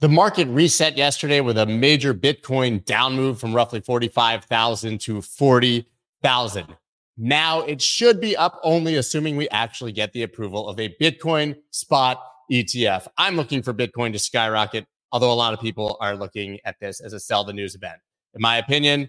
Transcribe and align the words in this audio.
The 0.00 0.08
market 0.10 0.46
reset 0.48 0.98
yesterday 0.98 1.40
with 1.40 1.56
a 1.56 1.64
major 1.64 2.12
Bitcoin 2.12 2.84
down 2.84 3.16
move 3.16 3.40
from 3.40 3.54
roughly 3.54 3.80
45,000 3.80 5.00
to 5.00 5.22
40,000. 5.22 6.76
Now 7.16 7.62
it 7.62 7.80
should 7.80 8.20
be 8.20 8.36
up 8.36 8.60
only 8.62 8.96
assuming 8.96 9.38
we 9.38 9.48
actually 9.48 9.92
get 9.92 10.12
the 10.12 10.22
approval 10.22 10.68
of 10.68 10.78
a 10.78 10.94
Bitcoin 11.00 11.56
spot 11.70 12.22
ETF. 12.52 13.08
I'm 13.16 13.36
looking 13.36 13.62
for 13.62 13.72
Bitcoin 13.72 14.12
to 14.12 14.18
skyrocket, 14.18 14.84
although 15.12 15.32
a 15.32 15.34
lot 15.34 15.54
of 15.54 15.60
people 15.60 15.96
are 15.98 16.14
looking 16.14 16.58
at 16.66 16.78
this 16.78 17.00
as 17.00 17.14
a 17.14 17.20
sell 17.20 17.44
the 17.44 17.54
news 17.54 17.74
event. 17.74 17.98
In 18.34 18.42
my 18.42 18.58
opinion, 18.58 19.08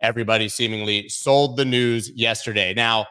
everybody 0.00 0.48
seemingly 0.48 1.08
sold 1.08 1.56
the 1.56 1.64
news 1.64 2.08
yesterday. 2.08 2.72
Now, 2.72 3.06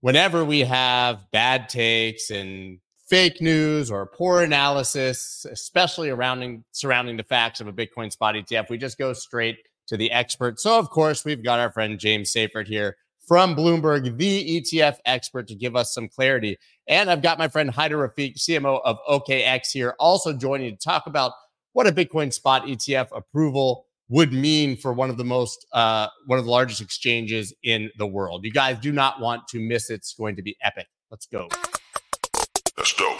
whenever 0.00 0.44
we 0.44 0.60
have 0.60 1.30
bad 1.30 1.68
takes 1.68 2.30
and 2.30 2.80
fake 3.08 3.40
news 3.40 3.90
or 3.90 4.06
poor 4.06 4.42
analysis, 4.42 5.46
especially 5.50 6.08
surrounding 6.08 6.64
surrounding 6.72 7.16
the 7.16 7.22
facts 7.22 7.60
of 7.60 7.68
a 7.68 7.72
Bitcoin 7.72 8.10
spot 8.10 8.34
ETF. 8.34 8.68
We 8.68 8.78
just 8.78 8.98
go 8.98 9.12
straight 9.12 9.58
to 9.88 9.96
the 9.96 10.10
expert. 10.10 10.60
So 10.60 10.78
of 10.78 10.90
course, 10.90 11.24
we've 11.24 11.42
got 11.42 11.60
our 11.60 11.70
friend 11.70 11.98
James 11.98 12.32
Seyffart 12.32 12.66
here 12.66 12.96
from 13.26 13.56
Bloomberg, 13.56 14.16
the 14.16 14.60
ETF 14.60 14.98
expert, 15.04 15.48
to 15.48 15.54
give 15.54 15.74
us 15.74 15.92
some 15.92 16.08
clarity. 16.08 16.56
And 16.86 17.10
I've 17.10 17.22
got 17.22 17.38
my 17.38 17.48
friend 17.48 17.72
Haider 17.72 18.08
Rafique, 18.08 18.36
CMO 18.36 18.80
of 18.84 18.98
OKX, 19.08 19.72
here, 19.72 19.94
also 19.98 20.32
joining 20.32 20.76
to 20.76 20.76
talk 20.76 21.06
about 21.06 21.32
what 21.72 21.86
a 21.86 21.92
Bitcoin 21.92 22.32
spot 22.32 22.64
ETF 22.66 23.08
approval 23.14 23.86
would 24.08 24.32
mean 24.32 24.76
for 24.76 24.92
one 24.92 25.10
of 25.10 25.16
the 25.16 25.24
most 25.24 25.66
uh, 25.72 26.06
one 26.26 26.38
of 26.38 26.44
the 26.44 26.50
largest 26.50 26.80
exchanges 26.80 27.52
in 27.62 27.90
the 27.98 28.06
world. 28.06 28.44
You 28.44 28.52
guys 28.52 28.78
do 28.78 28.92
not 28.92 29.20
want 29.20 29.48
to 29.48 29.60
miss 29.60 29.90
it. 29.90 29.94
It's 29.94 30.14
going 30.14 30.36
to 30.36 30.42
be 30.42 30.56
epic. 30.62 30.86
Let's 31.10 31.26
go. 31.26 31.48
Let's 32.78 32.92
go. 32.92 33.16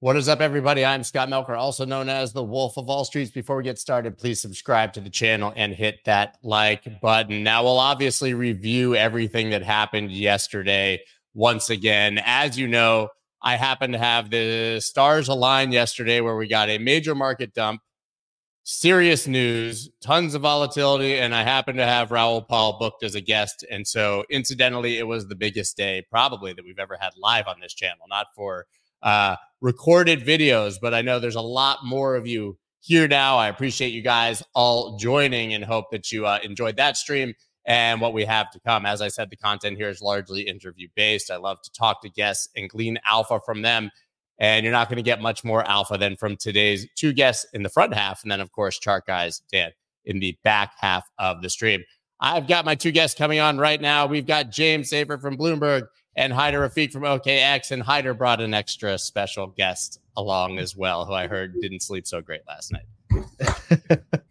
What 0.00 0.16
is 0.16 0.28
up, 0.28 0.40
everybody? 0.40 0.84
I'm 0.84 1.02
Scott 1.02 1.28
Melker, 1.28 1.58
also 1.58 1.84
known 1.84 2.08
as 2.08 2.32
the 2.32 2.44
Wolf 2.44 2.78
of 2.78 2.88
All 2.88 3.04
Streets. 3.04 3.32
Before 3.32 3.56
we 3.56 3.64
get 3.64 3.80
started, 3.80 4.16
please 4.16 4.40
subscribe 4.40 4.92
to 4.92 5.00
the 5.00 5.10
channel 5.10 5.52
and 5.56 5.74
hit 5.74 5.98
that 6.04 6.38
like 6.44 7.00
button. 7.00 7.42
Now, 7.42 7.64
we'll 7.64 7.80
obviously 7.80 8.32
review 8.32 8.94
everything 8.94 9.50
that 9.50 9.64
happened 9.64 10.12
yesterday 10.12 11.00
once 11.34 11.68
again. 11.68 12.20
As 12.24 12.56
you 12.56 12.68
know, 12.68 13.08
I 13.42 13.56
happen 13.56 13.92
to 13.92 13.98
have 13.98 14.30
the 14.30 14.80
stars 14.80 15.28
align 15.28 15.72
yesterday 15.72 16.20
where 16.20 16.36
we 16.36 16.48
got 16.48 16.68
a 16.68 16.78
major 16.78 17.14
market 17.14 17.54
dump, 17.54 17.82
serious 18.64 19.26
news, 19.26 19.90
tons 20.00 20.34
of 20.34 20.42
volatility, 20.42 21.18
and 21.18 21.34
I 21.34 21.42
happen 21.42 21.76
to 21.76 21.84
have 21.84 22.10
Raoul 22.10 22.42
Pal 22.42 22.78
booked 22.78 23.02
as 23.04 23.14
a 23.14 23.20
guest. 23.20 23.64
And 23.70 23.86
so, 23.86 24.24
incidentally, 24.28 24.98
it 24.98 25.06
was 25.06 25.28
the 25.28 25.36
biggest 25.36 25.76
day 25.76 26.04
probably 26.10 26.52
that 26.52 26.64
we've 26.64 26.78
ever 26.78 26.96
had 27.00 27.10
live 27.16 27.46
on 27.46 27.60
this 27.60 27.74
channel, 27.74 28.06
not 28.08 28.26
for 28.34 28.66
uh, 29.02 29.36
recorded 29.60 30.20
videos, 30.20 30.76
but 30.80 30.94
I 30.94 31.02
know 31.02 31.18
there's 31.18 31.34
a 31.34 31.40
lot 31.40 31.84
more 31.84 32.16
of 32.16 32.26
you 32.26 32.58
here 32.80 33.08
now. 33.08 33.36
I 33.36 33.48
appreciate 33.48 33.92
you 33.92 34.02
guys 34.02 34.42
all 34.54 34.96
joining 34.98 35.54
and 35.54 35.64
hope 35.64 35.86
that 35.92 36.10
you 36.10 36.26
uh, 36.26 36.38
enjoyed 36.42 36.76
that 36.76 36.96
stream 36.96 37.34
and 37.68 38.00
what 38.00 38.14
we 38.14 38.24
have 38.24 38.50
to 38.50 38.58
come. 38.60 38.86
As 38.86 39.02
I 39.02 39.08
said, 39.08 39.28
the 39.28 39.36
content 39.36 39.76
here 39.76 39.90
is 39.90 40.00
largely 40.00 40.40
interview 40.40 40.88
based. 40.96 41.30
I 41.30 41.36
love 41.36 41.60
to 41.62 41.70
talk 41.70 42.00
to 42.00 42.08
guests 42.08 42.48
and 42.56 42.68
glean 42.68 42.98
alpha 43.04 43.40
from 43.44 43.60
them. 43.60 43.90
And 44.38 44.64
you're 44.64 44.72
not 44.72 44.88
going 44.88 44.96
to 44.96 45.02
get 45.02 45.20
much 45.20 45.44
more 45.44 45.62
alpha 45.68 45.98
than 45.98 46.16
from 46.16 46.36
today's 46.36 46.86
two 46.96 47.12
guests 47.12 47.44
in 47.52 47.62
the 47.62 47.68
front 47.68 47.92
half. 47.92 48.22
And 48.22 48.32
then, 48.32 48.40
of 48.40 48.52
course, 48.52 48.78
chart 48.78 49.04
guys, 49.06 49.42
Dan, 49.52 49.72
in 50.06 50.18
the 50.18 50.36
back 50.42 50.72
half 50.78 51.04
of 51.18 51.42
the 51.42 51.50
stream. 51.50 51.82
I've 52.20 52.48
got 52.48 52.64
my 52.64 52.74
two 52.74 52.90
guests 52.90 53.18
coming 53.18 53.38
on 53.38 53.58
right 53.58 53.80
now. 53.80 54.06
We've 54.06 54.26
got 54.26 54.50
James 54.50 54.90
Seyffart 54.90 55.20
from 55.20 55.36
Bloomberg 55.36 55.88
and 56.16 56.32
Haider 56.32 56.66
Rafique 56.66 56.92
from 56.92 57.02
OKX. 57.02 57.70
And 57.70 57.82
Haider 57.82 58.16
brought 58.16 58.40
an 58.40 58.54
extra 58.54 58.96
special 58.96 59.48
guest 59.48 60.00
along 60.16 60.58
as 60.58 60.74
well, 60.74 61.04
who 61.04 61.12
I 61.12 61.26
heard 61.26 61.60
didn't 61.60 61.82
sleep 61.82 62.06
so 62.06 62.22
great 62.22 62.42
last 62.48 62.72
night. 62.72 64.00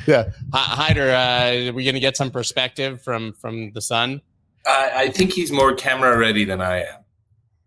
yeah, 0.06 0.30
Haider, 0.52 1.10
uh, 1.10 1.70
are 1.70 1.72
we 1.72 1.84
going 1.84 1.94
to 1.94 2.00
get 2.00 2.16
some 2.16 2.30
perspective 2.30 3.02
from 3.02 3.32
from 3.34 3.72
the 3.72 3.80
sun? 3.80 4.20
I, 4.66 4.92
I 4.94 5.08
think 5.08 5.32
he's 5.32 5.52
more 5.52 5.74
camera 5.74 6.16
ready 6.18 6.44
than 6.44 6.60
I 6.60 6.80
am. 6.84 7.04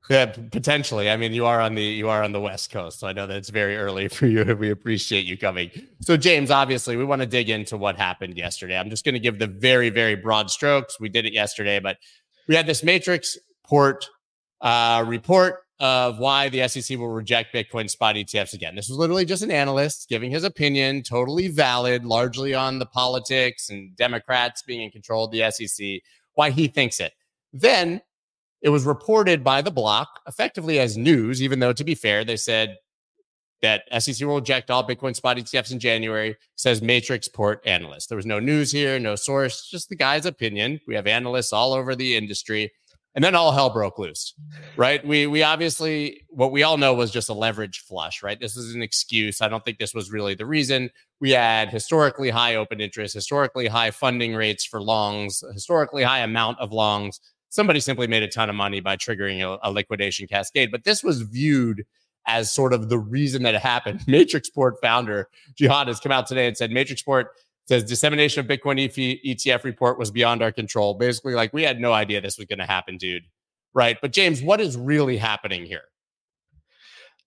Yeah, 0.09 0.27
potentially. 0.27 1.09
I 1.09 1.17
mean, 1.17 1.33
you 1.33 1.45
are 1.45 1.59
on 1.59 1.75
the 1.75 1.83
you 1.83 2.07
are 2.07 2.23
on 2.23 2.31
the 2.31 2.39
West 2.39 2.71
Coast, 2.71 2.99
so 2.99 3.07
I 3.07 3.13
know 3.13 3.27
that 3.27 3.35
it's 3.35 3.49
very 3.49 3.75
early 3.75 4.07
for 4.09 4.25
you. 4.25 4.43
We 4.55 4.69
appreciate 4.69 5.25
you 5.25 5.37
coming. 5.37 5.69
So, 6.01 6.15
James, 6.15 6.49
obviously, 6.49 6.95
we 6.95 7.03
want 7.03 7.21
to 7.21 7.27
dig 7.27 7.49
into 7.49 7.77
what 7.77 7.97
happened 7.97 8.37
yesterday. 8.37 8.77
I'm 8.77 8.89
just 8.89 9.03
going 9.03 9.13
to 9.13 9.19
give 9.19 9.39
the 9.39 9.47
very 9.47 9.89
very 9.89 10.15
broad 10.15 10.49
strokes. 10.49 10.99
We 10.99 11.09
did 11.09 11.25
it 11.25 11.33
yesterday, 11.33 11.79
but 11.79 11.97
we 12.47 12.55
had 12.55 12.67
this 12.67 12.83
Matrix 12.83 13.37
port 13.65 14.07
uh, 14.61 15.03
report 15.05 15.63
of 15.79 16.17
why 16.17 16.49
the 16.49 16.67
SEC 16.67 16.97
will 16.97 17.09
reject 17.09 17.53
Bitcoin 17.53 17.89
spot 17.89 18.15
ETFs 18.15 18.53
again. 18.53 18.75
This 18.75 18.89
was 18.89 18.97
literally 18.97 19.25
just 19.25 19.43
an 19.43 19.51
analyst 19.51 20.09
giving 20.09 20.31
his 20.31 20.43
opinion, 20.43 21.03
totally 21.03 21.47
valid, 21.47 22.03
largely 22.03 22.53
on 22.55 22.79
the 22.79 22.85
politics 22.85 23.69
and 23.69 23.95
Democrats 23.95 24.63
being 24.63 24.81
in 24.81 24.89
control 24.89 25.25
of 25.25 25.31
the 25.31 25.49
SEC, 25.51 26.01
why 26.33 26.49
he 26.49 26.67
thinks 26.67 26.99
it. 26.99 27.13
Then 27.53 28.01
it 28.61 28.69
was 28.69 28.85
reported 28.85 29.43
by 29.43 29.61
the 29.61 29.71
block 29.71 30.21
effectively 30.27 30.79
as 30.79 30.97
news, 30.97 31.43
even 31.43 31.59
though 31.59 31.73
to 31.73 31.83
be 31.83 31.95
fair, 31.95 32.25
they 32.25 32.37
said 32.37 32.77
that 33.61 33.83
SEC 33.99 34.25
will 34.25 34.35
reject 34.35 34.69
all 34.69 34.87
Bitcoin 34.87 35.15
spot 35.15 35.37
ETFs 35.37 35.71
in 35.71 35.79
January, 35.79 36.35
says 36.55 36.81
Matrixport 36.81 37.57
analyst. 37.65 38.09
There 38.09 38.15
was 38.15 38.25
no 38.25 38.39
news 38.39 38.71
here, 38.71 38.99
no 38.99 39.15
source, 39.15 39.67
just 39.69 39.89
the 39.89 39.95
guy's 39.95 40.25
opinion. 40.25 40.79
We 40.87 40.95
have 40.95 41.07
analysts 41.07 41.53
all 41.53 41.73
over 41.73 41.95
the 41.95 42.15
industry 42.15 42.71
and 43.17 43.23
then 43.23 43.33
all 43.33 43.51
hell 43.51 43.71
broke 43.71 43.97
loose 43.97 44.35
right? 44.77 45.05
We 45.05 45.25
we 45.27 45.41
obviously 45.43 46.21
what 46.29 46.51
we 46.51 46.63
all 46.63 46.77
know 46.77 46.93
was 46.93 47.11
just 47.11 47.29
a 47.29 47.33
leverage 47.33 47.79
flush 47.79 48.23
right? 48.23 48.39
This 48.39 48.55
is 48.55 48.75
an 48.75 48.81
excuse. 48.81 49.41
I 49.41 49.49
don't 49.49 49.65
think 49.65 49.79
this 49.79 49.93
was 49.93 50.11
really 50.11 50.35
the 50.35 50.45
reason. 50.45 50.91
We 51.19 51.31
had 51.31 51.69
historically 51.69 52.29
high 52.29 52.55
open 52.55 52.79
interest 52.79 53.15
historically 53.15 53.67
high 53.67 53.91
funding 53.91 54.35
rates 54.35 54.63
for 54.63 54.81
longs 54.81 55.43
historically 55.51 56.03
high 56.03 56.19
amount 56.19 56.59
of 56.59 56.71
longs. 56.71 57.19
Somebody 57.49 57.79
simply 57.79 58.07
made 58.07 58.23
a 58.23 58.27
ton 58.27 58.49
of 58.49 58.55
money 58.55 58.79
by 58.81 58.95
triggering 58.95 59.41
a, 59.41 59.57
a 59.67 59.71
liquidation 59.71 60.27
cascade 60.27 60.71
but 60.71 60.83
this 60.83 61.03
was 61.03 61.21
viewed 61.21 61.83
as 62.27 62.53
sort 62.53 62.73
of 62.73 62.89
the 62.89 62.99
reason 62.99 63.41
that 63.43 63.55
it 63.55 63.61
happened. 63.61 64.01
Matrixport 64.07 64.73
founder 64.79 65.27
Jihan 65.59 65.87
has 65.87 65.99
come 65.99 66.11
out 66.11 66.27
today 66.27 66.47
and 66.47 66.55
said 66.55 66.69
Matrixport 66.69 67.25
says 67.67 67.83
dissemination 67.83 68.39
of 68.39 68.47
Bitcoin 68.47 68.79
ETF 69.25 69.63
report 69.63 69.99
was 69.99 70.11
beyond 70.11 70.41
our 70.41 70.51
control. 70.51 70.93
Basically, 70.93 71.33
like 71.33 71.53
we 71.53 71.63
had 71.63 71.79
no 71.79 71.93
idea 71.93 72.21
this 72.21 72.37
was 72.37 72.47
going 72.47 72.59
to 72.59 72.65
happen, 72.65 72.97
dude. 72.97 73.23
Right. 73.73 73.97
But 74.01 74.11
James, 74.11 74.41
what 74.41 74.61
is 74.61 74.77
really 74.77 75.17
happening 75.17 75.65
here? 75.65 75.83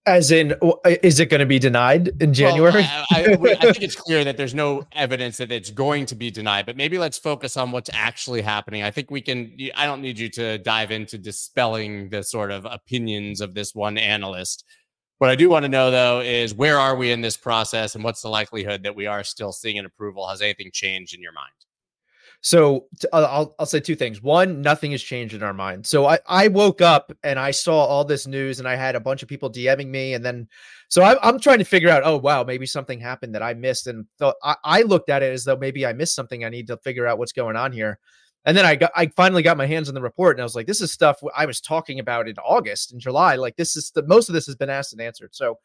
As 0.06 0.30
in, 0.30 0.54
is 1.02 1.20
it 1.20 1.26
going 1.26 1.40
to 1.40 1.46
be 1.46 1.58
denied 1.58 2.10
in 2.22 2.32
January? 2.32 2.80
Well, 2.80 3.06
I, 3.10 3.20
I, 3.20 3.22
I, 3.22 3.72
think 3.72 3.82
it's 3.82 3.94
clear 4.06 4.24
that 4.24 4.38
there's 4.38 4.54
no 4.54 4.86
evidence 4.92 5.36
that 5.36 5.52
it's 5.52 5.70
going 5.70 6.06
to 6.06 6.14
be 6.14 6.30
denied, 6.30 6.64
but 6.64 6.74
maybe 6.74 6.96
let's 6.96 7.18
focus 7.18 7.58
on 7.58 7.70
what's 7.70 7.90
actually 7.92 8.40
happening. 8.40 8.82
I 8.82 8.90
think 8.90 9.10
we 9.10 9.20
can, 9.20 9.54
I 9.76 9.84
don't 9.84 10.00
need 10.00 10.18
you 10.18 10.30
to 10.30 10.56
dive 10.56 10.90
into 10.90 11.18
dispelling 11.18 12.08
the 12.08 12.22
sort 12.22 12.50
of 12.50 12.64
opinions 12.64 13.42
of 13.42 13.52
this 13.52 13.74
one 13.74 13.98
analyst. 13.98 14.64
What 15.20 15.28
I 15.28 15.34
do 15.34 15.50
want 15.50 15.64
to 15.64 15.68
know 15.68 15.90
though 15.90 16.20
is 16.20 16.54
where 16.54 16.78
are 16.78 16.96
we 16.96 17.12
in 17.12 17.20
this 17.20 17.36
process 17.36 17.94
and 17.94 18.02
what's 18.02 18.22
the 18.22 18.30
likelihood 18.30 18.82
that 18.84 18.96
we 18.96 19.04
are 19.04 19.22
still 19.22 19.52
seeing 19.52 19.78
an 19.78 19.84
approval? 19.84 20.26
Has 20.26 20.40
anything 20.40 20.70
changed 20.72 21.14
in 21.14 21.20
your 21.20 21.34
mind? 21.34 21.52
So 22.40 22.86
uh, 23.12 23.28
I'll 23.30 23.54
I'll 23.58 23.66
say 23.66 23.80
two 23.80 23.96
things. 23.96 24.22
One, 24.22 24.62
nothing 24.62 24.92
has 24.92 25.02
changed 25.02 25.34
in 25.34 25.42
our 25.42 25.52
mind. 25.52 25.86
So 25.86 26.06
I 26.06 26.20
I 26.26 26.48
woke 26.48 26.80
up 26.80 27.12
and 27.22 27.38
I 27.38 27.50
saw 27.50 27.84
all 27.84 28.02
this 28.02 28.26
news 28.26 28.60
and 28.60 28.66
I 28.66 28.76
had 28.76 28.96
a 28.96 29.00
bunch 29.00 29.22
of 29.22 29.28
people 29.28 29.52
DMing 29.52 29.88
me 29.88 30.14
and 30.14 30.24
then 30.24 30.48
so 30.88 31.02
I, 31.02 31.18
I'm 31.22 31.38
trying 31.38 31.58
to 31.58 31.66
figure 31.66 31.90
out. 31.90 32.00
Oh 32.02 32.16
wow, 32.16 32.42
maybe 32.42 32.64
something 32.64 32.98
happened 32.98 33.34
that 33.34 33.42
I 33.42 33.52
missed 33.52 33.88
and 33.88 34.06
thought 34.18 34.36
I, 34.42 34.56
I 34.64 34.82
looked 34.82 35.10
at 35.10 35.22
it 35.22 35.34
as 35.34 35.44
though 35.44 35.58
maybe 35.58 35.84
I 35.84 35.92
missed 35.92 36.14
something. 36.14 36.46
I 36.46 36.48
need 36.48 36.68
to 36.68 36.78
figure 36.78 37.06
out 37.06 37.18
what's 37.18 37.32
going 37.32 37.56
on 37.56 37.72
here. 37.72 37.98
And 38.44 38.56
then 38.56 38.64
I 38.64 38.74
got 38.76 38.90
I 38.96 39.06
finally 39.08 39.42
got 39.42 39.56
my 39.56 39.66
hands 39.66 39.88
on 39.88 39.94
the 39.94 40.00
report 40.00 40.36
and 40.36 40.40
I 40.40 40.44
was 40.44 40.54
like, 40.54 40.66
this 40.66 40.80
is 40.80 40.92
stuff 40.92 41.22
I 41.36 41.46
was 41.46 41.60
talking 41.60 41.98
about 41.98 42.28
in 42.28 42.36
August 42.38 42.92
and 42.92 43.00
July. 43.00 43.36
Like 43.36 43.56
this 43.56 43.76
is 43.76 43.90
the 43.90 44.02
most 44.02 44.28
of 44.28 44.32
this 44.32 44.46
has 44.46 44.56
been 44.56 44.70
asked 44.70 44.92
and 44.92 45.02
answered. 45.02 45.34
So 45.34 45.58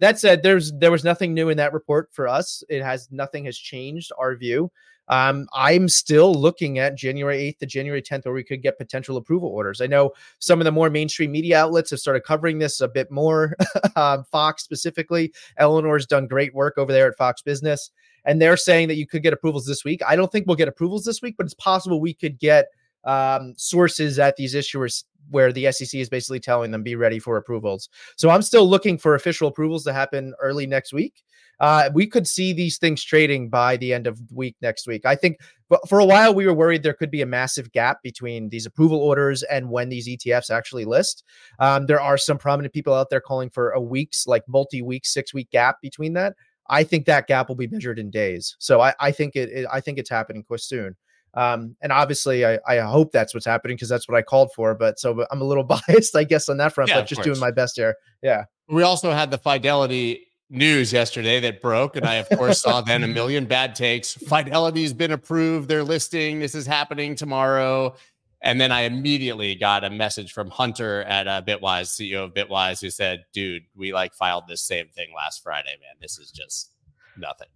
that 0.00 0.18
said, 0.18 0.42
there's 0.42 0.72
there 0.72 0.90
was 0.90 1.04
nothing 1.04 1.34
new 1.34 1.48
in 1.48 1.56
that 1.56 1.72
report 1.72 2.10
for 2.12 2.28
us. 2.28 2.62
It 2.68 2.82
has 2.82 3.08
nothing 3.10 3.46
has 3.46 3.58
changed 3.58 4.12
our 4.18 4.36
view. 4.36 4.70
Um, 5.08 5.48
I'm 5.54 5.88
still 5.88 6.34
looking 6.34 6.78
at 6.78 6.94
January 6.94 7.38
8th 7.38 7.58
to 7.60 7.66
January 7.66 8.02
10th, 8.02 8.26
where 8.26 8.34
we 8.34 8.44
could 8.44 8.62
get 8.62 8.76
potential 8.76 9.16
approval 9.16 9.48
orders. 9.48 9.80
I 9.80 9.86
know 9.86 10.12
some 10.38 10.60
of 10.60 10.66
the 10.66 10.72
more 10.72 10.90
mainstream 10.90 11.32
media 11.32 11.58
outlets 11.58 11.90
have 11.90 11.98
started 11.98 12.24
covering 12.24 12.58
this 12.58 12.82
a 12.82 12.88
bit 12.88 13.10
more. 13.10 13.56
um, 13.96 14.24
Fox 14.24 14.62
specifically, 14.62 15.32
Eleanor's 15.56 16.06
done 16.06 16.26
great 16.26 16.54
work 16.54 16.76
over 16.76 16.92
there 16.92 17.08
at 17.08 17.16
Fox 17.16 17.40
Business 17.40 17.90
and 18.28 18.42
they're 18.42 18.58
saying 18.58 18.88
that 18.88 18.96
you 18.96 19.06
could 19.06 19.22
get 19.22 19.32
approvals 19.32 19.64
this 19.64 19.84
week. 19.84 20.02
I 20.06 20.14
don't 20.14 20.30
think 20.30 20.46
we'll 20.46 20.54
get 20.54 20.68
approvals 20.68 21.02
this 21.02 21.22
week, 21.22 21.36
but 21.38 21.46
it's 21.46 21.54
possible 21.54 21.98
we 21.98 22.12
could 22.12 22.38
get 22.38 22.66
um, 23.04 23.54
sources 23.56 24.18
at 24.18 24.36
these 24.36 24.54
issuers 24.54 25.04
where 25.30 25.50
the 25.50 25.72
SEC 25.72 25.98
is 25.98 26.10
basically 26.10 26.38
telling 26.38 26.70
them 26.70 26.82
be 26.82 26.94
ready 26.94 27.18
for 27.18 27.38
approvals. 27.38 27.88
So 28.16 28.28
I'm 28.28 28.42
still 28.42 28.68
looking 28.68 28.98
for 28.98 29.14
official 29.14 29.48
approvals 29.48 29.82
to 29.84 29.94
happen 29.94 30.34
early 30.42 30.66
next 30.66 30.92
week. 30.92 31.24
Uh, 31.58 31.88
we 31.94 32.06
could 32.06 32.26
see 32.26 32.52
these 32.52 32.76
things 32.76 33.02
trading 33.02 33.48
by 33.48 33.78
the 33.78 33.94
end 33.94 34.06
of 34.06 34.28
the 34.28 34.34
week 34.34 34.56
next 34.60 34.86
week. 34.86 35.06
I 35.06 35.16
think 35.16 35.38
but 35.70 35.86
for 35.88 35.98
a 35.98 36.04
while 36.04 36.32
we 36.32 36.46
were 36.46 36.54
worried 36.54 36.82
there 36.82 36.94
could 36.94 37.10
be 37.10 37.22
a 37.22 37.26
massive 37.26 37.72
gap 37.72 38.00
between 38.02 38.48
these 38.50 38.64
approval 38.64 38.98
orders 38.98 39.42
and 39.42 39.68
when 39.68 39.88
these 39.88 40.06
ETFs 40.06 40.50
actually 40.50 40.84
list. 40.84 41.24
Um, 41.58 41.86
there 41.86 42.00
are 42.00 42.16
some 42.16 42.38
prominent 42.38 42.72
people 42.74 42.94
out 42.94 43.10
there 43.10 43.20
calling 43.20 43.50
for 43.50 43.70
a 43.70 43.80
week's 43.80 44.26
like 44.26 44.44
multi-week, 44.46 45.04
six-week 45.04 45.50
gap 45.50 45.80
between 45.82 46.12
that. 46.12 46.34
I 46.68 46.84
think 46.84 47.06
that 47.06 47.26
gap 47.26 47.48
will 47.48 47.56
be 47.56 47.66
measured 47.66 47.98
in 47.98 48.10
days. 48.10 48.56
So 48.58 48.80
I, 48.80 48.94
I 49.00 49.10
think 49.10 49.36
it, 49.36 49.48
it 49.50 49.66
I 49.72 49.80
think 49.80 49.98
it's 49.98 50.10
happening 50.10 50.42
quite 50.42 50.60
soon. 50.60 50.96
Um, 51.34 51.76
and 51.82 51.92
obviously, 51.92 52.44
I, 52.44 52.58
I 52.66 52.78
hope 52.78 53.12
that's 53.12 53.34
what's 53.34 53.46
happening 53.46 53.76
because 53.76 53.88
that's 53.88 54.08
what 54.08 54.16
I 54.16 54.22
called 54.22 54.50
for. 54.54 54.74
But 54.74 54.98
so 54.98 55.24
I'm 55.30 55.40
a 55.40 55.44
little 55.44 55.64
biased, 55.88 56.16
I 56.16 56.24
guess, 56.24 56.48
on 56.48 56.56
that 56.58 56.74
front. 56.74 56.90
Yeah, 56.90 56.96
but 56.96 57.06
just 57.06 57.18
course. 57.18 57.26
doing 57.26 57.40
my 57.40 57.50
best 57.50 57.76
here. 57.76 57.94
Yeah. 58.22 58.44
We 58.68 58.82
also 58.82 59.12
had 59.12 59.30
the 59.30 59.38
Fidelity 59.38 60.26
news 60.50 60.92
yesterday 60.92 61.40
that 61.40 61.60
broke, 61.60 61.96
and 61.96 62.06
I 62.06 62.14
of 62.16 62.28
course 62.30 62.62
saw 62.62 62.80
then 62.80 63.04
a 63.04 63.08
million 63.08 63.44
bad 63.46 63.74
takes. 63.74 64.14
Fidelity's 64.14 64.92
been 64.92 65.12
approved; 65.12 65.68
they're 65.68 65.84
listing. 65.84 66.40
This 66.40 66.54
is 66.54 66.66
happening 66.66 67.14
tomorrow. 67.14 67.94
And 68.40 68.60
then 68.60 68.70
I 68.70 68.82
immediately 68.82 69.54
got 69.56 69.82
a 69.84 69.90
message 69.90 70.32
from 70.32 70.48
Hunter 70.50 71.02
at 71.02 71.26
uh, 71.26 71.42
Bitwise, 71.46 71.88
CEO 71.88 72.24
of 72.24 72.34
Bitwise, 72.34 72.80
who 72.80 72.90
said, 72.90 73.24
"Dude, 73.32 73.64
we 73.74 73.92
like 73.92 74.14
filed 74.14 74.44
this 74.48 74.62
same 74.62 74.88
thing 74.94 75.08
last 75.16 75.42
Friday, 75.42 75.76
man. 75.80 75.96
This 76.00 76.18
is 76.18 76.30
just 76.30 76.72
nothing." 77.16 77.48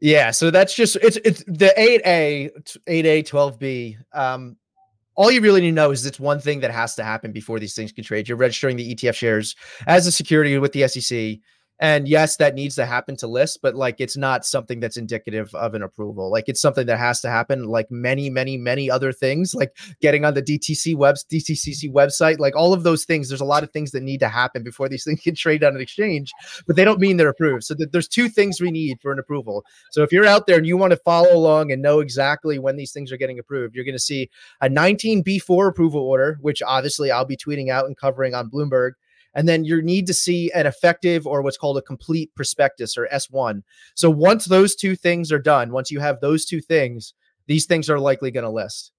Yeah, 0.00 0.30
so 0.30 0.50
that's 0.50 0.74
just 0.74 0.96
it's 0.96 1.18
it's 1.18 1.44
the 1.44 1.74
8A, 1.76 2.50
8A, 2.88 3.28
12B. 3.28 3.96
Um, 4.12 4.56
all 5.14 5.30
you 5.30 5.42
really 5.42 5.60
need 5.60 5.68
to 5.68 5.74
know 5.74 5.90
is 5.90 6.06
it's 6.06 6.18
one 6.18 6.40
thing 6.40 6.60
that 6.60 6.70
has 6.70 6.94
to 6.94 7.04
happen 7.04 7.32
before 7.32 7.58
these 7.58 7.74
things 7.74 7.92
can 7.92 8.02
trade. 8.02 8.26
You're 8.26 8.38
registering 8.38 8.76
the 8.76 8.94
ETF 8.94 9.14
shares 9.14 9.54
as 9.86 10.06
a 10.06 10.12
security 10.12 10.56
with 10.56 10.72
the 10.72 10.88
SEC. 10.88 11.38
And 11.80 12.06
yes, 12.06 12.36
that 12.36 12.54
needs 12.54 12.74
to 12.76 12.84
happen 12.84 13.16
to 13.16 13.26
list, 13.26 13.60
but 13.62 13.74
like 13.74 13.96
it's 14.00 14.16
not 14.16 14.44
something 14.44 14.80
that's 14.80 14.98
indicative 14.98 15.54
of 15.54 15.74
an 15.74 15.82
approval. 15.82 16.30
Like 16.30 16.44
it's 16.46 16.60
something 16.60 16.86
that 16.86 16.98
has 16.98 17.22
to 17.22 17.30
happen, 17.30 17.64
like 17.64 17.90
many, 17.90 18.28
many, 18.28 18.58
many 18.58 18.90
other 18.90 19.12
things, 19.12 19.54
like 19.54 19.74
getting 20.02 20.26
on 20.26 20.34
the 20.34 20.42
DTC 20.42 20.94
webs, 20.94 21.24
DTCC 21.24 21.90
website, 21.90 22.38
like 22.38 22.54
all 22.54 22.74
of 22.74 22.82
those 22.82 23.06
things. 23.06 23.28
There's 23.28 23.40
a 23.40 23.46
lot 23.46 23.62
of 23.62 23.70
things 23.70 23.92
that 23.92 24.02
need 24.02 24.20
to 24.20 24.28
happen 24.28 24.62
before 24.62 24.90
these 24.90 25.04
things 25.06 25.20
can 25.20 25.34
trade 25.34 25.64
on 25.64 25.74
an 25.74 25.80
exchange, 25.80 26.32
but 26.66 26.76
they 26.76 26.84
don't 26.84 27.00
mean 27.00 27.16
they're 27.16 27.30
approved. 27.30 27.64
So 27.64 27.74
th- 27.74 27.88
there's 27.92 28.08
two 28.08 28.28
things 28.28 28.60
we 28.60 28.70
need 28.70 28.98
for 29.00 29.10
an 29.10 29.18
approval. 29.18 29.64
So 29.90 30.02
if 30.02 30.12
you're 30.12 30.26
out 30.26 30.46
there 30.46 30.58
and 30.58 30.66
you 30.66 30.76
want 30.76 30.90
to 30.90 30.98
follow 30.98 31.34
along 31.34 31.72
and 31.72 31.80
know 31.80 32.00
exactly 32.00 32.58
when 32.58 32.76
these 32.76 32.92
things 32.92 33.10
are 33.10 33.16
getting 33.16 33.38
approved, 33.38 33.74
you're 33.74 33.86
going 33.86 33.94
to 33.94 33.98
see 33.98 34.28
a 34.60 34.68
19B4 34.68 35.68
approval 35.68 36.02
order, 36.02 36.36
which 36.42 36.60
obviously 36.60 37.10
I'll 37.10 37.24
be 37.24 37.38
tweeting 37.38 37.70
out 37.70 37.86
and 37.86 37.96
covering 37.96 38.34
on 38.34 38.50
Bloomberg 38.50 38.92
and 39.34 39.48
then 39.48 39.64
you 39.64 39.82
need 39.82 40.06
to 40.06 40.14
see 40.14 40.50
an 40.52 40.66
effective 40.66 41.26
or 41.26 41.42
what's 41.42 41.56
called 41.56 41.78
a 41.78 41.82
complete 41.82 42.34
prospectus 42.34 42.96
or 42.96 43.08
S1. 43.12 43.62
So 43.94 44.10
once 44.10 44.46
those 44.46 44.74
two 44.74 44.96
things 44.96 45.30
are 45.32 45.38
done, 45.38 45.72
once 45.72 45.90
you 45.90 46.00
have 46.00 46.20
those 46.20 46.44
two 46.44 46.60
things, 46.60 47.14
these 47.46 47.66
things 47.66 47.88
are 47.90 47.98
likely 47.98 48.30
going 48.30 48.44
to 48.44 48.50
list. 48.50 48.92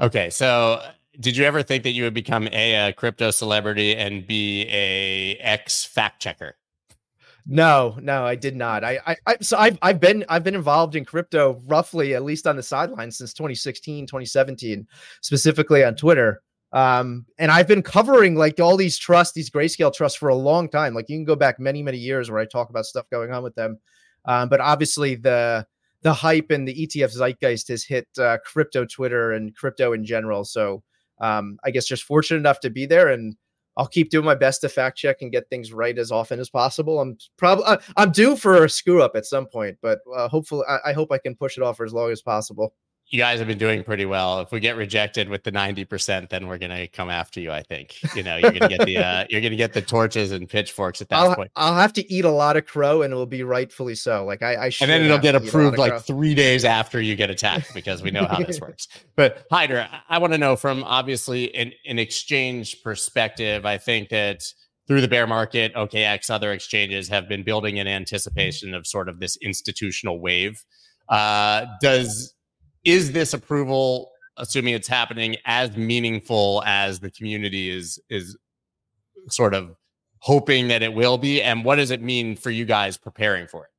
Okay, 0.00 0.30
so 0.30 0.80
uh, 0.82 0.90
did 1.20 1.36
you 1.36 1.44
ever 1.44 1.62
think 1.62 1.84
that 1.84 1.92
you 1.92 2.02
would 2.02 2.14
become 2.14 2.48
a, 2.48 2.88
a 2.88 2.92
crypto 2.92 3.30
celebrity 3.30 3.94
and 3.94 4.26
be 4.26 4.62
a 4.68 5.36
ex 5.36 5.84
fact 5.84 6.20
checker? 6.20 6.56
No, 7.46 7.98
no, 8.00 8.24
I 8.24 8.36
did 8.36 8.56
not. 8.56 8.84
I, 8.84 8.98
I, 9.06 9.16
I, 9.26 9.36
so 9.42 9.58
I've, 9.58 9.78
I've 9.82 10.00
been, 10.00 10.24
I've 10.30 10.44
been 10.44 10.54
involved 10.54 10.96
in 10.96 11.04
crypto 11.04 11.60
roughly 11.66 12.14
at 12.14 12.24
least 12.24 12.46
on 12.46 12.56
the 12.56 12.62
sidelines 12.62 13.18
since 13.18 13.34
2016, 13.34 14.06
2017, 14.06 14.86
specifically 15.20 15.84
on 15.84 15.94
Twitter. 15.94 16.42
Um, 16.74 17.24
and 17.38 17.52
I've 17.52 17.68
been 17.68 17.82
covering 17.82 18.34
like 18.34 18.58
all 18.58 18.76
these 18.76 18.98
trusts, 18.98 19.32
these 19.32 19.48
grayscale 19.48 19.94
trusts 19.94 20.18
for 20.18 20.28
a 20.28 20.34
long 20.34 20.68
time. 20.68 20.92
Like 20.92 21.08
you 21.08 21.16
can 21.16 21.24
go 21.24 21.36
back 21.36 21.60
many, 21.60 21.84
many 21.84 21.98
years 21.98 22.30
where 22.30 22.40
I 22.40 22.46
talk 22.46 22.68
about 22.68 22.84
stuff 22.84 23.08
going 23.10 23.32
on 23.32 23.44
with 23.44 23.54
them. 23.54 23.78
Um, 24.24 24.48
but 24.48 24.60
obviously 24.60 25.14
the 25.14 25.66
the 26.02 26.12
hype 26.12 26.50
and 26.50 26.68
the 26.68 26.74
ETF 26.74 27.16
zeitgeist 27.16 27.68
has 27.68 27.84
hit 27.84 28.06
uh, 28.18 28.38
crypto 28.44 28.84
Twitter 28.84 29.32
and 29.32 29.56
crypto 29.56 29.92
in 29.92 30.04
general. 30.04 30.44
So 30.44 30.82
um, 31.20 31.58
I 31.64 31.70
guess 31.70 31.86
just 31.86 32.02
fortunate 32.02 32.40
enough 32.40 32.60
to 32.60 32.70
be 32.70 32.86
there, 32.86 33.08
and 33.08 33.36
I'll 33.76 33.86
keep 33.86 34.10
doing 34.10 34.24
my 34.24 34.34
best 34.34 34.60
to 34.62 34.68
fact 34.68 34.98
check 34.98 35.22
and 35.22 35.32
get 35.32 35.48
things 35.48 35.72
right 35.72 35.96
as 35.96 36.10
often 36.10 36.40
as 36.40 36.50
possible. 36.50 37.00
I'm 37.00 37.16
probably 37.38 37.64
uh, 37.66 37.78
I'm 37.96 38.10
due 38.10 38.36
for 38.36 38.64
a 38.64 38.68
screw 38.68 39.00
up 39.00 39.12
at 39.14 39.26
some 39.26 39.46
point, 39.46 39.78
but 39.80 40.00
uh, 40.14 40.28
hopefully 40.28 40.64
I, 40.68 40.90
I 40.90 40.92
hope 40.92 41.12
I 41.12 41.18
can 41.18 41.36
push 41.36 41.56
it 41.56 41.62
off 41.62 41.76
for 41.76 41.86
as 41.86 41.94
long 41.94 42.10
as 42.10 42.20
possible 42.20 42.74
you 43.08 43.18
guys 43.18 43.38
have 43.38 43.46
been 43.46 43.58
doing 43.58 43.84
pretty 43.84 44.06
well. 44.06 44.40
If 44.40 44.50
we 44.50 44.60
get 44.60 44.76
rejected 44.76 45.28
with 45.28 45.44
the 45.44 45.52
90%, 45.52 46.30
then 46.30 46.46
we're 46.46 46.58
gonna 46.58 46.88
come 46.88 47.10
after 47.10 47.40
you. 47.40 47.52
I 47.52 47.62
think. 47.62 47.96
You 48.14 48.22
know, 48.22 48.36
you're 48.36 48.50
gonna 48.50 48.68
get 48.68 48.84
the 48.84 48.96
uh, 48.98 49.24
you're 49.30 49.40
gonna 49.40 49.56
get 49.56 49.72
the 49.72 49.82
torches 49.82 50.32
and 50.32 50.48
pitchforks 50.48 51.00
at 51.00 51.08
that 51.10 51.18
I'll, 51.18 51.34
point. 51.34 51.50
I'll 51.56 51.74
have 51.74 51.92
to 51.94 52.12
eat 52.12 52.24
a 52.24 52.30
lot 52.30 52.56
of 52.56 52.66
crow 52.66 53.02
and 53.02 53.12
it 53.12 53.16
will 53.16 53.26
be 53.26 53.42
rightfully 53.42 53.94
so. 53.94 54.24
Like 54.24 54.42
I, 54.42 54.54
I 54.54 54.70
And 54.80 54.90
then 54.90 55.02
it'll 55.02 55.18
get 55.18 55.34
approved 55.34 55.78
like 55.78 56.02
three 56.02 56.34
days 56.34 56.64
after 56.64 57.00
you 57.00 57.14
get 57.16 57.30
attacked 57.30 57.74
because 57.74 58.02
we 58.02 58.10
know 58.10 58.26
how 58.26 58.42
this 58.42 58.60
works. 58.60 58.88
But 59.16 59.48
Haider, 59.50 59.86
I, 59.90 60.00
I 60.08 60.18
want 60.18 60.32
to 60.32 60.38
know 60.38 60.56
from 60.56 60.82
obviously 60.84 61.54
an, 61.54 61.72
an 61.86 61.98
exchange 61.98 62.82
perspective, 62.82 63.64
I 63.66 63.78
think 63.78 64.08
that 64.08 64.42
through 64.86 65.00
the 65.00 65.08
bear 65.08 65.26
market, 65.26 65.74
OKX, 65.74 66.30
other 66.30 66.52
exchanges 66.52 67.08
have 67.08 67.28
been 67.28 67.42
building 67.42 67.78
in 67.78 67.86
anticipation 67.86 68.74
of 68.74 68.86
sort 68.86 69.08
of 69.08 69.20
this 69.20 69.36
institutional 69.36 70.20
wave. 70.20 70.64
Uh, 71.08 71.66
does 71.80 72.33
is 72.84 73.12
this 73.12 73.34
approval, 73.34 74.10
assuming 74.36 74.74
it's 74.74 74.88
happening, 74.88 75.36
as 75.44 75.76
meaningful 75.76 76.62
as 76.66 77.00
the 77.00 77.10
community 77.10 77.70
is 77.70 77.98
is 78.08 78.36
sort 79.28 79.54
of 79.54 79.74
hoping 80.18 80.68
that 80.68 80.82
it 80.82 80.92
will 80.92 81.18
be? 81.18 81.42
And 81.42 81.64
what 81.64 81.76
does 81.76 81.90
it 81.90 82.02
mean 82.02 82.36
for 82.36 82.50
you 82.50 82.64
guys 82.64 82.96
preparing 82.96 83.46
for 83.46 83.64
it? 83.64 83.70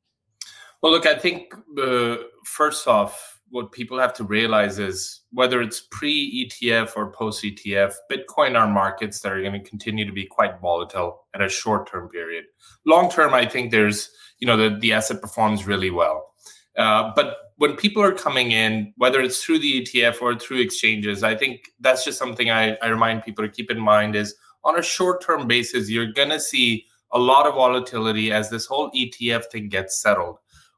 Well, 0.81 0.92
look, 0.92 1.07
I 1.07 1.16
think 1.16 1.56
uh, 1.81 2.18
first 2.44 2.88
off, 2.88 3.36
what 3.50 3.72
people 3.72 3.98
have 4.00 4.13
to 4.13 4.24
realize 4.24 4.80
is 4.80 5.22
whether 5.31 5.62
it's 5.62 5.88
pre 5.92 6.48
ETF 6.48 6.92
or 6.96 7.12
post 7.12 7.44
ETF, 7.44 7.94
Bitcoin 8.12 8.60
are 8.60 8.68
markets 8.68 9.22
that 9.22 9.31
are 9.31 9.42
going 9.42 9.54
to 9.54 9.69
continue 9.69 10.06
to 10.06 10.12
be 10.12 10.25
quite 10.25 10.60
volatile 10.60 11.25
at 11.34 11.42
a 11.42 11.50
short 11.50 11.90
term 11.90 12.10
period. 12.10 12.46
Long 12.86 13.10
term, 13.10 13.34
I 13.34 13.46
think 13.46 13.72
there's, 13.72 14.10
you 14.40 14.48
know, 14.48 14.57
the, 14.57 14.78
the 14.78 14.94
asset 14.94 15.22
performs 15.22 15.66
really 15.66 15.90
well. 15.90 16.34
Uh, 16.77 17.12
but 17.16 17.38
when 17.57 17.75
people 17.75 18.04
are 18.04 18.12
coming 18.12 18.51
in, 18.51 18.94
whether 18.98 19.22
it's 19.22 19.44
through 19.44 19.60
the 19.60 19.81
ETF 19.81 20.22
or 20.22 20.38
through 20.38 20.60
exchanges, 20.60 21.24
I 21.24 21.36
think 21.36 21.72
that's 21.80 22.04
just 22.04 22.19
something 22.19 22.51
I, 22.51 22.75
I 22.81 22.88
remind 22.88 23.24
people 23.24 23.45
to 23.45 23.51
keep 23.51 23.72
in 23.72 23.80
mind 23.80 24.16
is 24.16 24.36
on 24.63 24.77
a 24.77 24.83
short 24.83 25.22
term 25.22 25.48
basis, 25.48 25.89
you're 25.89 26.12
going 26.12 26.30
to 26.30 26.39
see 26.39 26.86
a 27.12 27.19
lot 27.19 27.45
of 27.45 27.56
volatility 27.56 28.31
as 28.31 28.50
this 28.50 28.66
whole 28.66 28.92
ETF 28.92 29.45
thing 29.45 29.69
gets 29.69 30.01
settled. 30.01 30.38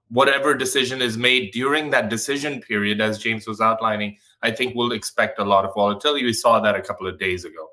Whatever 0.09 0.53
decision 0.53 1.01
is 1.01 1.17
made 1.17 1.51
during 1.51 1.89
that 1.89 2.09
decision 2.09 2.61
period, 2.61 3.01
as 3.01 3.17
James 3.17 3.47
was 3.47 3.59
outlining, 3.59 4.17
I 4.43 4.51
think 4.51 4.75
we'll 4.75 4.91
expect 4.91 5.39
a 5.39 5.43
lot 5.43 5.65
of 5.65 5.73
volatility. 5.73 6.23
We 6.23 6.33
saw 6.33 6.59
that 6.59 6.75
a 6.75 6.81
couple 6.81 7.07
of 7.07 7.17
days 7.17 7.43
ago. 7.43 7.67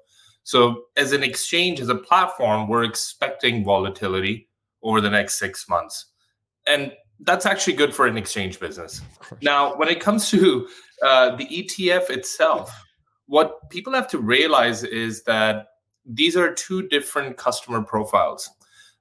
So, 0.44 0.84
as 0.96 1.12
an 1.12 1.22
exchange, 1.22 1.80
as 1.80 1.88
a 1.88 1.94
platform, 1.94 2.68
we're 2.68 2.84
expecting 2.84 3.64
volatility 3.64 4.48
over 4.82 5.00
the 5.00 5.10
next 5.10 5.38
six 5.38 5.68
months. 5.68 6.06
And 6.66 6.92
that's 7.21 7.47
actually 7.47 7.75
good 7.75 7.94
for 7.94 8.06
an 8.06 8.16
exchange 8.16 8.61
business. 8.61 9.00
Now, 9.42 9.76
when 9.76 9.88
it 9.88 10.00
comes 10.00 10.30
to 10.30 10.68
uh, 11.02 11.37
the 11.37 11.47
ETF 11.47 12.11
itself, 12.11 12.73
what 13.26 13.71
people 13.71 13.92
have 13.92 14.09
to 14.09 14.18
realize 14.18 14.85
is 14.85 15.23
that 15.25 15.68
these 16.04 16.37
are 16.37 16.52
two 16.52 16.87
different 16.88 17.37
customer 17.37 17.83
profiles. 17.83 18.50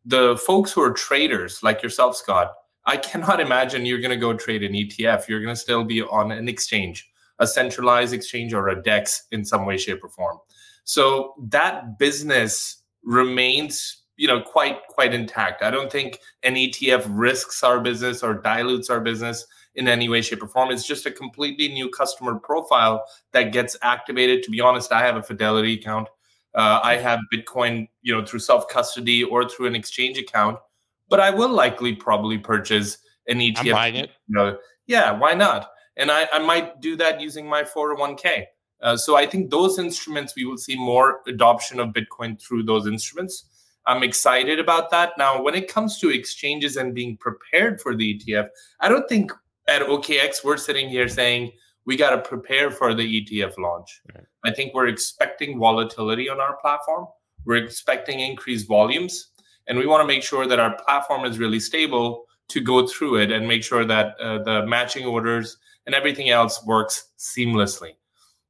The 0.06 0.38
folks 0.38 0.72
who 0.72 0.82
are 0.82 0.94
traders, 0.94 1.62
like 1.64 1.84
yourself, 1.84 2.16
Scott, 2.16 2.54
I 2.86 2.98
cannot 2.98 3.40
imagine 3.40 3.86
you're 3.86 4.00
going 4.00 4.12
to 4.12 4.18
go 4.18 4.34
trade 4.34 4.64
an 4.64 4.74
ETF. 4.74 5.28
You're 5.28 5.42
going 5.42 5.56
to 5.56 5.60
still 5.60 5.84
be 5.84 6.02
on 6.02 6.32
an 6.32 6.48
exchange, 6.48 7.10
a 7.40 7.48
centralized 7.48 8.14
exchange 8.14 8.54
or 8.54 8.70
a 8.70 8.82
DEX 8.82 9.28
in 9.32 9.46
some 9.46 9.66
way, 9.66 9.78
shape, 9.78 10.04
or 10.04 10.10
form. 10.10 10.38
So 10.84 11.34
that 11.50 11.98
business 11.98 12.84
remains 13.04 14.03
you 14.24 14.30
know 14.30 14.40
quite 14.40 14.88
quite 14.88 15.14
intact. 15.14 15.62
I 15.62 15.70
don't 15.70 15.92
think 15.92 16.22
an 16.44 16.56
ETF 16.56 17.04
risks 17.10 17.62
our 17.62 17.82
business 17.82 18.24
or 18.24 18.36
dilutes 18.36 18.90
our 18.90 19.02
business 19.02 19.46
in 19.76 19.90
any 19.90 20.08
way, 20.08 20.22
shape, 20.22 20.42
or 20.42 20.48
form. 20.48 20.72
It's 20.72 20.88
just 20.88 21.06
a 21.06 21.12
completely 21.12 21.68
new 21.68 21.90
customer 21.90 22.36
profile 22.36 23.04
that 23.34 23.52
gets 23.52 23.76
activated. 23.82 24.42
To 24.44 24.50
be 24.50 24.62
honest, 24.62 24.94
I 24.94 25.02
have 25.02 25.18
a 25.18 25.22
Fidelity 25.22 25.74
account. 25.74 26.08
Uh, 26.56 26.80
I 26.82 26.96
have 26.96 27.20
Bitcoin, 27.34 27.90
you 28.02 28.16
know, 28.16 28.26
through 28.26 28.40
self 28.40 28.70
custody 28.70 29.26
or 29.26 29.50
through 29.50 29.66
an 29.66 29.76
exchange 29.76 30.18
account. 30.18 30.58
But 31.10 31.20
I 31.20 31.30
will 31.30 31.52
likely 31.52 31.94
probably 31.94 32.38
purchase 32.38 33.00
an 33.28 33.40
ETF. 33.40 33.60
I'm 33.60 33.72
buying 33.74 33.96
it. 33.98 34.12
You 34.30 34.36
know, 34.38 34.58
yeah, 34.88 35.12
why 35.12 35.34
not? 35.34 35.70
And 35.98 36.10
I, 36.10 36.30
I 36.32 36.40
might 36.40 36.80
do 36.80 36.96
that 36.96 37.20
using 37.20 37.46
my 37.46 37.64
401k. 37.64 38.46
Uh, 38.82 38.96
so 38.96 39.18
I 39.18 39.26
think 39.26 39.52
those 39.52 39.80
instruments, 39.80 40.34
we 40.34 40.46
will 40.46 40.58
see 40.58 40.78
more 40.78 41.20
adoption 41.28 41.82
of 41.82 41.90
Bitcoin 41.90 42.42
through 42.42 42.64
those 42.64 42.88
instruments. 42.88 43.50
I'm 43.86 44.04
excited 44.04 44.60
about 44.60 44.90
that. 44.92 45.14
Now, 45.18 45.42
when 45.42 45.56
it 45.56 45.68
comes 45.68 46.00
to 46.00 46.10
exchanges 46.10 46.78
and 46.78 46.94
being 46.94 47.18
prepared 47.18 47.82
for 47.82 47.96
the 47.96 48.20
ETF, 48.20 48.48
I 48.80 48.90
don't 48.90 49.08
think 49.10 49.32
at 49.68 49.82
OKX 49.82 50.44
we're 50.44 50.58
sitting 50.58 50.90
here 50.90 51.08
saying 51.08 51.52
we 51.86 51.98
got 51.98 52.12
to 52.12 52.20
prepare 52.20 52.72
for 52.72 52.94
the 52.94 53.04
ETF 53.04 53.58
launch. 53.58 54.02
Right. 54.14 54.24
I 54.46 54.52
think 54.52 54.74
we're 54.74 54.88
expecting 54.88 55.60
volatility 55.60 56.30
on 56.30 56.40
our 56.40 56.58
platform. 56.58 57.08
We're 57.46 57.58
expecting 57.58 58.22
increased 58.22 58.68
volumes, 58.68 59.32
and 59.68 59.78
we 59.78 59.86
want 59.86 60.02
to 60.02 60.08
make 60.08 60.24
sure 60.24 60.48
that 60.48 60.60
our 60.60 60.78
platform 60.78 61.26
is 61.26 61.40
really 61.40 61.60
stable 61.60 62.26
to 62.50 62.62
go 62.62 62.88
through 62.88 63.18
it 63.18 63.32
and 63.32 63.48
make 63.48 63.64
sure 63.64 63.86
that 63.86 64.20
uh, 64.20 64.44
the 64.44 64.66
matching 64.66 65.06
orders 65.06 65.58
and 65.86 65.96
everything 65.96 66.30
else 66.30 66.66
works 66.66 67.12
seamlessly. 67.18 67.92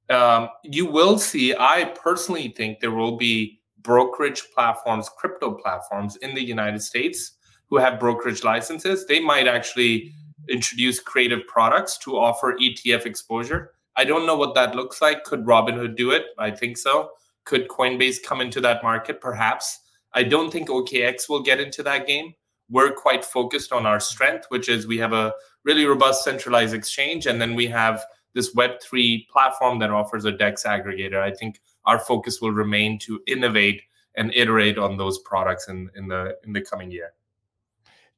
Um, 0.09 0.49
you 0.63 0.85
will 0.85 1.17
see, 1.17 1.55
I 1.57 1.85
personally 1.85 2.49
think 2.49 2.79
there 2.79 2.91
will 2.91 3.17
be 3.17 3.61
brokerage 3.83 4.43
platforms, 4.53 5.09
crypto 5.17 5.51
platforms 5.51 6.15
in 6.17 6.33
the 6.33 6.43
United 6.43 6.81
States 6.81 7.33
who 7.69 7.77
have 7.77 7.99
brokerage 7.99 8.43
licenses. 8.43 9.05
They 9.05 9.19
might 9.19 9.47
actually 9.47 10.13
introduce 10.49 10.99
creative 10.99 11.45
products 11.47 11.97
to 11.99 12.17
offer 12.17 12.57
ETF 12.57 13.05
exposure. 13.05 13.71
I 13.95 14.05
don't 14.05 14.25
know 14.25 14.35
what 14.35 14.55
that 14.55 14.75
looks 14.75 15.01
like. 15.01 15.23
Could 15.23 15.45
Robinhood 15.45 15.95
do 15.95 16.11
it? 16.11 16.25
I 16.37 16.51
think 16.51 16.77
so. 16.77 17.11
Could 17.45 17.67
Coinbase 17.67 18.23
come 18.23 18.41
into 18.41 18.61
that 18.61 18.83
market? 18.83 19.21
Perhaps. 19.21 19.79
I 20.13 20.23
don't 20.23 20.51
think 20.51 20.69
OKX 20.69 21.29
will 21.29 21.41
get 21.41 21.59
into 21.59 21.83
that 21.83 22.07
game. 22.07 22.33
We're 22.69 22.93
quite 22.93 23.25
focused 23.25 23.71
on 23.71 23.85
our 23.85 23.99
strength, 23.99 24.45
which 24.49 24.69
is 24.69 24.87
we 24.87 24.97
have 24.97 25.13
a 25.13 25.33
really 25.65 25.85
robust 25.85 26.23
centralized 26.23 26.73
exchange, 26.73 27.25
and 27.25 27.39
then 27.39 27.55
we 27.55 27.67
have 27.67 28.03
this 28.33 28.55
Web3 28.55 29.27
platform 29.27 29.79
that 29.79 29.91
offers 29.91 30.25
a 30.25 30.31
DEX 30.31 30.63
aggregator. 30.63 31.19
I 31.19 31.31
think 31.31 31.59
our 31.85 31.99
focus 31.99 32.41
will 32.41 32.51
remain 32.51 32.99
to 32.99 33.21
innovate 33.27 33.81
and 34.15 34.33
iterate 34.33 34.77
on 34.77 34.97
those 34.97 35.19
products 35.19 35.67
in, 35.67 35.89
in 35.95 36.07
the 36.07 36.37
in 36.45 36.53
the 36.53 36.61
coming 36.61 36.91
year. 36.91 37.13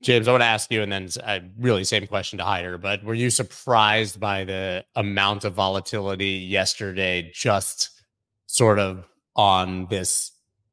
James, 0.01 0.27
I 0.27 0.31
want 0.31 0.41
to 0.41 0.47
ask 0.47 0.71
you, 0.71 0.81
and 0.81 0.91
then 0.91 1.09
uh, 1.23 1.39
really 1.57 1.83
same 1.83 2.05
question 2.05 2.37
to 2.37 2.45
Haider, 2.45 2.79
but 2.79 3.03
were 3.03 3.13
you 3.13 3.29
surprised 3.29 4.19
by 4.19 4.43
the 4.43 4.85
amount 4.95 5.45
of 5.45 5.53
volatility 5.53 6.31
yesterday, 6.31 7.31
just 7.33 7.89
sort 8.45 8.77
of 8.77 9.05
on 9.35 9.87
this? 9.87 10.31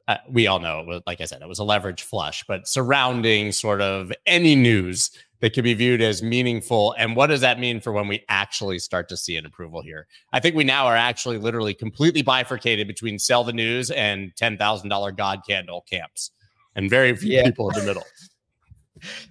Uh, 0.09 0.17
we 0.29 0.47
all 0.47 0.59
know, 0.59 0.81
it 0.81 0.87
was, 0.87 1.03
like 1.07 1.21
I 1.21 1.25
said, 1.25 1.43
it 1.43 1.49
was 1.49 1.61
a 1.61 1.65
leverage 1.65 2.03
flush, 2.03 2.45
but 2.49 2.67
surrounding 2.67 3.53
sort 3.53 3.81
of 3.81 4.13
any 4.27 4.57
news 4.57 5.11
that 5.41 5.53
could 5.53 5.65
be 5.65 5.75
viewed 5.75 6.01
as 6.01 6.23
meaningful. 6.23 6.95
And 6.99 7.17
what 7.17 7.27
does 7.27 7.41
that 7.41 7.59
mean 7.59 7.81
for 7.81 7.93
when 7.93 8.09
we 8.09 8.25
actually 8.29 8.79
start 8.79 9.09
to 9.11 9.17
see 9.17 9.37
an 9.37 9.45
approval 9.45 9.83
here? 9.83 10.07
I 10.33 10.41
think 10.41 10.57
we 10.57 10.65
now 10.65 10.87
are 10.87 10.97
actually 10.97 11.39
literally 11.39 11.75
completely 11.75 12.23
bifurcated 12.23 12.87
between 12.87 13.19
sell 13.19 13.45
the 13.45 13.53
news 13.53 13.91
and 13.91 14.33
$10,000 14.37 15.17
God 15.17 15.41
candle 15.47 15.85
camps, 15.91 16.31
and 16.75 16.89
very 16.89 17.15
few 17.17 17.33
yeah. 17.33 17.45
people 17.45 17.71
in 17.71 17.79
the 17.79 17.85
middle. 17.85 18.05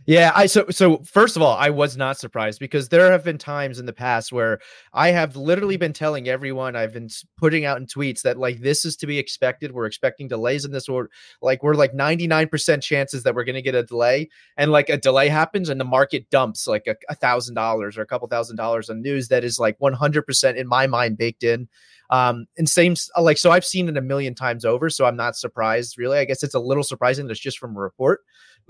Yeah, 0.06 0.32
I 0.36 0.46
so 0.48 0.66
so 0.70 0.98
first 1.00 1.36
of 1.36 1.42
all, 1.42 1.56
I 1.58 1.70
was 1.70 1.96
not 1.96 2.18
surprised 2.18 2.60
because 2.60 2.90
there 2.90 3.12
have 3.12 3.24
been 3.24 3.38
times 3.38 3.80
in 3.80 3.86
the 3.86 3.94
past 3.94 4.32
where 4.32 4.60
I 4.94 5.10
have 5.12 5.36
literally 5.36 5.78
been 5.78 5.94
telling 5.94 6.28
everyone 6.28 6.76
I've 6.76 6.94
been 6.94 7.10
putting 7.38 7.66
out 7.66 7.78
in 7.78 7.86
tweets 7.86 8.22
that 8.24 8.38
like 8.38 8.60
this 8.62 8.84
is 8.86 8.96
to 8.98 9.08
be 9.08 9.18
expected. 9.18 9.72
We're 9.72 9.86
expecting 9.86 10.28
delays 10.28 10.66
in 10.66 10.72
this 10.72 10.90
or 10.90 11.10
like 11.42 11.64
we're 11.64 11.76
like 11.76 11.94
99% 11.94 12.84
chances 12.84 13.24
that 13.24 13.36
we're 13.36 13.44
going 13.44 13.56
to 13.56 13.62
get 13.62 13.76
a 13.76 13.84
delay 13.84 14.30
and 14.58 14.72
like 14.72 14.90
a 14.90 14.98
delay 14.98 15.30
happens 15.30 15.70
and 15.70 15.80
the 15.80 15.86
market 15.86 16.30
dumps 16.30 16.68
like 16.68 16.88
a 17.10 17.16
thousand 17.16 17.56
dollars 17.56 17.98
or 17.98 18.02
a 18.02 18.08
couple 18.08 18.28
thousand 18.28 18.58
dollars 18.58 18.90
on 18.90 19.02
news 19.02 19.30
that 19.30 19.44
is 19.44 19.60
like 19.60 19.78
100% 19.80 20.56
in 20.56 20.68
my 20.68 20.88
mind 20.88 21.18
baked 21.18 21.44
in. 21.44 21.68
Um, 22.10 22.46
and 22.58 22.68
same 22.68 22.96
like 23.18 23.38
so 23.38 23.52
I've 23.52 23.64
seen 23.64 23.88
it 23.88 23.96
a 23.96 24.02
million 24.02 24.36
times 24.36 24.66
over, 24.66 24.90
so 24.90 25.06
I'm 25.06 25.16
not 25.16 25.38
surprised 25.38 25.98
really. 25.98 26.18
I 26.18 26.26
guess 26.26 26.44
it's 26.44 26.54
a 26.56 26.60
little 26.60 26.84
surprising 26.84 27.26
that 27.28 27.32
it's 27.32 27.40
just 27.40 27.58
from 27.58 27.76
a 27.78 27.80
report. 27.80 28.20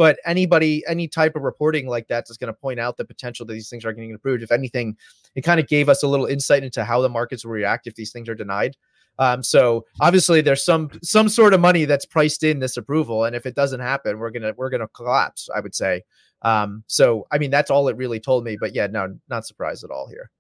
But 0.02 0.18
anybody, 0.26 0.84
any 0.88 1.08
type 1.08 1.36
of 1.36 1.44
reporting 1.44 1.86
like 1.86 2.08
that 2.08 2.26
is 2.28 2.36
going 2.36 2.52
to 2.52 2.60
point 2.60 2.80
out 2.80 2.98
the 2.98 3.06
potential 3.06 3.46
that 3.46 3.54
these 3.54 3.70
things 3.70 3.86
are 3.86 3.94
getting 3.94 4.16
approved. 4.16 4.42
If 4.42 4.52
anything, 4.52 4.98
it 5.36 5.42
kind 5.42 5.60
of 5.60 5.68
gave 5.68 5.90
us 5.90 6.02
a 6.02 6.08
little 6.08 6.26
insight 6.26 6.64
into 6.64 6.84
how 6.84 7.02
the 7.02 7.08
markets 7.08 7.46
will 7.46 7.52
react 7.52 7.86
if 7.86 7.94
these 7.94 8.12
things 8.12 8.28
are 8.28 8.34
denied. 8.34 8.76
Um, 9.20 9.44
so 9.44 9.86
obviously 10.00 10.42
there's 10.42 10.66
some 10.66 10.90
some 11.04 11.30
sort 11.30 11.54
of 11.54 11.60
money 11.60 11.86
that's 11.86 12.08
priced 12.08 12.42
in 12.42 12.58
this 12.58 12.78
approval, 12.78 13.26
and 13.26 13.36
if 13.36 13.46
it 13.46 13.54
doesn't 13.54 13.80
happen, 13.80 14.18
we're 14.18 14.32
gonna 14.32 14.54
we're 14.58 14.72
gonna 14.72 14.88
collapse. 14.88 15.50
I 15.54 15.60
would 15.60 15.76
say. 15.76 16.02
Um, 16.42 16.84
so 16.88 17.28
I 17.32 17.38
mean 17.38 17.52
that's 17.52 17.70
all 17.70 17.88
it 17.88 17.96
really 17.96 18.20
told 18.20 18.44
me. 18.44 18.58
But 18.60 18.74
yeah, 18.74 18.88
no, 18.88 19.16
not 19.30 19.46
surprised 19.46 19.84
at 19.84 19.92
all 19.92 20.08
here. 20.08 20.32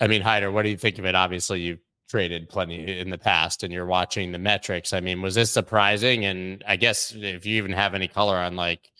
I 0.00 0.08
mean, 0.08 0.22
Haider, 0.22 0.52
what 0.52 0.62
do 0.62 0.68
you 0.68 0.76
think 0.76 0.98
of 0.98 1.04
it? 1.04 1.14
Obviously, 1.14 1.60
you 1.60 1.78
traded 2.10 2.48
plenty 2.48 2.98
in 2.98 3.08
the 3.08 3.18
past 3.18 3.62
and 3.62 3.72
you're 3.72 3.86
watching 3.86 4.32
the 4.32 4.38
metrics. 4.38 4.92
I 4.92 5.00
mean, 5.00 5.22
was 5.22 5.36
this 5.36 5.50
surprising? 5.50 6.24
And 6.24 6.64
I 6.66 6.76
guess 6.76 7.14
if 7.14 7.46
you 7.46 7.56
even 7.56 7.72
have 7.72 7.94
any 7.94 8.08
color 8.08 8.36
on 8.36 8.56
like 8.56 8.90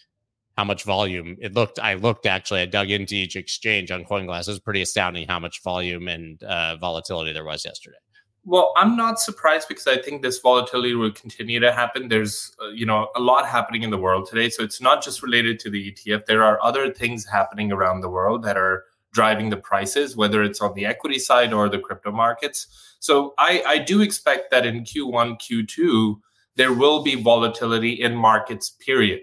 how 0.56 0.64
much 0.64 0.84
volume 0.84 1.36
it 1.40 1.52
looked, 1.52 1.80
I 1.80 1.94
looked 1.94 2.26
actually, 2.26 2.60
I 2.60 2.66
dug 2.66 2.90
into 2.90 3.16
each 3.16 3.34
exchange 3.34 3.90
on 3.90 4.04
CoinGlass. 4.04 4.42
It 4.42 4.52
was 4.52 4.60
pretty 4.60 4.82
astounding 4.82 5.26
how 5.26 5.40
much 5.40 5.62
volume 5.62 6.06
and 6.06 6.40
uh, 6.44 6.76
volatility 6.76 7.32
there 7.32 7.44
was 7.44 7.64
yesterday. 7.64 7.96
Well, 8.44 8.72
I'm 8.76 8.96
not 8.96 9.20
surprised 9.20 9.68
because 9.68 9.86
I 9.86 9.98
think 9.98 10.22
this 10.22 10.38
volatility 10.38 10.94
will 10.94 11.12
continue 11.12 11.60
to 11.60 11.72
happen. 11.72 12.08
There's, 12.08 12.54
uh, 12.62 12.68
you 12.68 12.86
know, 12.86 13.08
a 13.14 13.20
lot 13.20 13.46
happening 13.46 13.82
in 13.82 13.90
the 13.90 13.98
world 13.98 14.28
today, 14.28 14.48
so 14.48 14.62
it's 14.62 14.80
not 14.80 15.02
just 15.04 15.22
related 15.22 15.58
to 15.60 15.70
the 15.70 15.92
ETF. 15.92 16.24
There 16.24 16.42
are 16.42 16.62
other 16.62 16.90
things 16.90 17.26
happening 17.26 17.70
around 17.70 18.00
the 18.00 18.08
world 18.08 18.42
that 18.44 18.56
are 18.56 18.84
driving 19.12 19.50
the 19.50 19.56
prices, 19.56 20.16
whether 20.16 20.42
it's 20.42 20.60
on 20.60 20.74
the 20.74 20.86
equity 20.86 21.18
side 21.18 21.52
or 21.52 21.68
the 21.68 21.78
crypto 21.78 22.12
markets. 22.12 22.66
So 23.00 23.34
I, 23.38 23.62
I 23.66 23.78
do 23.78 24.02
expect 24.02 24.50
that 24.50 24.66
in 24.66 24.84
Q1, 24.84 25.40
Q2, 25.40 26.16
there 26.56 26.72
will 26.72 27.02
be 27.02 27.20
volatility 27.20 27.92
in 27.92 28.14
markets, 28.14 28.70
period. 28.70 29.20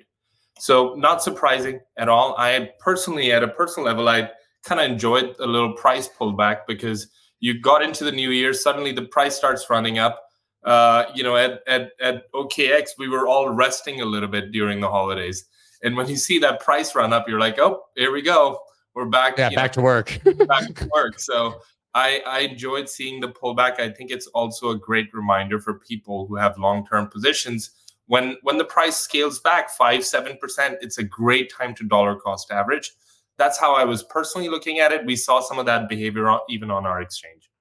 So 0.60 0.96
not 0.96 1.22
surprising 1.22 1.82
at 1.98 2.10
all. 2.10 2.36
I 2.38 2.72
personally, 2.80 3.32
at 3.32 3.44
a 3.44 3.48
personal 3.48 3.86
level, 3.86 4.10
I 4.10 4.32
kind 4.64 4.82
of 4.82 4.90
enjoyed 4.90 5.36
a 5.40 5.46
little 5.46 5.74
price 5.74 6.10
pullback 6.10 6.62
because 6.68 7.08
you 7.40 7.62
got 7.62 7.84
into 7.84 8.04
the 8.04 8.12
new 8.12 8.32
year, 8.32 8.54
suddenly 8.54 8.92
the 8.92 9.04
price 9.04 9.36
starts 9.36 9.70
running 9.70 10.00
up. 10.00 10.24
Uh, 10.64 11.06
you 11.14 11.24
know, 11.24 11.38
at, 11.38 11.62
at, 11.68 11.92
at 12.02 12.32
OKX, 12.34 12.90
we 12.98 13.08
were 13.08 13.28
all 13.28 13.50
resting 13.50 14.02
a 14.02 14.06
little 14.06 14.28
bit 14.28 14.52
during 14.52 14.82
the 14.82 14.90
holidays. 14.90 15.46
And 15.84 15.96
when 15.96 16.10
you 16.10 16.18
see 16.18 16.40
that 16.40 16.60
price 16.60 16.96
run 16.96 17.14
up, 17.14 17.30
you're 17.30 17.40
like, 17.40 17.60
oh, 17.60 17.84
here 17.96 18.12
we 18.12 18.24
go 18.24 18.60
we're 18.98 19.06
back. 19.06 19.38
Yeah, 19.38 19.50
back 19.50 19.78
know, 19.78 19.82
to 19.82 19.82
work. 19.82 20.20
back 20.48 20.74
to 20.74 20.90
work. 20.92 21.20
So 21.20 21.62
I, 21.94 22.22
I 22.26 22.40
enjoyed 22.40 22.90
seeing 22.90 23.20
the 23.20 23.28
pullback. 23.28 23.80
I 23.80 23.92
think 23.92 24.10
it's 24.10 24.26
also 24.28 24.72
a 24.72 24.78
great 24.78 25.14
reminder 25.14 25.60
for 25.62 25.76
people 25.76 26.26
who 26.26 26.36
have 26.36 26.58
long 26.58 26.86
term 26.86 27.08
positions. 27.08 27.70
When 28.08 28.38
when 28.42 28.58
the 28.58 28.66
price 28.66 28.98
scales 28.98 29.40
back 29.40 29.70
five 29.70 30.04
seven 30.04 30.38
percent, 30.42 30.80
it's 30.82 30.98
a 30.98 31.04
great 31.04 31.54
time 31.54 31.76
to 31.76 31.84
dollar 31.84 32.16
cost 32.16 32.52
average. 32.52 32.94
That's 33.38 33.60
how 33.60 33.76
I 33.76 33.84
was 33.86 34.02
personally 34.02 34.50
looking 34.50 34.80
at 34.80 34.92
it. 34.92 35.06
We 35.06 35.16
saw 35.16 35.42
some 35.42 35.60
of 35.60 35.68
that 35.68 35.88
behavior 35.88 36.36
even 36.50 36.72
on 36.72 36.88
our 36.88 37.00
exchange. 37.00 37.52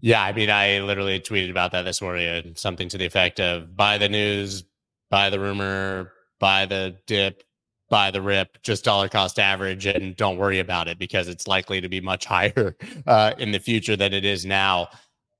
Yeah, 0.00 0.22
I 0.22 0.32
mean, 0.32 0.50
I 0.50 0.80
literally 0.80 1.20
tweeted 1.20 1.50
about 1.50 1.72
that 1.72 1.82
this 1.82 2.02
morning, 2.02 2.54
something 2.56 2.88
to 2.88 2.98
the 2.98 3.06
effect 3.06 3.38
of 3.38 3.76
buy 3.76 3.98
the 3.98 4.08
news, 4.08 4.64
buy 5.10 5.30
the 5.30 5.38
rumor, 5.38 6.12
buy 6.40 6.66
the 6.66 6.96
dip, 7.06 7.44
buy 7.88 8.10
the 8.10 8.22
rip, 8.22 8.60
just 8.62 8.84
dollar 8.84 9.08
cost 9.08 9.38
average, 9.38 9.86
and 9.86 10.16
don't 10.16 10.36
worry 10.36 10.58
about 10.58 10.88
it 10.88 10.98
because 10.98 11.28
it's 11.28 11.46
likely 11.46 11.80
to 11.80 11.88
be 11.88 12.00
much 12.00 12.24
higher 12.26 12.76
uh, 13.06 13.32
in 13.38 13.52
the 13.52 13.58
future 13.58 13.96
than 13.96 14.12
it 14.12 14.24
is 14.24 14.44
now. 14.44 14.88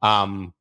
Um, 0.02 0.54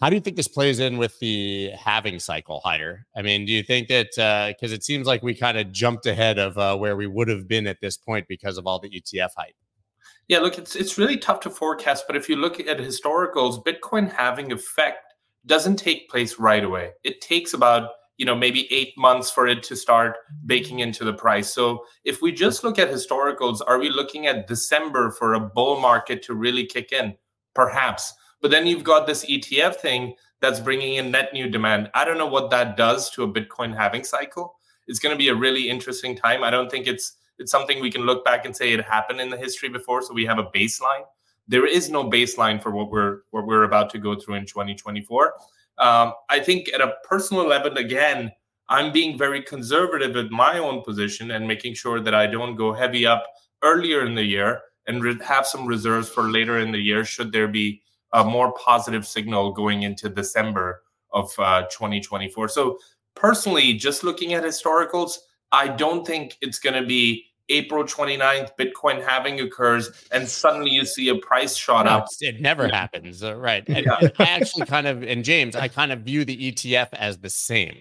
how 0.00 0.08
do 0.08 0.16
you 0.16 0.20
think 0.20 0.36
this 0.36 0.48
plays 0.48 0.80
in 0.80 0.96
with 0.96 1.18
the 1.18 1.70
halving 1.78 2.18
cycle, 2.18 2.62
Haider? 2.64 3.00
I 3.14 3.20
mean, 3.20 3.44
do 3.44 3.52
you 3.52 3.62
think 3.62 3.88
that 3.88 4.08
because 4.56 4.72
uh, 4.72 4.74
it 4.74 4.82
seems 4.82 5.06
like 5.06 5.22
we 5.22 5.34
kind 5.34 5.58
of 5.58 5.72
jumped 5.72 6.06
ahead 6.06 6.38
of 6.38 6.56
uh, 6.56 6.76
where 6.76 6.96
we 6.96 7.06
would 7.06 7.28
have 7.28 7.46
been 7.46 7.66
at 7.66 7.80
this 7.82 7.98
point 7.98 8.26
because 8.26 8.56
of 8.56 8.66
all 8.66 8.78
the 8.78 8.88
ETF 8.88 9.30
hype? 9.36 9.54
Yeah, 10.26 10.38
look, 10.38 10.56
it's 10.56 10.74
it's 10.74 10.96
really 10.96 11.18
tough 11.18 11.40
to 11.40 11.50
forecast, 11.50 12.04
but 12.06 12.16
if 12.16 12.28
you 12.28 12.36
look 12.36 12.60
at 12.60 12.78
historicals, 12.78 13.62
Bitcoin 13.64 14.10
halving 14.10 14.52
effect 14.52 15.12
doesn't 15.44 15.76
take 15.76 16.08
place 16.08 16.38
right 16.38 16.64
away. 16.64 16.92
It 17.04 17.20
takes 17.20 17.52
about 17.52 17.90
you 18.20 18.26
know 18.26 18.36
maybe 18.36 18.70
eight 18.70 18.92
months 18.98 19.30
for 19.30 19.48
it 19.48 19.62
to 19.62 19.74
start 19.74 20.18
baking 20.44 20.80
into 20.80 21.04
the 21.04 21.12
price. 21.12 21.50
So 21.54 21.86
if 22.04 22.20
we 22.20 22.32
just 22.32 22.62
look 22.62 22.78
at 22.78 22.90
historicals 22.90 23.60
are 23.66 23.78
we 23.78 23.88
looking 23.88 24.26
at 24.26 24.46
december 24.46 25.10
for 25.12 25.32
a 25.32 25.40
bull 25.40 25.80
market 25.80 26.22
to 26.24 26.34
really 26.34 26.66
kick 26.66 26.92
in? 26.92 27.14
Perhaps. 27.54 28.12
But 28.42 28.50
then 28.50 28.66
you've 28.66 28.84
got 28.84 29.06
this 29.06 29.24
etf 29.24 29.76
thing 29.76 30.16
that's 30.42 30.60
bringing 30.60 30.96
in 30.96 31.10
net 31.10 31.32
new 31.32 31.48
demand. 31.48 31.90
I 31.94 32.04
don't 32.04 32.18
know 32.18 32.26
what 32.26 32.50
that 32.50 32.76
does 32.76 33.08
to 33.12 33.22
a 33.22 33.32
bitcoin 33.32 33.74
halving 33.74 34.04
cycle. 34.04 34.54
It's 34.86 34.98
going 34.98 35.14
to 35.14 35.18
be 35.18 35.28
a 35.28 35.34
really 35.34 35.70
interesting 35.70 36.14
time. 36.14 36.44
I 36.44 36.50
don't 36.50 36.70
think 36.70 36.86
it's 36.86 37.16
it's 37.38 37.50
something 37.50 37.80
we 37.80 37.90
can 37.90 38.02
look 38.02 38.22
back 38.22 38.44
and 38.44 38.54
say 38.54 38.74
it 38.74 38.84
happened 38.84 39.22
in 39.22 39.30
the 39.30 39.38
history 39.38 39.70
before 39.70 40.02
so 40.02 40.12
we 40.12 40.26
have 40.26 40.38
a 40.38 40.50
baseline. 40.54 41.04
There 41.48 41.66
is 41.66 41.88
no 41.88 42.04
baseline 42.04 42.62
for 42.62 42.70
what 42.70 42.90
we're 42.90 43.20
what 43.30 43.46
we're 43.46 43.64
about 43.64 43.88
to 43.90 43.98
go 43.98 44.14
through 44.14 44.34
in 44.34 44.44
2024 44.44 45.32
um, 45.80 46.12
I 46.28 46.40
think 46.40 46.70
at 46.72 46.80
a 46.80 46.94
personal 47.08 47.46
level, 47.46 47.76
again, 47.76 48.30
I'm 48.68 48.92
being 48.92 49.18
very 49.18 49.42
conservative 49.42 50.14
with 50.14 50.30
my 50.30 50.58
own 50.58 50.82
position 50.82 51.32
and 51.32 51.48
making 51.48 51.74
sure 51.74 52.00
that 52.00 52.14
I 52.14 52.26
don't 52.26 52.54
go 52.54 52.72
heavy 52.72 53.06
up 53.06 53.24
earlier 53.62 54.06
in 54.06 54.14
the 54.14 54.22
year 54.22 54.60
and 54.86 55.02
re- 55.02 55.18
have 55.24 55.46
some 55.46 55.66
reserves 55.66 56.08
for 56.08 56.30
later 56.30 56.58
in 56.58 56.70
the 56.70 56.78
year 56.78 57.04
should 57.04 57.32
there 57.32 57.48
be 57.48 57.82
a 58.12 58.22
more 58.22 58.52
positive 58.52 59.06
signal 59.06 59.52
going 59.52 59.82
into 59.82 60.08
December 60.08 60.82
of 61.12 61.32
uh, 61.38 61.62
2024. 61.62 62.48
So, 62.48 62.78
personally, 63.16 63.72
just 63.74 64.04
looking 64.04 64.34
at 64.34 64.44
historicals, 64.44 65.18
I 65.52 65.68
don't 65.68 66.06
think 66.06 66.36
it's 66.40 66.58
going 66.58 66.80
to 66.80 66.86
be 66.86 67.24
April 67.50 67.84
29th, 67.84 68.50
Bitcoin 68.58 69.04
halving 69.04 69.40
occurs, 69.40 69.90
and 70.10 70.28
suddenly 70.28 70.70
you 70.70 70.84
see 70.84 71.08
a 71.08 71.16
price 71.16 71.56
shot 71.56 71.86
no, 71.86 71.92
up. 71.92 72.06
It 72.20 72.40
never 72.40 72.66
yeah. 72.66 72.76
happens, 72.76 73.22
uh, 73.22 73.36
right? 73.36 73.64
And, 73.68 73.86
yeah. 73.86 73.98
and 74.00 74.12
I 74.18 74.24
actually 74.24 74.66
kind 74.66 74.86
of, 74.86 75.02
and 75.02 75.24
James, 75.24 75.54
I 75.56 75.68
kind 75.68 75.92
of 75.92 76.00
view 76.00 76.24
the 76.24 76.52
ETF 76.52 76.88
as 76.92 77.18
the 77.18 77.30
same 77.30 77.76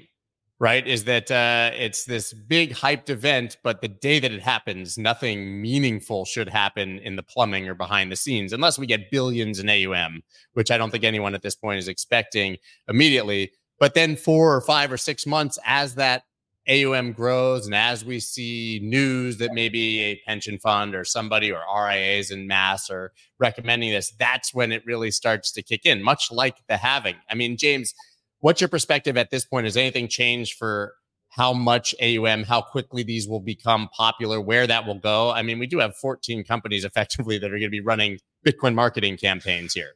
right? 0.59 0.85
Is 0.85 1.05
that 1.05 1.31
uh, 1.31 1.71
it's 1.73 2.03
this 2.03 2.33
big 2.33 2.73
hyped 2.73 3.09
event, 3.09 3.57
but 3.63 3.81
the 3.81 3.87
day 3.87 4.19
that 4.19 4.31
it 4.31 4.41
happens, 4.41 4.97
nothing 4.97 5.61
meaningful 5.61 6.25
should 6.25 6.49
happen 6.49 6.99
in 6.99 7.15
the 7.15 7.23
plumbing 7.23 7.67
or 7.67 7.73
behind 7.73 8.11
the 8.11 8.17
scenes, 8.17 8.51
unless 8.51 8.77
we 8.77 8.85
get 8.85 9.09
billions 9.09 9.59
in 9.59 9.69
AUM, 9.69 10.21
which 10.53 10.69
I 10.69 10.77
don't 10.77 10.91
think 10.91 11.05
anyone 11.05 11.33
at 11.33 11.41
this 11.41 11.55
point 11.55 11.79
is 11.79 11.87
expecting 11.87 12.57
immediately. 12.87 13.51
But 13.79 13.93
then 13.93 14.17
four 14.17 14.53
or 14.53 14.59
five 14.59 14.91
or 14.91 14.97
six 14.97 15.25
months 15.25 15.57
as 15.65 15.95
that 15.95 16.23
AUM 16.69 17.13
grows 17.13 17.65
and 17.65 17.73
as 17.73 18.05
we 18.05 18.19
see 18.19 18.79
news 18.83 19.37
that 19.37 19.53
maybe 19.53 20.01
a 20.01 20.21
pension 20.27 20.59
fund 20.59 20.93
or 20.93 21.03
somebody 21.03 21.51
or 21.51 21.61
RIAs 21.75 22.29
in 22.29 22.47
mass 22.47 22.89
are 22.89 23.11
recommending 23.39 23.91
this, 23.91 24.13
that's 24.19 24.53
when 24.53 24.71
it 24.71 24.85
really 24.85 25.11
starts 25.11 25.51
to 25.53 25.63
kick 25.63 25.85
in, 25.85 26.03
much 26.03 26.31
like 26.31 26.57
the 26.67 26.77
halving. 26.77 27.15
I 27.29 27.35
mean, 27.35 27.57
James, 27.57 27.93
What's 28.41 28.61
your 28.61 28.69
perspective 28.69 29.17
at 29.17 29.31
this 29.31 29.43
point? 29.43 29.65
Has 29.65 29.75
anything 29.75 30.07
changed 30.07 30.57
for 30.57 30.93
how 31.29 31.51
much 31.51 31.93
AUM, 32.01 32.43
how 32.43 32.61
quickly 32.61 33.03
these 33.03 33.27
will 33.27 33.41
become 33.41 33.89
popular, 33.95 34.39
where 34.39 34.65
that 34.65 34.87
will 34.87 34.97
go? 34.97 35.31
I 35.31 35.41
mean, 35.41 35.59
we 35.59 35.67
do 35.67 35.79
have 35.79 35.95
14 35.97 36.45
companies 36.45 36.85
effectively 36.85 37.37
that 37.37 37.47
are 37.47 37.59
going 37.59 37.63
to 37.63 37.69
be 37.69 37.81
running 37.81 38.19
Bitcoin 38.47 38.75
marketing 38.75 39.17
campaigns 39.17 39.73
here. 39.73 39.91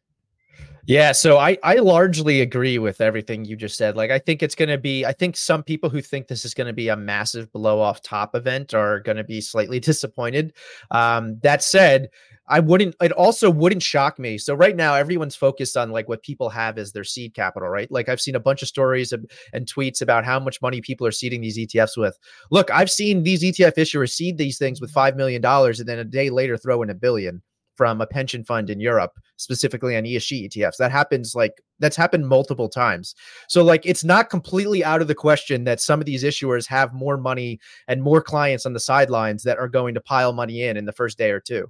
Yeah, 0.85 1.13
so 1.13 1.37
I 1.37 1.57
I 1.63 1.75
largely 1.75 2.41
agree 2.41 2.77
with 2.77 2.99
everything 2.99 3.45
you 3.45 3.55
just 3.55 3.77
said. 3.77 3.95
Like 3.95 4.11
I 4.11 4.19
think 4.19 4.43
it's 4.43 4.55
going 4.55 4.67
to 4.69 4.77
be 4.77 5.05
I 5.05 5.13
think 5.13 5.37
some 5.37 5.63
people 5.63 5.89
who 5.89 6.01
think 6.01 6.27
this 6.27 6.43
is 6.43 6.53
going 6.53 6.67
to 6.67 6.73
be 6.73 6.89
a 6.89 6.95
massive 6.97 7.49
blow 7.53 7.79
off 7.79 8.01
top 8.01 8.35
event 8.35 8.73
are 8.73 8.99
going 8.99 9.15
to 9.15 9.23
be 9.23 9.39
slightly 9.39 9.79
disappointed. 9.91 10.53
Um 10.91 11.39
that 11.41 11.63
said, 11.63 12.09
I 12.49 12.59
wouldn't, 12.59 12.95
it 13.01 13.13
also 13.13 13.49
wouldn't 13.49 13.83
shock 13.83 14.19
me. 14.19 14.37
So 14.37 14.53
right 14.53 14.75
now, 14.75 14.95
everyone's 14.95 15.35
focused 15.35 15.77
on 15.77 15.91
like 15.91 16.09
what 16.09 16.23
people 16.23 16.49
have 16.49 16.77
as 16.77 16.91
their 16.91 17.05
seed 17.05 17.33
capital, 17.33 17.69
right? 17.69 17.89
Like 17.89 18.09
I've 18.09 18.19
seen 18.19 18.35
a 18.35 18.39
bunch 18.39 18.61
of 18.61 18.67
stories 18.67 19.13
and 19.13 19.65
tweets 19.65 20.01
about 20.01 20.25
how 20.25 20.39
much 20.41 20.61
money 20.61 20.81
people 20.81 21.07
are 21.07 21.11
seeding 21.11 21.39
these 21.39 21.57
ETFs 21.57 21.95
with. 21.95 22.17
Look, 22.51 22.69
I've 22.69 22.91
seen 22.91 23.23
these 23.23 23.43
ETF 23.43 23.75
issuers 23.75 24.11
seed 24.11 24.37
these 24.37 24.57
things 24.57 24.81
with 24.81 24.93
$5 24.93 25.15
million 25.15 25.43
and 25.45 25.87
then 25.87 25.99
a 25.99 26.03
day 26.03 26.29
later 26.29 26.57
throw 26.57 26.81
in 26.81 26.89
a 26.89 26.95
billion 26.95 27.41
from 27.75 28.01
a 28.01 28.07
pension 28.07 28.43
fund 28.43 28.69
in 28.69 28.79
Europe, 28.79 29.11
specifically 29.37 29.95
on 29.95 30.03
ESG 30.03 30.49
ETFs. 30.49 30.77
That 30.77 30.91
happens 30.91 31.35
like 31.35 31.61
that's 31.79 31.95
happened 31.95 32.27
multiple 32.27 32.69
times. 32.69 33.15
So 33.47 33.63
like 33.63 33.85
it's 33.85 34.03
not 34.03 34.29
completely 34.29 34.83
out 34.83 35.01
of 35.01 35.07
the 35.07 35.15
question 35.15 35.63
that 35.65 35.81
some 35.81 35.99
of 35.99 36.05
these 36.05 36.23
issuers 36.23 36.67
have 36.67 36.93
more 36.93 37.17
money 37.17 37.59
and 37.87 38.01
more 38.01 38.21
clients 38.21 38.65
on 38.65 38.73
the 38.73 38.79
sidelines 38.79 39.43
that 39.43 39.57
are 39.57 39.67
going 39.67 39.93
to 39.95 40.01
pile 40.01 40.33
money 40.33 40.63
in 40.63 40.77
in 40.77 40.85
the 40.85 40.91
first 40.91 41.17
day 41.17 41.31
or 41.31 41.39
two. 41.39 41.69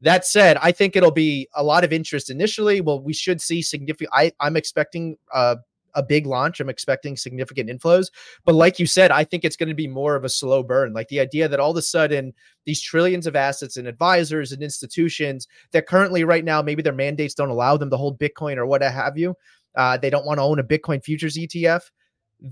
That 0.00 0.26
said, 0.26 0.58
I 0.60 0.72
think 0.72 0.96
it'll 0.96 1.10
be 1.10 1.48
a 1.54 1.62
lot 1.62 1.84
of 1.84 1.92
interest 1.92 2.28
initially. 2.28 2.80
Well, 2.80 3.00
we 3.00 3.14
should 3.14 3.40
see 3.40 3.62
significant. 3.62 4.10
I, 4.12 4.32
I'm 4.38 4.56
expecting 4.56 5.16
uh, 5.32 5.56
a 5.94 6.02
big 6.02 6.26
launch. 6.26 6.60
I'm 6.60 6.68
expecting 6.68 7.16
significant 7.16 7.70
inflows. 7.70 8.06
But 8.44 8.54
like 8.54 8.78
you 8.78 8.86
said, 8.86 9.10
I 9.10 9.24
think 9.24 9.44
it's 9.44 9.56
going 9.56 9.68
to 9.68 9.74
be 9.74 9.86
more 9.86 10.16
of 10.16 10.24
a 10.24 10.28
slow 10.28 10.62
burn. 10.62 10.92
Like 10.92 11.08
the 11.08 11.20
idea 11.20 11.48
that 11.48 11.60
all 11.60 11.70
of 11.70 11.76
a 11.76 11.82
sudden 11.82 12.32
these 12.66 12.80
trillions 12.80 13.26
of 13.26 13.36
assets 13.36 13.76
and 13.76 13.86
advisors 13.86 14.52
and 14.52 14.62
institutions 14.62 15.48
that 15.72 15.86
currently 15.86 16.24
right 16.24 16.44
now 16.44 16.62
maybe 16.62 16.82
their 16.82 16.92
mandates 16.92 17.34
don't 17.34 17.50
allow 17.50 17.76
them 17.76 17.90
to 17.90 17.96
hold 17.96 18.18
Bitcoin 18.18 18.56
or 18.56 18.66
what 18.66 18.82
have 18.82 19.18
you. 19.18 19.34
Uh, 19.74 19.96
they 19.96 20.10
don't 20.10 20.26
want 20.26 20.38
to 20.38 20.42
own 20.42 20.58
a 20.58 20.64
Bitcoin 20.64 21.02
futures 21.02 21.36
ETF. 21.36 21.82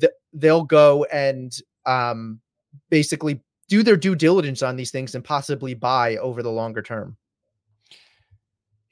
Th- 0.01 0.13
they'll 0.33 0.65
go 0.65 1.05
and 1.05 1.57
um, 1.87 2.41
basically 2.91 3.41
do 3.69 3.83
their 3.83 3.97
due 3.97 4.15
diligence 4.15 4.63
on 4.63 4.77
these 4.77 4.91
things 4.91 5.15
and 5.15 5.25
possibly 5.25 5.75
buy 5.75 6.17
over 6.17 6.43
the 6.43 6.51
longer 6.51 6.83
term. 6.83 7.17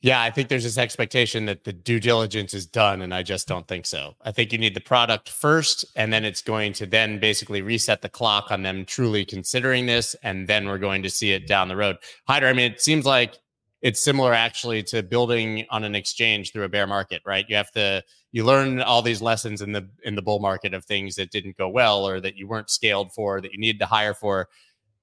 Yeah, 0.03 0.23
I 0.23 0.31
think 0.31 0.49
there's 0.49 0.65
this 0.65 0.79
expectation 0.79 1.45
that 1.45 1.65
the 1.65 1.75
due 1.75 2.01
diligence 2.01 2.55
is 2.55 2.65
done, 2.65 3.03
and 3.03 3.13
I 3.13 3.23
just 3.23 3.47
don't 3.47 3.69
think 3.69 3.85
so. 3.85 4.15
I 4.23 4.33
think 4.33 4.51
you 4.51 4.57
need 4.57 4.75
the 4.75 4.81
product 4.81 5.29
first, 5.29 5.85
and 5.95 6.11
then 6.11 6.25
it's 6.25 6.41
going 6.41 6.73
to 6.75 6.87
then 6.87 7.21
basically 7.21 7.61
reset 7.61 8.01
the 8.01 8.09
clock 8.09 8.51
on 8.51 8.63
them 8.63 8.87
truly 8.87 9.27
considering 9.27 9.85
this, 9.85 10.17
and 10.23 10.49
then 10.49 10.67
we're 10.67 10.79
going 10.79 11.03
to 11.03 11.11
see 11.11 11.33
it 11.33 11.47
down 11.47 11.69
the 11.69 11.77
road. 11.77 11.99
Haider, 12.27 12.49
I 12.49 12.55
mean, 12.55 12.73
it 12.73 12.81
seems 12.81 13.05
like 13.05 13.37
it's 13.83 14.01
similar 14.01 14.33
actually 14.33 14.83
to 14.85 15.03
building 15.03 15.67
on 15.69 15.85
an 15.85 15.95
exchange 15.95 16.53
through 16.53 16.65
a 16.65 16.69
bear 16.71 16.87
market, 16.87 17.21
right? 17.27 17.45
You 17.49 17.57
have 17.57 17.71
to 17.73 18.03
you 18.33 18.45
learn 18.45 18.81
all 18.81 19.03
these 19.03 19.21
lessons 19.21 19.61
in 19.61 19.73
the 19.73 19.87
in 20.05 20.15
the 20.15 20.23
bull 20.23 20.39
market 20.39 20.73
of 20.73 20.85
things 20.85 21.17
that 21.17 21.31
didn't 21.31 21.59
go 21.59 21.69
well 21.69 22.07
or 22.07 22.21
that 22.21 22.37
you 22.37 22.49
weren't 22.49 22.71
scaled 22.71 23.13
for, 23.13 23.41
that 23.41 23.53
you 23.53 23.59
needed 23.59 23.81
to 23.81 23.87
hire 23.87 24.15
for. 24.15 24.49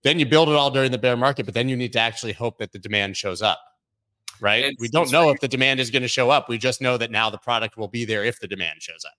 Then 0.03 0.17
you 0.19 0.25
build 0.25 0.49
it 0.49 0.55
all 0.55 0.71
during 0.71 0.91
the 0.91 0.97
bear 0.97 1.17
market, 1.17 1.45
but 1.45 1.53
then 1.53 1.69
you 1.69 1.75
need 1.75 1.93
to 1.93 1.99
actually 1.99 2.33
hope 2.33 2.57
that 2.59 2.71
the 2.71 2.79
demand 2.79 3.17
shows 3.17 3.41
up 3.43 3.59
right? 4.41 4.65
It's, 4.65 4.81
we 4.81 4.87
don't 4.87 5.11
know 5.11 5.29
if 5.29 5.39
the 5.39 5.47
demand 5.47 5.79
is 5.79 5.91
going 5.91 6.01
to 6.01 6.07
show 6.07 6.29
up. 6.29 6.49
We 6.49 6.57
just 6.57 6.81
know 6.81 6.97
that 6.97 7.11
now 7.11 7.29
the 7.29 7.37
product 7.37 7.77
will 7.77 7.87
be 7.87 8.05
there 8.05 8.23
if 8.23 8.39
the 8.39 8.47
demand 8.47 8.81
shows 8.81 9.03
up. 9.05 9.13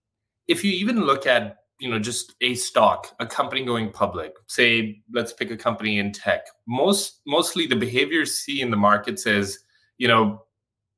If 0.47 0.65
you 0.65 0.73
even 0.73 1.05
look 1.05 1.27
at 1.27 1.59
you 1.79 1.89
know 1.89 1.99
just 1.99 2.35
a 2.41 2.55
stock 2.55 3.15
a 3.21 3.27
company 3.27 3.65
going 3.65 3.91
public 3.91 4.35
say 4.47 5.01
let's 5.13 5.33
pick 5.33 5.51
a 5.51 5.57
company 5.57 5.99
in 5.99 6.13
tech 6.13 6.47
most 6.67 7.21
mostly 7.27 7.67
the 7.67 7.77
behavior 7.77 8.21
you 8.21 8.27
see 8.27 8.61
in 8.61 8.71
the 8.71 8.77
market 8.77 9.19
says 9.19 9.61
you 9.97 10.09
know 10.09 10.43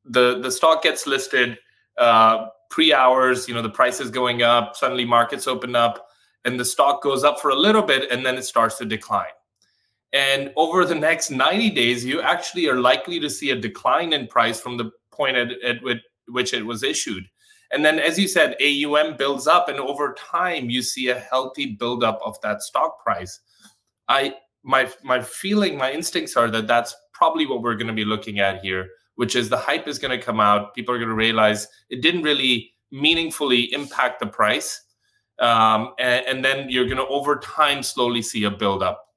the 0.06 0.40
the 0.40 0.50
stock 0.50 0.82
gets 0.82 1.06
listed 1.06 1.58
uh 1.98 2.46
pre 2.70 2.92
hours 2.92 3.46
you 3.46 3.54
know 3.54 3.62
the 3.62 3.68
price 3.68 4.00
is 4.00 4.10
going 4.10 4.42
up 4.42 4.74
suddenly 4.74 5.04
markets 5.04 5.46
open 5.46 5.76
up 5.76 6.08
and 6.44 6.58
the 6.58 6.64
stock 6.64 7.02
goes 7.02 7.24
up 7.24 7.38
for 7.38 7.50
a 7.50 7.54
little 7.54 7.82
bit 7.82 8.10
and 8.10 8.24
then 8.24 8.36
it 8.36 8.44
starts 8.44 8.78
to 8.78 8.84
decline 8.86 9.26
and 10.12 10.52
over 10.56 10.84
the 10.84 10.94
next 10.94 11.30
90 11.30 11.70
days, 11.70 12.04
you 12.04 12.20
actually 12.20 12.68
are 12.68 12.80
likely 12.80 13.20
to 13.20 13.30
see 13.30 13.50
a 13.50 13.56
decline 13.56 14.12
in 14.12 14.26
price 14.26 14.60
from 14.60 14.76
the 14.76 14.90
point 15.12 15.36
at, 15.36 15.50
at 15.62 15.76
which 16.26 16.52
it 16.52 16.66
was 16.66 16.82
issued. 16.82 17.24
And 17.72 17.84
then, 17.84 18.00
as 18.00 18.18
you 18.18 18.26
said, 18.26 18.56
AUM 18.60 19.16
builds 19.16 19.46
up, 19.46 19.68
and 19.68 19.78
over 19.78 20.14
time, 20.14 20.70
you 20.70 20.82
see 20.82 21.08
a 21.08 21.18
healthy 21.18 21.76
buildup 21.78 22.20
of 22.24 22.40
that 22.42 22.62
stock 22.62 23.02
price. 23.02 23.40
I 24.08 24.34
my 24.64 24.90
my 25.04 25.20
feeling, 25.22 25.78
my 25.78 25.92
instincts 25.92 26.36
are 26.36 26.50
that 26.50 26.66
that's 26.66 26.94
probably 27.12 27.46
what 27.46 27.62
we're 27.62 27.76
going 27.76 27.86
to 27.86 27.92
be 27.92 28.04
looking 28.04 28.40
at 28.40 28.60
here, 28.60 28.88
which 29.14 29.36
is 29.36 29.48
the 29.48 29.56
hype 29.56 29.86
is 29.86 30.00
going 30.00 30.18
to 30.18 30.24
come 30.24 30.40
out. 30.40 30.74
People 30.74 30.94
are 30.94 30.98
going 30.98 31.10
to 31.10 31.14
realize 31.14 31.68
it 31.90 32.02
didn't 32.02 32.22
really 32.22 32.72
meaningfully 32.90 33.72
impact 33.72 34.18
the 34.18 34.26
price, 34.26 34.80
um, 35.38 35.92
and, 36.00 36.26
and 36.26 36.44
then 36.44 36.68
you're 36.68 36.86
going 36.86 36.96
to 36.96 37.06
over 37.06 37.38
time 37.38 37.84
slowly 37.84 38.20
see 38.20 38.42
a 38.42 38.50
buildup. 38.50 39.09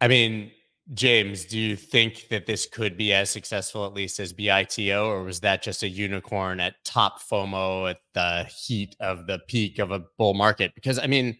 I 0.00 0.08
mean, 0.08 0.52
James, 0.94 1.44
do 1.44 1.58
you 1.58 1.76
think 1.76 2.28
that 2.30 2.46
this 2.46 2.66
could 2.66 2.96
be 2.96 3.12
as 3.12 3.28
successful, 3.30 3.84
at 3.84 3.92
least 3.92 4.20
as 4.20 4.32
BITO, 4.32 5.06
or 5.06 5.22
was 5.22 5.40
that 5.40 5.62
just 5.62 5.82
a 5.82 5.88
unicorn 5.88 6.60
at 6.60 6.82
top 6.84 7.20
FOMO 7.20 7.90
at 7.90 7.98
the 8.14 8.44
heat 8.44 8.96
of 9.00 9.26
the 9.26 9.40
peak 9.48 9.78
of 9.78 9.90
a 9.90 10.04
bull 10.16 10.32
market? 10.34 10.74
Because 10.74 10.98
I 10.98 11.06
mean, 11.06 11.36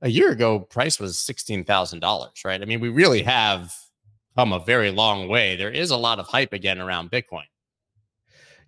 a 0.00 0.08
year 0.08 0.30
ago, 0.30 0.60
price 0.60 0.98
was 0.98 1.18
sixteen 1.18 1.64
thousand 1.64 2.00
dollars, 2.00 2.42
right? 2.44 2.62
I 2.62 2.64
mean, 2.64 2.80
we 2.80 2.88
really 2.88 3.22
have 3.22 3.74
come 4.36 4.52
a 4.52 4.60
very 4.60 4.90
long 4.90 5.28
way. 5.28 5.56
There 5.56 5.70
is 5.70 5.90
a 5.90 5.96
lot 5.96 6.18
of 6.18 6.26
hype 6.26 6.52
again 6.52 6.80
around 6.80 7.10
Bitcoin. 7.10 7.44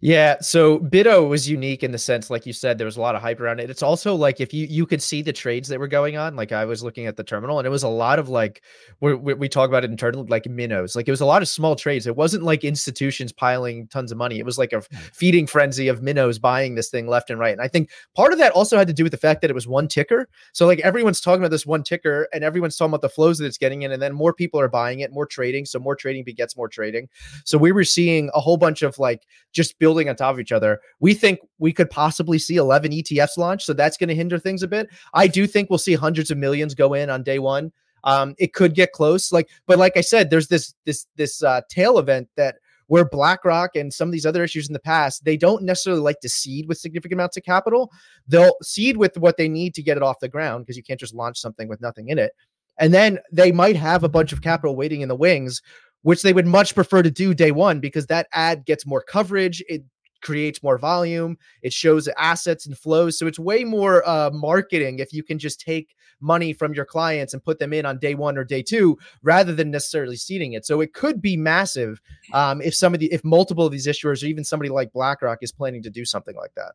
Yeah, 0.03 0.37
so 0.41 0.79
BITO 0.79 1.27
was 1.27 1.47
unique 1.47 1.83
in 1.83 1.93
the 1.93 1.99
sense, 1.99 2.31
like 2.31 2.47
you 2.47 2.55
said, 2.55 2.79
there 2.79 2.87
was 2.87 2.97
a 2.97 3.03
lot 3.03 3.15
of 3.15 3.21
hype 3.21 3.39
around 3.39 3.61
it. 3.61 3.69
It's 3.69 3.83
also 3.83 4.15
like 4.15 4.41
if 4.41 4.55
you 4.55 4.67
you 4.67 4.87
could 4.87 5.03
see 5.03 5.21
the 5.21 5.33
trades 5.33 5.69
that 5.69 5.79
were 5.79 5.89
going 5.89 6.17
on. 6.17 6.37
Like 6.37 6.53
I 6.53 6.65
was 6.65 6.83
looking 6.83 7.05
at 7.05 7.19
the 7.19 7.25
terminal, 7.25 7.59
and 7.59 7.67
it 7.67 7.71
was 7.71 7.83
a 7.83 7.89
lot 7.89 8.19
of 8.19 8.31
like 8.31 8.63
we 9.01 9.15
we 9.15 9.47
talk 9.47 9.69
about 9.69 9.85
it 9.85 9.91
internally, 9.91 10.27
like 10.27 10.47
minnows. 10.47 10.97
Like 10.97 11.07
it 11.07 11.11
was 11.11 11.21
a 11.21 11.27
lot 11.27 11.43
of 11.43 11.49
small 11.49 11.77
trades. 11.77 12.07
It 12.07 12.17
wasn't 12.17 12.45
like 12.45 12.65
institutions 12.65 13.31
piling 13.31 13.89
tons 13.89 14.11
of 14.11 14.17
money. 14.17 14.39
It 14.39 14.47
was 14.47 14.57
like 14.57 14.73
a 14.73 14.81
hmm. 14.81 14.97
feeding 15.13 15.47
frenzy 15.47 15.89
of 15.89 16.03
minnows 16.03 16.39
buying 16.39 16.77
this 16.77 16.89
thing 16.89 17.07
left 17.07 17.29
and 17.29 17.39
right. 17.39 17.53
And 17.53 17.61
I 17.61 17.69
think 17.69 17.91
part 18.17 18.33
of 18.33 18.39
that 18.39 18.53
also 18.53 18.79
had 18.79 18.87
to 18.87 18.95
do 18.95 19.03
with 19.03 19.13
the 19.13 19.19
fact 19.19 19.43
that 19.43 19.51
it 19.51 19.55
was 19.55 19.69
one 19.69 19.87
ticker. 19.87 20.31
So 20.55 20.65
like 20.65 20.81
everyone's 20.81 21.21
talking 21.21 21.43
about 21.43 21.51
this 21.51 21.67
one 21.67 21.83
ticker, 21.83 22.27
and 22.33 22.43
everyone's 22.43 22.77
talking 22.77 22.91
about 22.91 23.03
the 23.03 23.11
flows 23.11 23.37
that 23.39 23.45
it's 23.45 23.59
getting 23.59 23.83
in, 23.83 23.93
and 23.93 24.01
then 24.01 24.15
more 24.15 24.33
people 24.33 24.59
are 24.61 24.69
buying 24.69 25.01
it, 25.01 25.13
more 25.13 25.27
trading. 25.27 25.67
So 25.67 25.79
more 25.79 25.95
trading 25.95 26.25
begets 26.25 26.57
more 26.57 26.71
trading. 26.71 27.11
So 27.45 27.59
we 27.59 27.71
were 27.71 27.85
seeing 27.85 28.31
a 28.33 28.41
whole 28.41 28.57
bunch 28.57 28.81
of 28.81 28.99
like 28.99 29.27
just 29.53 29.79
build 29.79 29.90
building 29.91 30.09
on 30.09 30.15
top 30.15 30.35
of 30.35 30.41
each 30.41 30.53
other. 30.53 30.81
We 31.01 31.15
think 31.15 31.41
we 31.59 31.73
could 31.73 31.91
possibly 31.91 32.39
see 32.39 32.57
11 32.57 32.93
ETFs 32.93 33.37
launch, 33.37 33.65
so 33.65 33.73
that's 33.73 33.97
going 33.97 34.09
to 34.09 34.15
hinder 34.15 34.39
things 34.39 34.63
a 34.63 34.69
bit. 34.69 34.89
I 35.15 35.27
do 35.27 35.49
think 35.49 35.69
we'll 35.69 35.79
see 35.79 35.95
hundreds 35.95 36.31
of 36.31 36.39
millions 36.39 36.75
go 36.75 36.95
in 36.95 37.11
on 37.11 37.25
day 37.25 37.41
one. 37.41 37.73
Um, 38.05 38.35
it 38.39 38.55
could 38.55 38.75
get 38.75 38.93
close, 38.93 39.33
like, 39.33 39.51
but 39.67 39.79
like 39.79 39.97
I 39.97 40.01
said, 40.01 40.31
there's 40.31 40.49
this 40.49 40.75
this 40.87 41.07
this 41.17 41.43
uh, 41.43 41.63
tail 41.69 41.99
event 41.99 42.29
that 42.37 42.57
where 42.87 43.05
BlackRock 43.05 43.77
and 43.77 43.93
some 43.93 44.09
of 44.09 44.13
these 44.13 44.27
other 44.27 44.43
issues 44.43 44.69
in 44.69 44.73
the 44.73 44.81
past, 44.81 45.25
they 45.25 45.37
don't 45.37 45.63
necessarily 45.63 46.03
like 46.03 46.19
to 46.21 46.29
seed 46.29 46.67
with 46.67 46.79
significant 46.79 47.19
amounts 47.19 47.37
of 47.37 47.45
capital. 47.45 47.91
They'll 48.27 48.57
seed 48.63 48.97
with 48.97 49.17
what 49.19 49.37
they 49.37 49.49
need 49.49 49.75
to 49.75 49.83
get 49.83 49.97
it 49.97 50.03
off 50.03 50.19
the 50.21 50.29
ground 50.29 50.65
because 50.65 50.77
you 50.77 50.83
can't 50.83 50.99
just 50.99 51.15
launch 51.15 51.39
something 51.39 51.69
with 51.69 51.81
nothing 51.81 52.09
in 52.09 52.19
it. 52.19 52.33
And 52.79 52.95
then 52.95 53.19
they 53.31 53.53
might 53.53 53.77
have 53.77 54.03
a 54.03 54.09
bunch 54.09 54.33
of 54.33 54.43
capital 54.43 54.75
waiting 54.75 55.03
in 55.03 55.09
the 55.09 55.15
wings 55.15 55.61
which 56.03 56.23
they 56.23 56.33
would 56.33 56.47
much 56.47 56.75
prefer 56.75 57.03
to 57.03 57.11
do 57.11 57.35
day 57.35 57.51
one 57.51 57.81
because 57.81 58.07
that 58.07 58.27
ad 58.33 58.65
gets 58.65 58.87
more 58.87 59.03
coverage. 59.03 59.63
It 59.69 59.85
creates 60.23 60.63
more 60.63 60.79
volume. 60.79 61.39
It 61.63 61.73
shows 61.73 62.09
assets 62.19 62.67
and 62.67 62.77
flows. 62.77 63.19
So 63.19 63.27
it's 63.27 63.39
way 63.39 63.65
more 63.65 64.07
uh, 64.09 64.31
marketing 64.33 64.99
if 64.99 65.13
you 65.13 65.23
can 65.23 65.39
just 65.39 65.61
take 65.61 65.95
money 66.21 66.53
from 66.53 66.75
your 66.75 66.85
clients 66.85 67.33
and 67.33 67.43
put 67.43 67.59
them 67.59 67.73
in 67.73 67.87
on 67.87 67.99
day 67.99 68.15
one 68.15 68.37
or 68.37 68.45
day 68.45 68.63
two 68.63 68.99
rather 69.23 69.55
than 69.55 69.71
necessarily 69.71 70.17
seeding 70.17 70.53
it. 70.53 70.67
So 70.67 70.81
it 70.81 70.93
could 70.93 71.23
be 71.23 71.37
massive 71.37 72.01
um, 72.33 72.61
if 72.61 72.75
some 72.75 72.93
of 72.95 73.01
the 73.01 73.13
if 73.13 73.25
multiple 73.25 73.67
of 73.67 73.73
these 73.73 73.87
issuers 73.87 74.23
or 74.23 74.27
even 74.27 74.45
somebody 74.45 74.69
like 74.69 74.93
BlackRock 74.93 75.39
is 75.43 75.53
planning 75.53 75.83
to 75.83 75.91
do 75.91 76.05
something 76.05 76.37
like 76.37 76.55
that. 76.57 76.73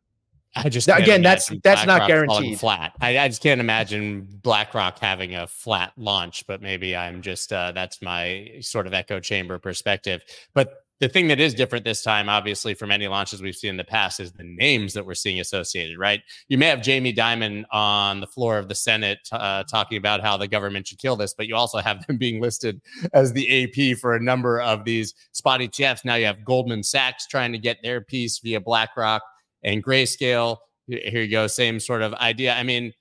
I 0.55 0.69
just 0.69 0.87
again 0.87 1.21
that's 1.21 1.49
that's 1.63 1.83
BlackRock 1.83 1.87
not 1.87 2.07
guaranteed. 2.07 2.59
Flat. 2.59 2.93
I, 3.01 3.17
I, 3.17 3.27
just 3.27 3.41
can't 3.41 3.59
imagine 3.59 4.27
BlackRock 4.41 4.99
having 4.99 5.35
a 5.35 5.47
flat 5.47 5.91
launch, 5.97 6.47
but 6.47 6.61
maybe 6.61 6.95
I'm 6.95 7.21
just 7.21 7.51
uh, 7.51 7.73
that's 7.73 8.01
my 8.01 8.51
sort 8.61 8.87
of 8.87 8.93
echo 8.93 9.19
chamber 9.19 9.59
perspective. 9.59 10.21
But 10.53 10.85
the 11.01 11.09
thing 11.09 11.27
that 11.27 11.41
is 11.41 11.53
different 11.53 11.83
this 11.83 12.01
time, 12.01 12.29
obviously, 12.29 12.73
from 12.73 12.89
any 12.89 13.07
launches 13.07 13.41
we've 13.41 13.55
seen 13.55 13.71
in 13.71 13.77
the 13.77 13.83
past, 13.83 14.21
is 14.21 14.31
the 14.31 14.45
names 14.45 14.93
that 14.93 15.05
we're 15.05 15.13
seeing 15.13 15.41
associated. 15.41 15.99
Right? 15.99 16.21
You 16.47 16.57
may 16.57 16.67
have 16.67 16.81
Jamie 16.81 17.13
Dimon 17.13 17.65
on 17.71 18.21
the 18.21 18.27
floor 18.27 18.57
of 18.57 18.69
the 18.69 18.75
Senate 18.75 19.19
uh, 19.33 19.63
talking 19.63 19.97
about 19.97 20.21
how 20.21 20.37
the 20.37 20.47
government 20.47 20.87
should 20.87 20.99
kill 20.99 21.17
this, 21.17 21.33
but 21.33 21.47
you 21.47 21.55
also 21.55 21.79
have 21.79 22.05
them 22.07 22.17
being 22.19 22.41
listed 22.41 22.81
as 23.13 23.33
the 23.33 23.65
AP 23.65 23.97
for 23.97 24.15
a 24.15 24.23
number 24.23 24.61
of 24.61 24.85
these 24.85 25.13
spot 25.33 25.59
ETFs. 25.59 26.05
Now 26.05 26.15
you 26.15 26.27
have 26.27 26.45
Goldman 26.45 26.81
Sachs 26.81 27.27
trying 27.27 27.51
to 27.51 27.59
get 27.59 27.77
their 27.83 27.99
piece 27.99 28.39
via 28.39 28.61
BlackRock 28.61 29.21
and 29.65 29.83
grayscale. 29.83 30.59
Here 30.87 31.23
you 31.23 31.27
go, 31.27 31.47
same 31.47 31.81
sort 31.81 32.03
of 32.03 32.13
idea. 32.13 32.53
I 32.53 32.63
mean, 32.63 32.93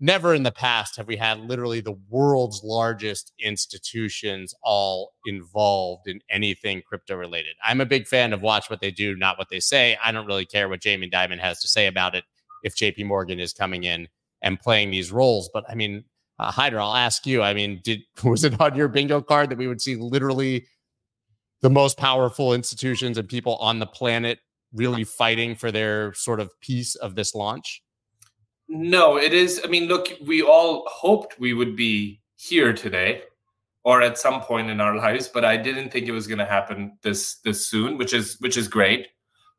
never 0.00 0.34
in 0.34 0.42
the 0.42 0.50
past 0.52 0.96
have 0.96 1.06
we 1.06 1.16
had 1.16 1.38
literally 1.40 1.80
the 1.80 1.96
world's 2.10 2.62
largest 2.64 3.32
institutions 3.38 4.52
all 4.62 5.12
involved 5.24 6.08
in 6.08 6.20
anything 6.28 6.82
crypto 6.86 7.14
related. 7.14 7.54
I'm 7.64 7.80
a 7.80 7.86
big 7.86 8.06
fan 8.08 8.32
of 8.32 8.42
watch 8.42 8.68
what 8.68 8.80
they 8.80 8.90
do, 8.90 9.14
not 9.14 9.38
what 9.38 9.48
they 9.48 9.60
say. 9.60 9.96
I 10.04 10.10
don't 10.10 10.26
really 10.26 10.44
care 10.44 10.68
what 10.68 10.82
Jamie 10.82 11.08
Dimon 11.08 11.38
has 11.38 11.60
to 11.60 11.68
say 11.68 11.86
about 11.86 12.14
it 12.14 12.24
if 12.64 12.74
JP 12.74 13.06
Morgan 13.06 13.38
is 13.38 13.52
coming 13.52 13.84
in 13.84 14.08
and 14.42 14.58
playing 14.58 14.90
these 14.90 15.12
roles. 15.12 15.48
But 15.54 15.64
I 15.70 15.76
mean, 15.76 16.04
uh, 16.40 16.50
Haider, 16.50 16.80
I'll 16.80 16.96
ask 16.96 17.26
you. 17.26 17.42
I 17.42 17.54
mean, 17.54 17.80
did 17.84 18.00
was 18.24 18.42
it 18.42 18.60
on 18.60 18.74
your 18.74 18.88
bingo 18.88 19.20
card 19.22 19.50
that 19.50 19.58
we 19.58 19.68
would 19.68 19.80
see 19.80 19.94
literally 19.94 20.66
the 21.60 21.70
most 21.70 21.96
powerful 21.98 22.54
institutions 22.54 23.18
and 23.18 23.28
people 23.28 23.56
on 23.56 23.78
the 23.78 23.86
planet 23.86 24.40
really 24.72 25.04
fighting 25.04 25.54
for 25.54 25.72
their 25.72 26.12
sort 26.14 26.40
of 26.40 26.58
piece 26.60 26.94
of 26.96 27.14
this 27.14 27.34
launch? 27.34 27.82
No, 28.68 29.16
it 29.18 29.34
is. 29.34 29.60
I 29.64 29.68
mean, 29.68 29.88
look, 29.88 30.08
we 30.24 30.42
all 30.42 30.84
hoped 30.88 31.40
we 31.40 31.54
would 31.54 31.74
be 31.74 32.20
here 32.36 32.72
today 32.72 33.22
or 33.82 34.02
at 34.02 34.18
some 34.18 34.40
point 34.40 34.70
in 34.70 34.80
our 34.80 34.96
lives, 34.96 35.28
but 35.28 35.44
I 35.44 35.56
didn't 35.56 35.90
think 35.90 36.06
it 36.06 36.12
was 36.12 36.26
going 36.26 36.38
to 36.38 36.44
happen 36.44 36.96
this 37.02 37.36
this 37.36 37.66
soon, 37.66 37.98
which 37.98 38.12
is 38.12 38.36
which 38.40 38.56
is 38.56 38.68
great. 38.68 39.08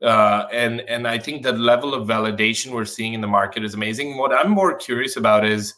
Uh, 0.02 0.48
and 0.52 0.82
and 0.82 1.08
I 1.08 1.18
think 1.18 1.44
the 1.44 1.52
level 1.52 1.94
of 1.94 2.08
validation 2.08 2.72
we're 2.72 2.86
seeing 2.86 3.14
in 3.14 3.22
the 3.22 3.28
market 3.28 3.64
is 3.64 3.74
amazing. 3.74 4.18
What 4.18 4.34
I'm 4.34 4.50
more 4.50 4.76
curious 4.76 5.18
about 5.18 5.46
is 5.46 5.74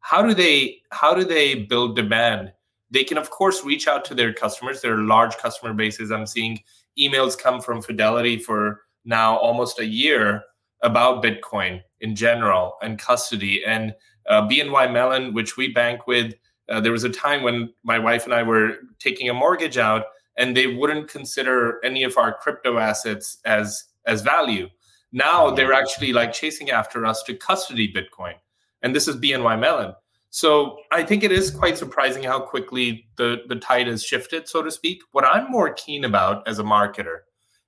how 0.00 0.22
do 0.22 0.34
they 0.34 0.80
how 0.90 1.14
do 1.14 1.24
they 1.24 1.54
build 1.54 1.96
demand? 1.96 2.52
They 2.90 3.04
can 3.04 3.16
of 3.16 3.30
course 3.30 3.64
reach 3.64 3.86
out 3.86 4.04
to 4.06 4.14
their 4.14 4.32
customers. 4.32 4.80
Their 4.80 4.98
large 4.98 5.36
customer 5.36 5.72
bases. 5.72 6.10
I'm 6.10 6.26
seeing 6.26 6.60
emails 6.98 7.38
come 7.38 7.60
from 7.60 7.82
Fidelity 7.82 8.38
for 8.38 8.82
now 9.04 9.36
almost 9.36 9.78
a 9.78 9.86
year 9.86 10.42
about 10.82 11.22
Bitcoin 11.22 11.80
in 12.00 12.14
general 12.14 12.76
and 12.82 12.98
custody. 12.98 13.64
And 13.64 13.94
uh, 14.28 14.42
BNY 14.48 14.92
Mellon, 14.92 15.34
which 15.34 15.56
we 15.56 15.72
bank 15.72 16.06
with, 16.06 16.34
uh, 16.68 16.80
there 16.80 16.92
was 16.92 17.04
a 17.04 17.10
time 17.10 17.42
when 17.42 17.72
my 17.84 17.98
wife 17.98 18.24
and 18.24 18.34
I 18.34 18.42
were 18.42 18.76
taking 18.98 19.28
a 19.28 19.34
mortgage 19.34 19.78
out, 19.78 20.04
and 20.38 20.56
they 20.56 20.66
wouldn't 20.66 21.08
consider 21.08 21.84
any 21.84 22.04
of 22.04 22.16
our 22.16 22.32
crypto 22.32 22.78
assets 22.78 23.38
as 23.44 23.84
as 24.06 24.22
value. 24.22 24.68
Now 25.12 25.50
they're 25.50 25.74
actually 25.74 26.12
like 26.12 26.32
chasing 26.32 26.70
after 26.70 27.04
us 27.04 27.22
to 27.24 27.34
custody 27.34 27.92
Bitcoin, 27.92 28.34
and 28.80 28.94
this 28.94 29.08
is 29.08 29.16
BNY 29.16 29.58
Mellon. 29.58 29.94
So 30.34 30.78
I 30.90 31.02
think 31.02 31.24
it 31.24 31.30
is 31.30 31.50
quite 31.50 31.76
surprising 31.76 32.22
how 32.22 32.40
quickly 32.40 33.06
the, 33.16 33.42
the 33.48 33.56
tide 33.56 33.86
has 33.86 34.02
shifted, 34.02 34.48
so 34.48 34.62
to 34.62 34.70
speak. 34.70 35.02
What 35.12 35.26
I'm 35.26 35.50
more 35.50 35.74
keen 35.74 36.06
about 36.06 36.48
as 36.48 36.58
a 36.58 36.62
marketer 36.62 37.18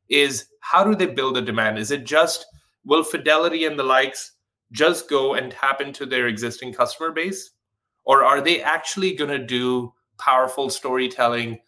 is 0.08 0.46
how 0.60 0.82
do 0.82 0.94
they 0.94 1.04
build 1.04 1.36
a 1.36 1.42
demand? 1.42 1.78
Is 1.78 1.90
it 1.90 2.04
just 2.04 2.46
will 2.86 3.04
Fidelity 3.04 3.66
and 3.66 3.78
the 3.78 3.82
likes 3.82 4.32
just 4.72 5.10
go 5.10 5.34
and 5.34 5.52
tap 5.52 5.82
into 5.82 6.06
their 6.06 6.26
existing 6.26 6.72
customer 6.72 7.12
base? 7.12 7.50
Or 8.06 8.24
are 8.24 8.40
they 8.40 8.62
actually 8.62 9.12
going 9.12 9.30
to 9.30 9.46
do 9.46 9.92
powerful 10.16 10.70
storytelling 10.70 11.60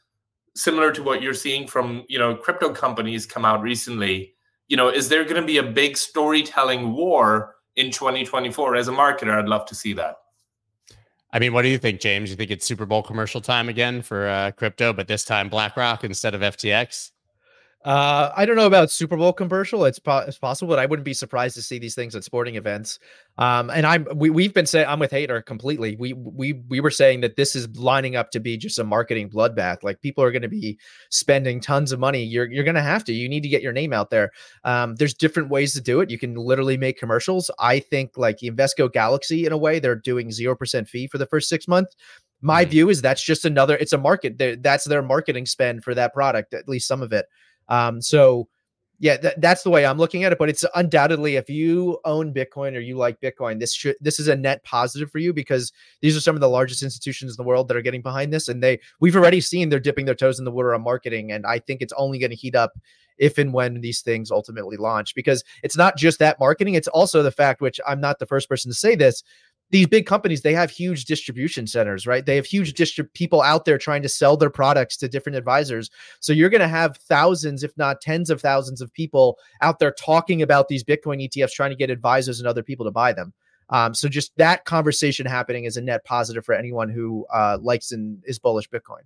similar 0.54 0.92
to 0.92 1.02
what 1.02 1.20
you're 1.20 1.34
seeing 1.34 1.66
from, 1.66 2.06
you 2.08 2.18
know, 2.18 2.34
crypto 2.34 2.72
companies 2.72 3.26
come 3.26 3.44
out 3.44 3.60
recently? 3.60 4.32
You 4.68 4.78
know, 4.78 4.88
is 4.88 5.10
there 5.10 5.24
going 5.24 5.42
to 5.42 5.46
be 5.46 5.58
a 5.58 5.62
big 5.62 5.98
storytelling 5.98 6.94
war 6.94 7.56
in 7.76 7.90
2024 7.90 8.76
as 8.76 8.88
a 8.88 8.92
marketer? 8.92 9.38
I'd 9.38 9.46
love 9.46 9.66
to 9.66 9.74
see 9.74 9.92
that. 9.92 10.16
I 11.32 11.38
mean, 11.38 11.52
what 11.52 11.62
do 11.62 11.68
you 11.68 11.78
think, 11.78 12.00
James? 12.00 12.30
You 12.30 12.36
think 12.36 12.50
it's 12.50 12.66
Super 12.66 12.86
Bowl 12.86 13.02
commercial 13.02 13.40
time 13.40 13.68
again 13.68 14.02
for 14.02 14.28
uh, 14.28 14.52
crypto, 14.52 14.92
but 14.92 15.08
this 15.08 15.24
time 15.24 15.48
BlackRock 15.48 16.04
instead 16.04 16.34
of 16.34 16.40
FTX? 16.40 17.10
Uh, 17.86 18.32
I 18.36 18.46
don't 18.46 18.56
know 18.56 18.66
about 18.66 18.90
Super 18.90 19.16
Bowl 19.16 19.32
commercial. 19.32 19.84
It's, 19.84 20.00
po- 20.00 20.24
it's 20.26 20.38
possible, 20.38 20.68
but 20.68 20.80
I 20.80 20.86
wouldn't 20.86 21.04
be 21.04 21.14
surprised 21.14 21.54
to 21.54 21.62
see 21.62 21.78
these 21.78 21.94
things 21.94 22.16
at 22.16 22.24
sporting 22.24 22.56
events. 22.56 22.98
Um, 23.38 23.70
and 23.70 23.86
I'm 23.86 24.08
we 24.12 24.28
we've 24.28 24.52
been 24.52 24.66
saying 24.66 24.88
I'm 24.88 24.98
with 24.98 25.12
Haider 25.12 25.44
completely. 25.44 25.94
We 25.94 26.12
we 26.12 26.54
we 26.68 26.80
were 26.80 26.90
saying 26.90 27.20
that 27.20 27.36
this 27.36 27.54
is 27.54 27.68
lining 27.76 28.16
up 28.16 28.32
to 28.32 28.40
be 28.40 28.56
just 28.56 28.80
a 28.80 28.84
marketing 28.84 29.30
bloodbath. 29.30 29.84
Like 29.84 30.00
people 30.00 30.24
are 30.24 30.32
going 30.32 30.42
to 30.42 30.48
be 30.48 30.80
spending 31.10 31.60
tons 31.60 31.92
of 31.92 32.00
money. 32.00 32.24
You're 32.24 32.50
you're 32.50 32.64
going 32.64 32.74
to 32.74 32.82
have 32.82 33.04
to. 33.04 33.12
You 33.12 33.28
need 33.28 33.44
to 33.44 33.48
get 33.48 33.62
your 33.62 33.72
name 33.72 33.92
out 33.92 34.10
there. 34.10 34.32
Um, 34.64 34.96
there's 34.96 35.14
different 35.14 35.50
ways 35.50 35.72
to 35.74 35.80
do 35.80 36.00
it. 36.00 36.10
You 36.10 36.18
can 36.18 36.34
literally 36.34 36.76
make 36.76 36.98
commercials. 36.98 37.52
I 37.60 37.78
think 37.78 38.16
like 38.16 38.38
Invesco 38.38 38.92
Galaxy 38.92 39.46
in 39.46 39.52
a 39.52 39.58
way 39.58 39.78
they're 39.78 39.94
doing 39.94 40.32
zero 40.32 40.56
percent 40.56 40.88
fee 40.88 41.06
for 41.06 41.18
the 41.18 41.26
first 41.26 41.48
six 41.48 41.68
months. 41.68 41.94
My 42.40 42.64
mm. 42.64 42.68
view 42.68 42.88
is 42.88 43.00
that's 43.00 43.22
just 43.22 43.44
another. 43.44 43.76
It's 43.76 43.92
a 43.92 43.98
market. 43.98 44.38
That's 44.60 44.86
their 44.86 45.02
marketing 45.02 45.46
spend 45.46 45.84
for 45.84 45.94
that 45.94 46.12
product. 46.14 46.52
At 46.52 46.68
least 46.68 46.88
some 46.88 47.00
of 47.00 47.12
it. 47.12 47.26
Um, 47.68 48.00
so 48.00 48.48
yeah, 48.98 49.16
th- 49.18 49.34
that's 49.38 49.62
the 49.62 49.70
way 49.70 49.84
I'm 49.84 49.98
looking 49.98 50.24
at 50.24 50.32
it. 50.32 50.38
But 50.38 50.48
it's 50.48 50.64
undoubtedly 50.74 51.36
if 51.36 51.50
you 51.50 51.98
own 52.04 52.32
Bitcoin 52.32 52.74
or 52.74 52.80
you 52.80 52.96
like 52.96 53.20
Bitcoin, 53.20 53.60
this 53.60 53.74
should 53.74 53.96
this 54.00 54.18
is 54.18 54.28
a 54.28 54.36
net 54.36 54.64
positive 54.64 55.10
for 55.10 55.18
you 55.18 55.32
because 55.32 55.72
these 56.00 56.16
are 56.16 56.20
some 56.20 56.34
of 56.34 56.40
the 56.40 56.48
largest 56.48 56.82
institutions 56.82 57.32
in 57.32 57.36
the 57.36 57.46
world 57.46 57.68
that 57.68 57.76
are 57.76 57.82
getting 57.82 58.02
behind 58.02 58.32
this, 58.32 58.48
and 58.48 58.62
they 58.62 58.80
we've 59.00 59.16
already 59.16 59.40
seen 59.40 59.68
they're 59.68 59.80
dipping 59.80 60.06
their 60.06 60.14
toes 60.14 60.38
in 60.38 60.44
the 60.44 60.50
water 60.50 60.74
on 60.74 60.82
marketing, 60.82 61.32
and 61.32 61.46
I 61.46 61.58
think 61.58 61.82
it's 61.82 61.92
only 61.96 62.18
going 62.18 62.30
to 62.30 62.36
heat 62.36 62.54
up 62.54 62.72
if 63.18 63.38
and 63.38 63.52
when 63.52 63.80
these 63.80 64.00
things 64.00 64.30
ultimately 64.30 64.76
launch 64.76 65.14
because 65.14 65.42
it's 65.62 65.76
not 65.76 65.96
just 65.96 66.18
that 66.18 66.38
marketing 66.38 66.74
it's 66.74 66.88
also 66.88 67.22
the 67.22 67.30
fact 67.30 67.60
which 67.60 67.80
i'm 67.86 68.00
not 68.00 68.18
the 68.18 68.26
first 68.26 68.48
person 68.48 68.70
to 68.70 68.76
say 68.76 68.94
this 68.94 69.22
these 69.70 69.86
big 69.86 70.06
companies 70.06 70.42
they 70.42 70.54
have 70.54 70.70
huge 70.70 71.04
distribution 71.04 71.66
centers 71.66 72.06
right? 72.06 72.24
They 72.24 72.36
have 72.36 72.46
huge 72.46 72.74
distrib- 72.74 73.12
people 73.12 73.42
out 73.42 73.64
there 73.64 73.78
trying 73.78 74.02
to 74.02 74.08
sell 74.08 74.36
their 74.36 74.50
products 74.50 74.96
to 74.98 75.08
different 75.08 75.36
advisors. 75.36 75.90
So 76.20 76.32
you're 76.32 76.50
going 76.50 76.60
to 76.60 76.68
have 76.68 76.96
thousands 76.96 77.62
if 77.62 77.76
not 77.76 78.00
tens 78.00 78.30
of 78.30 78.40
thousands 78.40 78.80
of 78.80 78.92
people 78.92 79.38
out 79.60 79.78
there 79.78 79.92
talking 79.92 80.42
about 80.42 80.68
these 80.68 80.84
bitcoin 80.84 81.26
etfs 81.26 81.52
trying 81.52 81.70
to 81.70 81.76
get 81.76 81.90
advisors 81.90 82.38
and 82.38 82.48
other 82.48 82.62
people 82.62 82.84
to 82.86 82.92
buy 82.92 83.12
them. 83.12 83.32
Um, 83.70 83.94
so 83.94 84.08
just 84.08 84.36
that 84.36 84.64
conversation 84.64 85.26
happening 85.26 85.64
is 85.64 85.76
a 85.76 85.80
net 85.80 86.04
positive 86.04 86.44
for 86.44 86.54
anyone 86.54 86.88
who 86.88 87.26
uh, 87.32 87.58
likes 87.60 87.90
and 87.92 88.22
is 88.24 88.38
bullish 88.38 88.68
bitcoin. 88.70 89.02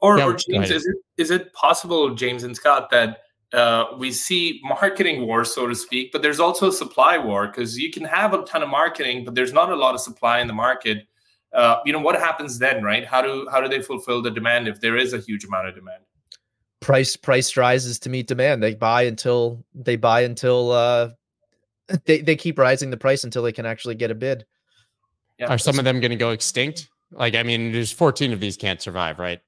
Or, 0.00 0.18
yeah, 0.18 0.26
or 0.26 0.34
james 0.34 0.70
is 0.70 0.84
it, 0.86 0.96
is 1.16 1.30
it 1.30 1.52
possible 1.54 2.14
james 2.14 2.42
and 2.42 2.54
scott 2.54 2.90
that 2.90 3.23
uh, 3.54 3.96
we 3.96 4.10
see 4.10 4.60
marketing 4.64 5.26
war, 5.26 5.44
so 5.44 5.66
to 5.66 5.74
speak, 5.74 6.12
but 6.12 6.22
there's 6.22 6.40
also 6.40 6.68
a 6.68 6.72
supply 6.72 7.16
war 7.18 7.46
because 7.46 7.78
you 7.78 7.90
can 7.90 8.04
have 8.04 8.34
a 8.34 8.44
ton 8.44 8.62
of 8.62 8.68
marketing, 8.68 9.24
but 9.24 9.34
there's 9.34 9.52
not 9.52 9.70
a 9.70 9.76
lot 9.76 9.94
of 9.94 10.00
supply 10.00 10.40
in 10.40 10.46
the 10.46 10.52
market. 10.52 11.06
Uh, 11.52 11.78
you 11.86 11.92
know 11.92 12.00
what 12.00 12.18
happens 12.18 12.58
then, 12.58 12.82
right? 12.82 13.06
How 13.06 13.22
do 13.22 13.46
how 13.50 13.60
do 13.60 13.68
they 13.68 13.80
fulfill 13.80 14.20
the 14.22 14.30
demand 14.30 14.66
if 14.66 14.80
there 14.80 14.96
is 14.96 15.12
a 15.12 15.18
huge 15.18 15.44
amount 15.44 15.68
of 15.68 15.74
demand? 15.74 16.02
Price 16.80 17.16
price 17.16 17.56
rises 17.56 17.98
to 18.00 18.10
meet 18.10 18.26
demand. 18.26 18.62
They 18.62 18.74
buy 18.74 19.02
until 19.02 19.64
they 19.72 19.96
buy 19.96 20.22
until 20.22 20.72
uh, 20.72 21.10
they 22.06 22.20
they 22.22 22.36
keep 22.36 22.58
rising 22.58 22.90
the 22.90 22.96
price 22.96 23.22
until 23.22 23.42
they 23.44 23.52
can 23.52 23.66
actually 23.66 23.94
get 23.94 24.10
a 24.10 24.16
bid. 24.16 24.44
Yeah, 25.38 25.46
Are 25.46 25.58
some 25.58 25.78
of 25.78 25.84
them 25.84 26.00
going 26.00 26.10
to 26.10 26.16
go 26.16 26.30
extinct? 26.30 26.88
Like, 27.10 27.34
I 27.34 27.42
mean, 27.42 27.72
there's 27.72 27.92
14 27.92 28.32
of 28.32 28.40
these 28.40 28.56
can't 28.56 28.80
survive, 28.80 29.18
right? 29.18 29.40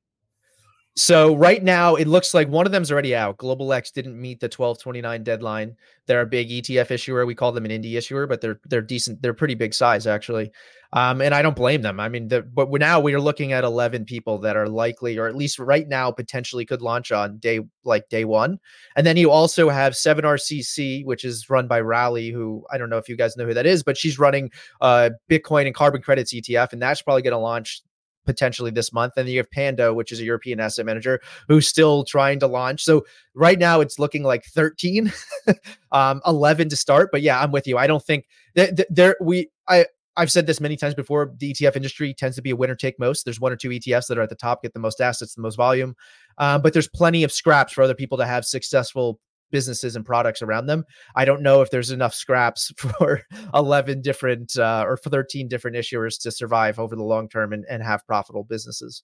So 0.99 1.37
right 1.37 1.63
now 1.63 1.97
it 1.97 2.07
looks 2.07 2.33
like 2.33 2.49
one 2.49 2.65
of 2.65 2.73
them's 2.73 2.91
already 2.91 3.15
out. 3.15 3.37
Global 3.37 3.71
X 3.75 3.91
didn't 3.91 4.19
meet 4.19 4.41
the 4.41 4.47
1229 4.47 5.25
deadline. 5.25 5.77
They're 6.07 6.23
a 6.23 6.27
big 6.27 6.49
ETF 6.49 6.91
issuer. 6.91 7.27
We 7.27 7.35
call 7.35 7.53
them 7.53 7.67
an 7.67 7.71
indie 7.71 7.99
issuer, 7.99 8.27
but 8.27 8.41
they're 8.41 8.61
they're 8.65 8.81
decent. 8.81 9.21
They're 9.21 9.35
pretty 9.35 9.55
big 9.55 9.75
size 9.75 10.07
actually. 10.07 10.53
Um, 10.95 11.21
and 11.21 11.35
I 11.35 11.43
don't 11.43 11.57
blame 11.57 11.83
them. 11.83 12.01
I 12.01 12.09
mean, 12.09 12.29
the, 12.29 12.41
but 12.41 12.71
now 12.71 13.01
we 13.01 13.13
are 13.13 13.21
looking 13.21 13.53
at 13.53 13.65
11 13.65 14.07
people 14.07 14.39
that 14.39 14.57
are 14.57 14.69
likely, 14.69 15.19
or 15.19 15.27
at 15.27 15.37
least 15.37 15.59
right 15.59 15.87
now, 15.87 16.11
potentially 16.11 16.65
could 16.65 16.81
launch 16.81 17.13
on 17.13 17.37
day 17.39 17.61
like 17.85 18.09
day 18.09 18.25
one. 18.25 18.59
And 18.95 19.07
then 19.07 19.19
you 19.19 19.31
also 19.31 19.69
have 19.69 19.93
7RCC, 19.93 21.05
which 21.05 21.25
is 21.25 21.51
run 21.51 21.67
by 21.67 21.83
Rali, 21.83 22.31
who 22.31 22.65
I 22.73 22.79
don't 22.79 22.89
know 22.89 22.99
if 22.99 23.09
you 23.09 23.17
guys 23.17 23.37
know 23.37 23.45
who 23.45 23.53
that 23.53 23.67
is, 23.67 23.83
but 23.83 23.99
she's 23.99 24.19
running 24.19 24.51
uh, 24.81 25.11
Bitcoin 25.29 25.67
and 25.67 25.75
carbon 25.75 26.01
credits 26.01 26.33
ETF, 26.33 26.73
and 26.73 26.81
that's 26.81 27.03
probably 27.03 27.21
going 27.21 27.33
to 27.33 27.39
launch 27.39 27.83
potentially 28.27 28.71
this 28.71 28.93
month. 28.93 29.15
And 29.17 29.27
then 29.27 29.33
you 29.33 29.39
have 29.39 29.51
Pando, 29.51 29.95
which 29.95 30.13
is 30.13 30.21
a 30.21 30.25
European 30.25 30.61
asset 30.61 30.85
manager 30.85 31.21
who's 31.49 31.67
still 31.67 32.05
trying 32.05 32.41
to 32.41 32.47
launch. 32.47 32.85
So 32.85 33.07
right 33.35 33.59
now 33.59 33.81
it's 33.81 33.99
looking 33.99 34.23
like 34.23 34.45
13, 34.45 35.13
um, 35.93 36.21
11 36.27 36.69
to 36.71 36.77
start. 36.77 37.11
But 37.13 37.23
yeah, 37.23 37.41
I'm 37.41 37.53
with 37.53 37.67
you. 37.67 37.79
I 37.79 37.87
don't 37.87 38.03
think 38.03 38.27
that 38.55 38.87
there 38.91 39.17
we 39.21 39.51
I 39.69 39.87
I've 40.17 40.33
said 40.33 40.47
this 40.47 40.61
many 40.61 40.77
times 40.77 40.95
before. 40.95 41.35
The 41.39 41.53
ETF 41.53 41.77
industry 41.77 42.15
tends 42.15 42.37
to 42.37 42.43
be 42.43 42.51
a 42.51 42.57
winner 42.57 42.75
take 42.75 42.99
most. 42.99 43.25
There's 43.25 43.41
one 43.41 43.53
or 43.53 43.57
two 43.57 43.69
ETFs 43.69 44.07
that 44.07 44.17
are 44.17 44.23
at 44.23 44.31
the 44.31 44.35
top, 44.35 44.63
get 44.63 44.73
the 44.73 44.81
most 44.81 45.01
assets, 45.01 45.35
the 45.35 45.43
most 45.43 45.57
volume. 45.57 45.95
Um, 46.39 46.63
but 46.63 46.73
there's 46.73 46.89
plenty 46.89 47.23
of 47.23 47.33
scraps 47.33 47.75
for 47.75 47.83
other 47.83 47.95
people 47.95 48.17
to 48.19 48.27
have 48.27 48.47
successful 48.47 49.21
businesses 49.51 49.97
and 49.97 50.05
products 50.05 50.43
around 50.43 50.67
them. 50.67 50.85
I 51.15 51.25
don't 51.25 51.43
know 51.43 51.63
if 51.63 51.71
there's 51.71 51.91
enough 51.91 52.15
scraps 52.15 52.73
for 52.77 53.23
11 53.55 54.03
different 54.03 54.57
uh, 54.57 54.85
or 54.87 54.97
13 54.97 55.49
different 55.49 55.77
issuers 55.77 56.21
to 56.23 56.31
survive 56.31 56.79
over 56.79 56.97
the 56.97 57.05
long 57.05 57.29
term 57.29 57.53
and, 57.53 57.65
and 57.69 57.83
have 57.83 58.07
profitable 58.07 58.45
businesses. 58.45 59.03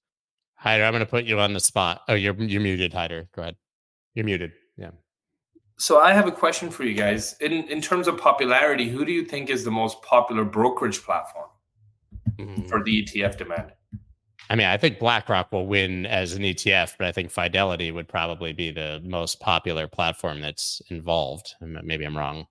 Haider, 0.64 0.86
I'm 0.86 0.92
going 0.92 1.00
to 1.00 1.06
put 1.06 1.24
you 1.24 1.40
on 1.40 1.52
the 1.52 1.60
spot. 1.60 2.02
Oh, 2.08 2.14
you're 2.14 2.34
you're 2.34 2.60
muted, 2.60 2.92
Haider. 2.92 3.26
Go 3.34 3.42
ahead. 3.42 3.56
You're 4.14 4.24
muted. 4.24 4.52
Yeah. 4.76 4.90
So 5.78 5.98
I 5.98 6.12
have 6.12 6.28
a 6.28 6.32
question 6.32 6.70
for 6.70 6.84
you 6.84 6.94
guys. 6.94 7.34
In 7.40 7.52
in 7.52 7.80
terms 7.80 8.06
of 8.06 8.16
popularity, 8.16 8.88
who 8.88 9.04
do 9.04 9.10
you 9.10 9.24
think 9.24 9.50
is 9.50 9.64
the 9.64 9.72
most 9.72 10.00
popular 10.02 10.44
brokerage 10.44 11.02
platform 11.02 11.48
mm-hmm. 12.38 12.68
for 12.68 12.84
the 12.84 13.04
ETF 13.04 13.38
demand? 13.38 13.72
I 14.52 14.54
mean, 14.54 14.66
I 14.66 14.76
think 14.76 14.98
BlackRock 14.98 15.50
will 15.50 15.66
win 15.66 16.04
as 16.04 16.34
an 16.34 16.42
ETF, 16.42 16.96
but 16.98 17.06
I 17.06 17.12
think 17.12 17.30
Fidelity 17.30 17.90
would 17.90 18.06
probably 18.06 18.52
be 18.52 18.70
the 18.70 19.00
most 19.02 19.40
popular 19.40 19.88
platform 19.88 20.42
that's 20.42 20.82
involved. 20.90 21.54
Maybe 21.62 22.04
I'm 22.04 22.14
wrong 22.14 22.46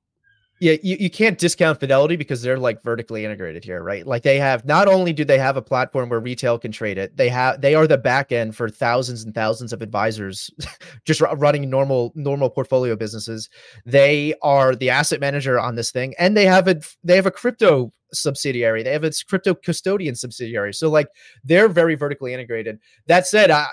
yeah, 0.62 0.76
you, 0.84 0.96
you 1.00 1.10
can't 1.10 1.40
discount 1.40 1.80
Fidelity 1.80 2.16
because 2.16 2.44
they're 2.44 2.60
like 2.60 2.84
vertically 2.84 3.26
integrated 3.26 3.64
here, 3.64 3.82
right? 3.82 4.06
Like 4.06 4.22
they 4.22 4.38
have 4.38 4.64
not 4.64 4.88
only 4.88 5.12
do 5.12 5.26
they 5.26 5.40
have 5.40 5.58
a 5.58 5.62
platform 5.62 6.08
where 6.08 6.20
retail 6.20 6.60
can 6.60 6.72
trade 6.72 7.00
it, 7.00 7.18
they 7.18 7.30
have 7.30 7.62
they 7.62 7.74
are 7.74 7.88
the 7.88 7.98
back 7.98 8.32
end 8.32 8.56
for 8.56 8.70
thousands 8.70 9.24
and 9.24 9.34
thousands 9.34 9.74
of 9.74 9.82
advisors 9.82 10.52
just 11.06 11.20
running 11.20 11.68
normal 11.68 12.12
normal 12.14 12.52
portfolio 12.52 12.96
businesses. 12.96 13.50
They 13.88 14.36
are 14.44 14.76
the 14.76 14.92
asset 14.92 15.20
manager 15.20 15.60
on 15.60 15.74
this 15.74 15.90
thing, 15.90 16.14
and 16.20 16.38
they 16.38 16.46
have 16.46 16.68
a 16.68 16.80
they 17.04 17.16
have 17.16 17.26
a 17.26 17.32
crypto 17.32 17.92
subsidiary. 18.13 18.84
They 18.84 18.91
have 18.91 19.04
its 19.04 19.24
crypto 19.24 19.54
custodian 19.54 20.15
subsidiary. 20.15 20.74
So 20.74 20.89
like 20.89 21.08
they're 21.43 21.67
very 21.67 21.95
vertically 21.95 22.34
integrated. 22.34 22.80
That 23.08 23.28
said, 23.28 23.52
I, 23.52 23.67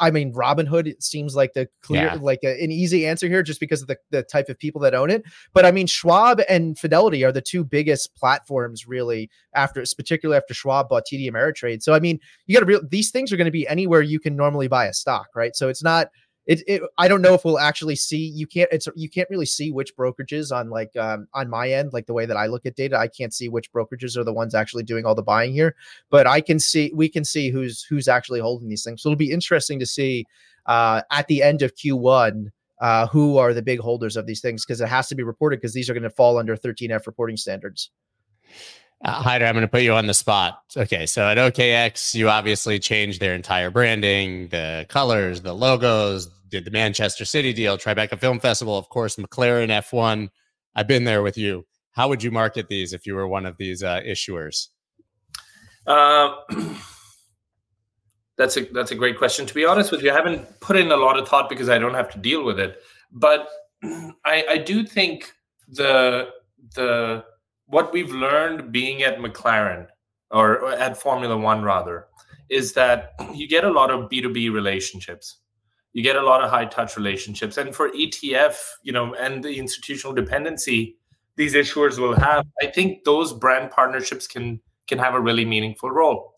I 0.00 0.10
mean 0.10 0.32
Robinhood 0.32 1.02
seems 1.02 1.34
like 1.34 1.52
the 1.52 1.68
clear 1.82 2.04
yeah. 2.04 2.18
like 2.20 2.40
a, 2.42 2.62
an 2.62 2.70
easy 2.70 3.06
answer 3.06 3.28
here 3.28 3.42
just 3.42 3.60
because 3.60 3.82
of 3.82 3.88
the, 3.88 3.98
the 4.10 4.22
type 4.22 4.48
of 4.48 4.58
people 4.58 4.80
that 4.82 4.94
own 4.94 5.10
it. 5.10 5.24
But 5.52 5.64
I 5.64 5.70
mean 5.70 5.86
Schwab 5.86 6.40
and 6.48 6.78
Fidelity 6.78 7.24
are 7.24 7.32
the 7.32 7.42
two 7.42 7.64
biggest 7.64 8.14
platforms 8.14 8.86
really 8.86 9.30
after 9.54 9.84
particularly 9.96 10.36
after 10.36 10.54
Schwab 10.54 10.88
bought 10.88 11.04
TD 11.10 11.30
Ameritrade. 11.30 11.82
So 11.82 11.94
I 11.94 12.00
mean 12.00 12.20
you 12.46 12.54
got 12.54 12.60
to 12.60 12.66
real 12.66 12.80
these 12.88 13.10
things 13.10 13.32
are 13.32 13.36
going 13.36 13.46
to 13.46 13.50
be 13.50 13.66
anywhere 13.68 14.02
you 14.02 14.20
can 14.20 14.36
normally 14.36 14.68
buy 14.68 14.86
a 14.86 14.94
stock, 14.94 15.28
right? 15.34 15.54
So 15.56 15.68
it's 15.68 15.82
not 15.82 16.08
it, 16.46 16.62
it 16.66 16.82
I 16.98 17.08
don't 17.08 17.22
know 17.22 17.34
if 17.34 17.44
we'll 17.44 17.58
actually 17.58 17.96
see 17.96 18.18
you 18.18 18.46
can't 18.46 18.68
it's 18.70 18.86
you 18.94 19.08
can't 19.08 19.28
really 19.30 19.46
see 19.46 19.70
which 19.70 19.96
brokerages 19.96 20.54
on 20.54 20.68
like 20.68 20.94
um 20.96 21.26
on 21.32 21.48
my 21.48 21.70
end 21.70 21.92
like 21.92 22.06
the 22.06 22.12
way 22.12 22.26
that 22.26 22.36
I 22.36 22.46
look 22.46 22.66
at 22.66 22.76
data 22.76 22.98
I 22.98 23.08
can't 23.08 23.32
see 23.32 23.48
which 23.48 23.72
brokerages 23.72 24.16
are 24.16 24.24
the 24.24 24.32
ones 24.32 24.54
actually 24.54 24.82
doing 24.82 25.06
all 25.06 25.14
the 25.14 25.22
buying 25.22 25.52
here 25.52 25.74
but 26.10 26.26
I 26.26 26.40
can 26.40 26.58
see 26.58 26.92
we 26.94 27.08
can 27.08 27.24
see 27.24 27.50
who's 27.50 27.82
who's 27.82 28.08
actually 28.08 28.40
holding 28.40 28.68
these 28.68 28.84
things 28.84 29.02
so 29.02 29.08
it'll 29.08 29.16
be 29.16 29.30
interesting 29.30 29.78
to 29.78 29.86
see 29.86 30.26
uh 30.66 31.02
at 31.10 31.26
the 31.28 31.42
end 31.42 31.62
of 31.62 31.74
Q1 31.74 32.50
uh 32.80 33.06
who 33.06 33.38
are 33.38 33.54
the 33.54 33.62
big 33.62 33.80
holders 33.80 34.16
of 34.16 34.26
these 34.26 34.40
things 34.40 34.64
because 34.64 34.80
it 34.80 34.88
has 34.88 35.08
to 35.08 35.14
be 35.14 35.22
reported 35.22 35.60
because 35.60 35.72
these 35.72 35.88
are 35.88 35.94
going 35.94 36.02
to 36.02 36.10
fall 36.10 36.38
under 36.38 36.56
13F 36.56 37.06
reporting 37.06 37.36
standards. 37.36 37.90
Uh, 39.04 39.22
Haider, 39.22 39.46
I'm 39.46 39.54
going 39.54 39.62
to 39.62 39.68
put 39.68 39.82
you 39.82 39.92
on 39.92 40.06
the 40.06 40.14
spot. 40.14 40.62
Okay, 40.74 41.04
so 41.04 41.28
at 41.28 41.36
OKX, 41.36 42.14
you 42.14 42.30
obviously 42.30 42.78
changed 42.78 43.20
their 43.20 43.34
entire 43.34 43.70
branding, 43.70 44.48
the 44.48 44.86
colors, 44.88 45.42
the 45.42 45.52
logos, 45.52 46.30
did 46.54 46.64
the 46.64 46.70
Manchester 46.70 47.24
City 47.24 47.52
deal, 47.52 47.76
Tribeca 47.76 48.16
Film 48.16 48.38
Festival, 48.38 48.78
of 48.78 48.88
course, 48.88 49.16
McLaren 49.16 49.70
F1. 49.70 50.28
I've 50.76 50.86
been 50.86 51.02
there 51.02 51.20
with 51.20 51.36
you. 51.36 51.66
How 51.90 52.08
would 52.08 52.22
you 52.22 52.30
market 52.30 52.68
these 52.68 52.92
if 52.92 53.06
you 53.06 53.16
were 53.16 53.26
one 53.26 53.44
of 53.44 53.56
these 53.56 53.82
uh, 53.82 54.00
issuers? 54.06 54.68
Uh, 55.84 56.36
that's 58.38 58.56
a 58.56 58.66
that's 58.72 58.92
a 58.92 58.94
great 58.94 59.18
question. 59.18 59.46
To 59.46 59.54
be 59.54 59.64
honest 59.64 59.90
with 59.90 60.02
you, 60.02 60.12
I 60.12 60.14
haven't 60.14 60.60
put 60.60 60.76
in 60.76 60.92
a 60.92 60.96
lot 60.96 61.18
of 61.18 61.28
thought 61.28 61.48
because 61.48 61.68
I 61.68 61.78
don't 61.78 61.94
have 61.94 62.10
to 62.10 62.18
deal 62.18 62.44
with 62.44 62.60
it. 62.60 62.80
But 63.10 63.48
I, 64.24 64.44
I 64.50 64.58
do 64.58 64.86
think 64.86 65.32
the 65.68 66.28
the 66.76 67.24
what 67.66 67.92
we've 67.92 68.12
learned 68.12 68.70
being 68.70 69.02
at 69.02 69.18
McLaren 69.18 69.88
or 70.30 70.70
at 70.70 70.96
Formula 70.96 71.36
One 71.36 71.64
rather 71.64 72.06
is 72.48 72.74
that 72.74 73.14
you 73.34 73.48
get 73.48 73.64
a 73.64 73.70
lot 73.72 73.90
of 73.90 74.08
B2B 74.08 74.52
relationships. 74.52 75.40
You 75.94 76.02
get 76.02 76.16
a 76.16 76.22
lot 76.22 76.42
of 76.42 76.50
high 76.50 76.66
touch 76.66 76.96
relationships. 76.96 77.56
And 77.56 77.74
for 77.74 77.90
ETF, 77.90 78.56
you 78.82 78.92
know, 78.92 79.14
and 79.14 79.42
the 79.42 79.58
institutional 79.58 80.12
dependency 80.12 80.96
these 81.36 81.54
issuers 81.54 81.98
will 81.98 82.14
have, 82.14 82.46
I 82.62 82.66
think 82.66 83.04
those 83.04 83.32
brand 83.32 83.70
partnerships 83.70 84.26
can 84.26 84.60
can 84.86 84.98
have 84.98 85.14
a 85.14 85.20
really 85.20 85.44
meaningful 85.44 85.90
role. 85.90 86.34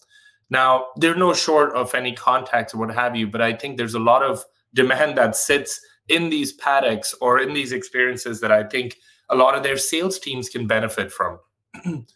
Now, 0.50 0.86
they're 0.96 1.16
no 1.16 1.34
short 1.34 1.74
of 1.74 1.94
any 1.94 2.12
contacts 2.12 2.72
or 2.72 2.78
what 2.78 2.94
have 2.94 3.16
you, 3.16 3.26
but 3.26 3.42
I 3.42 3.52
think 3.52 3.76
there's 3.76 3.94
a 3.94 3.98
lot 3.98 4.22
of 4.22 4.44
demand 4.72 5.18
that 5.18 5.34
sits 5.34 5.80
in 6.08 6.30
these 6.30 6.52
paddocks 6.52 7.12
or 7.20 7.40
in 7.40 7.52
these 7.52 7.72
experiences 7.72 8.40
that 8.40 8.52
I 8.52 8.62
think 8.62 8.98
a 9.28 9.34
lot 9.34 9.56
of 9.56 9.64
their 9.64 9.76
sales 9.76 10.20
teams 10.20 10.48
can 10.48 10.68
benefit 10.68 11.10
from. 11.10 11.40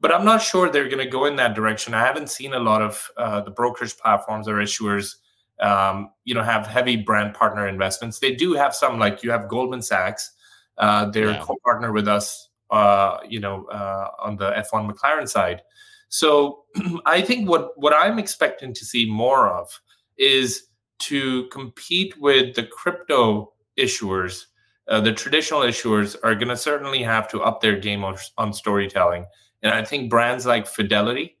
but 0.00 0.14
I'm 0.14 0.24
not 0.24 0.40
sure 0.40 0.70
they're 0.70 0.88
going 0.88 1.04
to 1.04 1.10
go 1.10 1.26
in 1.26 1.36
that 1.36 1.54
direction. 1.54 1.92
I 1.92 2.00
haven't 2.00 2.30
seen 2.30 2.54
a 2.54 2.58
lot 2.58 2.80
of 2.80 3.06
uh, 3.18 3.42
the 3.42 3.50
brokerage 3.50 3.98
platforms 3.98 4.48
or 4.48 4.54
issuers, 4.54 5.16
um, 5.60 6.10
you 6.24 6.34
know, 6.34 6.42
have 6.42 6.66
heavy 6.66 6.96
brand 6.96 7.34
partner 7.34 7.68
investments. 7.68 8.18
They 8.18 8.34
do 8.34 8.54
have 8.54 8.74
some, 8.74 8.98
like 8.98 9.22
you 9.22 9.30
have 9.30 9.48
Goldman 9.48 9.82
Sachs. 9.82 10.32
Uh, 10.78 11.10
they're 11.10 11.30
yeah. 11.30 11.42
co-partner 11.42 11.92
with 11.92 12.08
us, 12.08 12.48
uh, 12.70 13.18
you 13.28 13.40
know, 13.40 13.66
uh, 13.66 14.08
on 14.20 14.36
the 14.36 14.50
F1 14.50 14.90
McLaren 14.90 15.28
side. 15.28 15.62
So 16.08 16.64
I 17.06 17.22
think 17.22 17.48
what 17.48 17.78
what 17.78 17.94
I'm 17.94 18.18
expecting 18.18 18.74
to 18.74 18.84
see 18.84 19.08
more 19.08 19.48
of 19.48 19.80
is 20.18 20.66
to 21.00 21.46
compete 21.48 22.20
with 22.20 22.54
the 22.54 22.64
crypto 22.64 23.52
issuers 23.78 24.46
uh, 24.88 25.00
the 25.00 25.12
traditional 25.12 25.60
issuers 25.60 26.16
are 26.22 26.34
going 26.34 26.48
to 26.48 26.56
certainly 26.56 27.02
have 27.02 27.28
to 27.28 27.42
up 27.42 27.60
their 27.60 27.78
game 27.78 28.04
on, 28.04 28.16
on 28.36 28.52
storytelling. 28.52 29.24
And 29.62 29.72
I 29.72 29.84
think 29.84 30.10
brands 30.10 30.44
like 30.44 30.66
Fidelity, 30.66 31.38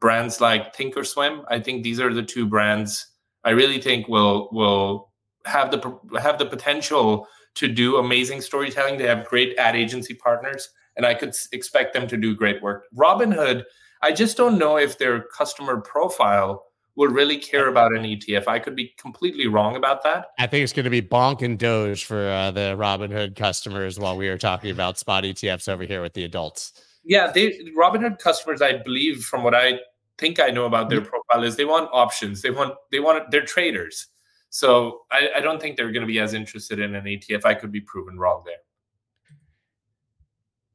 brands 0.00 0.40
like 0.40 0.74
Thinkorswim, 0.74 1.44
I 1.48 1.60
think 1.60 1.82
these 1.82 2.00
are 2.00 2.12
the 2.14 2.22
two 2.22 2.46
brands 2.46 3.08
I 3.48 3.52
really 3.52 3.80
think 3.80 4.08
will 4.08 4.50
will 4.52 5.10
have 5.46 5.70
the 5.70 5.98
have 6.20 6.38
the 6.38 6.44
potential 6.44 7.26
to 7.54 7.66
do 7.66 7.96
amazing 7.96 8.42
storytelling. 8.42 8.98
They 8.98 9.06
have 9.06 9.24
great 9.24 9.56
ad 9.56 9.74
agency 9.74 10.12
partners, 10.12 10.68
and 10.98 11.06
I 11.06 11.14
could 11.14 11.34
expect 11.52 11.94
them 11.94 12.06
to 12.08 12.18
do 12.18 12.36
great 12.36 12.62
work. 12.62 12.84
Robinhood, 12.94 13.64
I 14.02 14.12
just 14.12 14.36
don't 14.36 14.58
know 14.58 14.76
if 14.76 14.98
their 14.98 15.24
customer 15.34 15.80
profile 15.80 16.66
will 16.94 17.08
really 17.08 17.38
care 17.38 17.68
about 17.68 17.94
an 17.94 18.02
ETF. 18.02 18.48
I 18.48 18.58
could 18.58 18.76
be 18.76 18.92
completely 18.98 19.46
wrong 19.46 19.76
about 19.76 20.04
that. 20.04 20.26
I 20.38 20.46
think 20.46 20.62
it's 20.62 20.74
going 20.74 20.84
to 20.84 20.90
be 20.90 21.00
bonk 21.00 21.40
and 21.40 21.58
doge 21.58 22.04
for 22.04 22.28
uh, 22.28 22.50
the 22.50 22.76
Robinhood 22.76 23.34
customers 23.34 23.98
while 23.98 24.18
we 24.18 24.28
are 24.28 24.36
talking 24.36 24.70
about 24.70 24.98
spot 24.98 25.24
ETFs 25.24 25.70
over 25.70 25.84
here 25.84 26.02
with 26.02 26.12
the 26.12 26.24
adults. 26.24 26.74
Yeah, 27.02 27.32
they 27.32 27.60
Robinhood 27.74 28.18
customers, 28.18 28.60
I 28.60 28.74
believe, 28.82 29.22
from 29.22 29.42
what 29.42 29.54
I 29.54 29.78
think 30.18 30.40
I 30.40 30.48
know 30.48 30.66
about 30.66 30.90
their 30.90 31.00
mm-hmm. 31.00 31.08
profile, 31.08 31.44
is 31.44 31.56
they 31.56 31.64
want 31.64 31.88
options. 31.92 32.42
They 32.42 32.50
want 32.50 32.74
they 32.92 33.00
want 33.00 33.30
they're 33.30 33.44
traders. 33.44 34.08
So 34.50 35.02
I, 35.10 35.30
I 35.36 35.40
don't 35.40 35.60
think 35.60 35.76
they're 35.76 35.92
going 35.92 36.02
to 36.02 36.06
be 36.06 36.20
as 36.20 36.34
interested 36.34 36.78
in 36.80 36.94
an 36.94 37.04
ETF. 37.04 37.44
I 37.44 37.54
could 37.54 37.70
be 37.70 37.80
proven 37.80 38.18
wrong 38.18 38.42
there. 38.46 38.56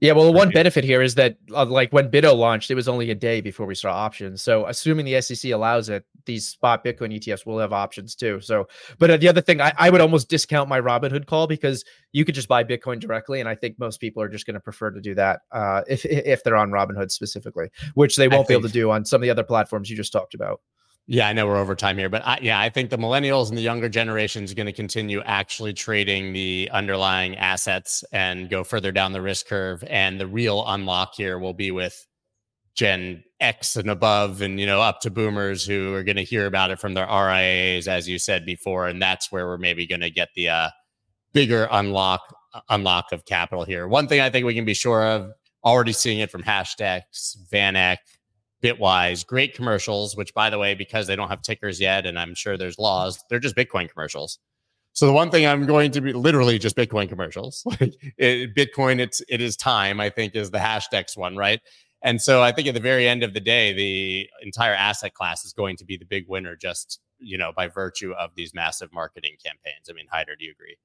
Yeah, 0.04 0.12
well, 0.12 0.26
the 0.26 0.34
one 0.34 0.50
benefit 0.50 0.84
here 0.84 1.02
is 1.02 1.16
that, 1.16 1.38
uh, 1.56 1.63
like 1.63 1.94
when 1.94 2.10
BITO 2.10 2.36
launched, 2.36 2.70
it 2.70 2.76
was 2.76 2.89
only 2.89 3.10
a 3.10 3.16
day 3.16 3.39
before 3.39 3.66
we 3.66 3.74
saw 3.74 3.94
options. 3.94 4.42
So, 4.42 4.66
assuming 4.66 5.06
the 5.06 5.22
SEC 5.22 5.50
allows 5.54 5.88
it, 5.88 6.04
these 6.26 6.46
spot 6.46 6.84
Bitcoin 6.84 7.18
ETFs 7.18 7.46
will 7.46 7.58
have 7.60 7.72
options 7.72 8.13
too. 8.13 8.42
So, 8.42 8.68
but 9.00 9.12
uh, 9.12 9.16
the 9.16 9.30
other 9.30 9.39
thing, 9.39 9.62
I, 9.62 9.72
I 9.78 9.89
would 9.89 10.02
almost 10.02 10.28
discount 10.28 10.68
my 10.68 10.82
Robinhood 10.82 11.26
call 11.26 11.48
because 11.48 11.86
you 12.12 12.26
could 12.26 12.36
just 12.36 12.50
buy 12.50 12.66
Bitcoin 12.66 13.00
directly, 13.00 13.39
and 13.39 13.48
I 13.48 13.56
think 13.56 13.80
most 13.80 14.02
people 14.02 14.22
are 14.22 14.28
just 14.28 14.46
going 14.46 14.56
to 14.56 14.60
prefer 14.60 14.92
to 14.92 15.00
do 15.00 15.16
that 15.16 15.39
uh, 15.54 15.84
if 15.88 16.04
if 16.04 16.44
they're 16.44 16.58
on 16.58 16.72
Robinhood 16.72 17.10
specifically, 17.10 17.70
which 17.94 18.18
they 18.18 18.28
won't 18.28 18.50
be 18.50 18.56
able 18.56 18.68
to 18.68 18.74
do 18.74 18.92
on 18.92 19.06
some 19.06 19.20
of 19.20 19.22
the 19.22 19.30
other 19.30 19.44
platforms 19.44 19.89
you 19.89 19.96
just 19.96 20.12
talked 20.12 20.34
about. 20.34 20.60
Yeah, 21.06 21.28
I 21.28 21.34
know 21.34 21.48
we're 21.48 21.58
over 21.58 21.76
time 21.76 21.98
here, 21.98 22.08
but 22.08 22.22
I, 22.26 22.39
yeah, 22.42 22.60
I 22.60 22.70
think 22.70 22.89
the 22.89 22.98
millennials 22.98 23.50
and 23.50 23.58
the 23.58 23.62
younger 23.62 23.89
generation 23.89 24.46
is 24.46 24.54
going 24.54 24.68
to 24.68 24.74
continue 24.74 25.22
actually 25.26 25.74
trading 25.74 26.32
the 26.32 26.70
underlying 26.72 27.36
assets 27.38 28.06
and 28.13 28.50
go 28.50 28.63
further 28.63 28.94
down 28.94 29.12
the 29.12 29.22
risk 29.22 29.48
curve. 29.48 29.84
And 29.89 30.18
the 30.18 30.28
real 30.28 30.63
unlock 30.66 31.16
here 31.16 31.38
will 31.39 31.54
be 31.54 31.72
with 31.72 32.08
Gen 32.76 33.24
X 33.42 33.76
and 33.76 33.89
above, 33.89 34.42
and 34.42 34.60
you 34.60 34.66
know, 34.66 34.82
up 34.82 35.02
to 35.02 35.12
boomers 35.12 35.66
who 35.66 35.94
are 35.94 36.04
going 36.04 36.16
to 36.16 36.24
hear 36.24 36.46
about 36.46 36.72
it 36.72 36.80
from 36.80 36.94
their 36.94 37.06
RIAs, 37.06 37.88
as 37.88 38.08
you 38.08 38.18
said 38.18 38.46
before, 38.46 38.88
and 38.88 39.02
that's 39.02 39.32
where 39.32 39.46
we're 39.46 39.58
maybe 39.58 39.86
going 39.86 40.02
to 40.02 40.10
get 40.10 40.30
the 40.36 40.50
uh, 40.50 40.70
bigger 41.34 41.68
unlock 41.70 42.22
unlock 42.70 43.12
of 43.12 43.26
capital 43.26 43.66
here. 43.66 43.88
One 43.88 44.08
thing 44.08 44.22
I 44.22 44.30
think 44.30 44.46
we 44.46 44.56
can 44.56 44.66
be 44.66 44.74
sure 44.74 45.04
of, 45.04 45.32
already 45.63 45.92
seeing 45.92 46.20
it 46.20 46.32
from 46.32 46.44
Hashdex, 46.44 47.38
VanEck, 47.52 47.98
Bitwise, 48.63 49.26
great 49.26 49.54
commercials, 49.54 50.15
which 50.15 50.34
by 50.34 50.49
the 50.49 50.58
way, 50.58 50.73
because 50.73 51.08
they 51.08 51.15
don't 51.15 51.30
have 51.30 51.41
tickers 51.41 51.80
yet, 51.80 52.06
and 52.06 52.17
I'm 52.17 52.34
sure 52.34 52.58
there's 52.58 52.80
laws, 52.80 53.23
they're 53.30 53.39
just 53.39 53.56
Bitcoin 53.56 53.89
commercials. 53.89 54.39
So 54.93 55.08
the 55.08 55.13
one 55.13 55.32
thing 55.32 55.45
I'm 55.45 55.65
going 55.65 55.91
to 55.91 56.02
be 56.02 56.13
literally 56.13 56.60
just 56.60 56.76
Bitcoin 56.76 57.10
commercials. 57.10 57.63
Like 57.80 57.95
it, 58.17 58.56
Bitcoin, 58.56 58.99
it's 58.99 59.21
it 59.28 59.41
is 59.41 59.58
time. 59.58 59.99
I 59.99 60.10
think 60.10 60.36
is 60.36 60.52
the 60.52 60.60
Hashdex 60.60 61.17
one, 61.17 61.36
right? 61.36 61.60
And 62.04 62.21
so 62.21 62.43
I 62.43 62.52
think 62.52 62.67
at 62.67 62.73
the 62.73 62.80
very 62.80 63.08
end 63.08 63.23
of 63.23 63.34
the 63.34 63.39
day, 63.39 63.73
the 63.73 64.30
entire 64.43 64.73
asset 64.73 65.13
class 65.13 65.45
is 65.45 65.54
going 65.54 65.78
to 65.78 65.86
be 65.86 65.97
the 65.97 66.06
big 66.06 66.26
winner, 66.28 66.56
just 66.56 66.99
you 67.17 67.38
know, 67.38 67.52
by 67.56 67.67
virtue 67.67 68.12
of 68.13 68.32
these 68.36 68.54
massive 68.54 68.93
marketing 68.93 69.36
campaigns. 69.43 69.89
I 69.89 69.93
mean, 69.93 70.06
Haider, 70.13 70.38
do 70.38 70.45
you 70.45 70.52
agree? 70.52 70.76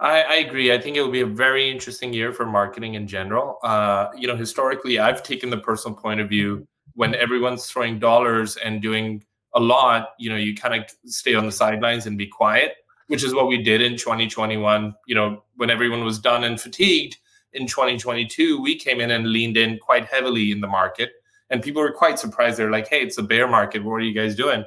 I, 0.00 0.22
I, 0.22 0.34
agree. 0.36 0.72
I 0.72 0.80
think 0.80 0.96
it 0.96 1.02
will 1.02 1.10
be 1.10 1.20
a 1.20 1.26
very 1.26 1.70
interesting 1.70 2.12
year 2.12 2.32
for 2.32 2.46
marketing 2.46 2.94
in 2.94 3.06
general. 3.06 3.58
Uh, 3.62 4.08
you 4.16 4.26
know, 4.26 4.36
historically, 4.36 4.98
I've 4.98 5.22
taken 5.22 5.50
the 5.50 5.58
personal 5.58 5.96
point 5.96 6.20
of 6.20 6.28
view 6.28 6.66
when 6.96 7.14
everyone's 7.14 7.66
throwing 7.66 7.98
dollars 7.98 8.56
and 8.56 8.82
doing 8.82 9.22
a 9.54 9.60
lot. 9.60 10.10
You 10.18 10.30
know, 10.30 10.36
you 10.36 10.54
kind 10.54 10.74
of 10.74 10.90
stay 11.10 11.34
on 11.34 11.46
the 11.46 11.52
sidelines 11.52 12.06
and 12.06 12.18
be 12.18 12.26
quiet, 12.26 12.74
which 13.06 13.22
is 13.22 13.34
what 13.34 13.48
we 13.48 13.62
did 13.62 13.80
in 13.80 13.96
2021. 13.96 14.94
You 15.06 15.14
know, 15.14 15.44
when 15.56 15.70
everyone 15.70 16.04
was 16.04 16.18
done 16.18 16.44
and 16.44 16.60
fatigued 16.60 17.16
in 17.52 17.66
2022, 17.66 18.60
we 18.60 18.78
came 18.78 19.00
in 19.00 19.10
and 19.10 19.28
leaned 19.28 19.56
in 19.56 19.78
quite 19.78 20.06
heavily 20.06 20.50
in 20.50 20.60
the 20.60 20.66
market, 20.66 21.10
and 21.50 21.62
people 21.62 21.80
were 21.80 21.92
quite 21.92 22.18
surprised. 22.18 22.58
They're 22.58 22.70
like, 22.70 22.88
"Hey, 22.88 23.02
it's 23.02 23.18
a 23.18 23.22
bear 23.22 23.46
market. 23.46 23.84
What 23.84 23.94
are 23.94 24.00
you 24.00 24.14
guys 24.14 24.34
doing?" 24.34 24.64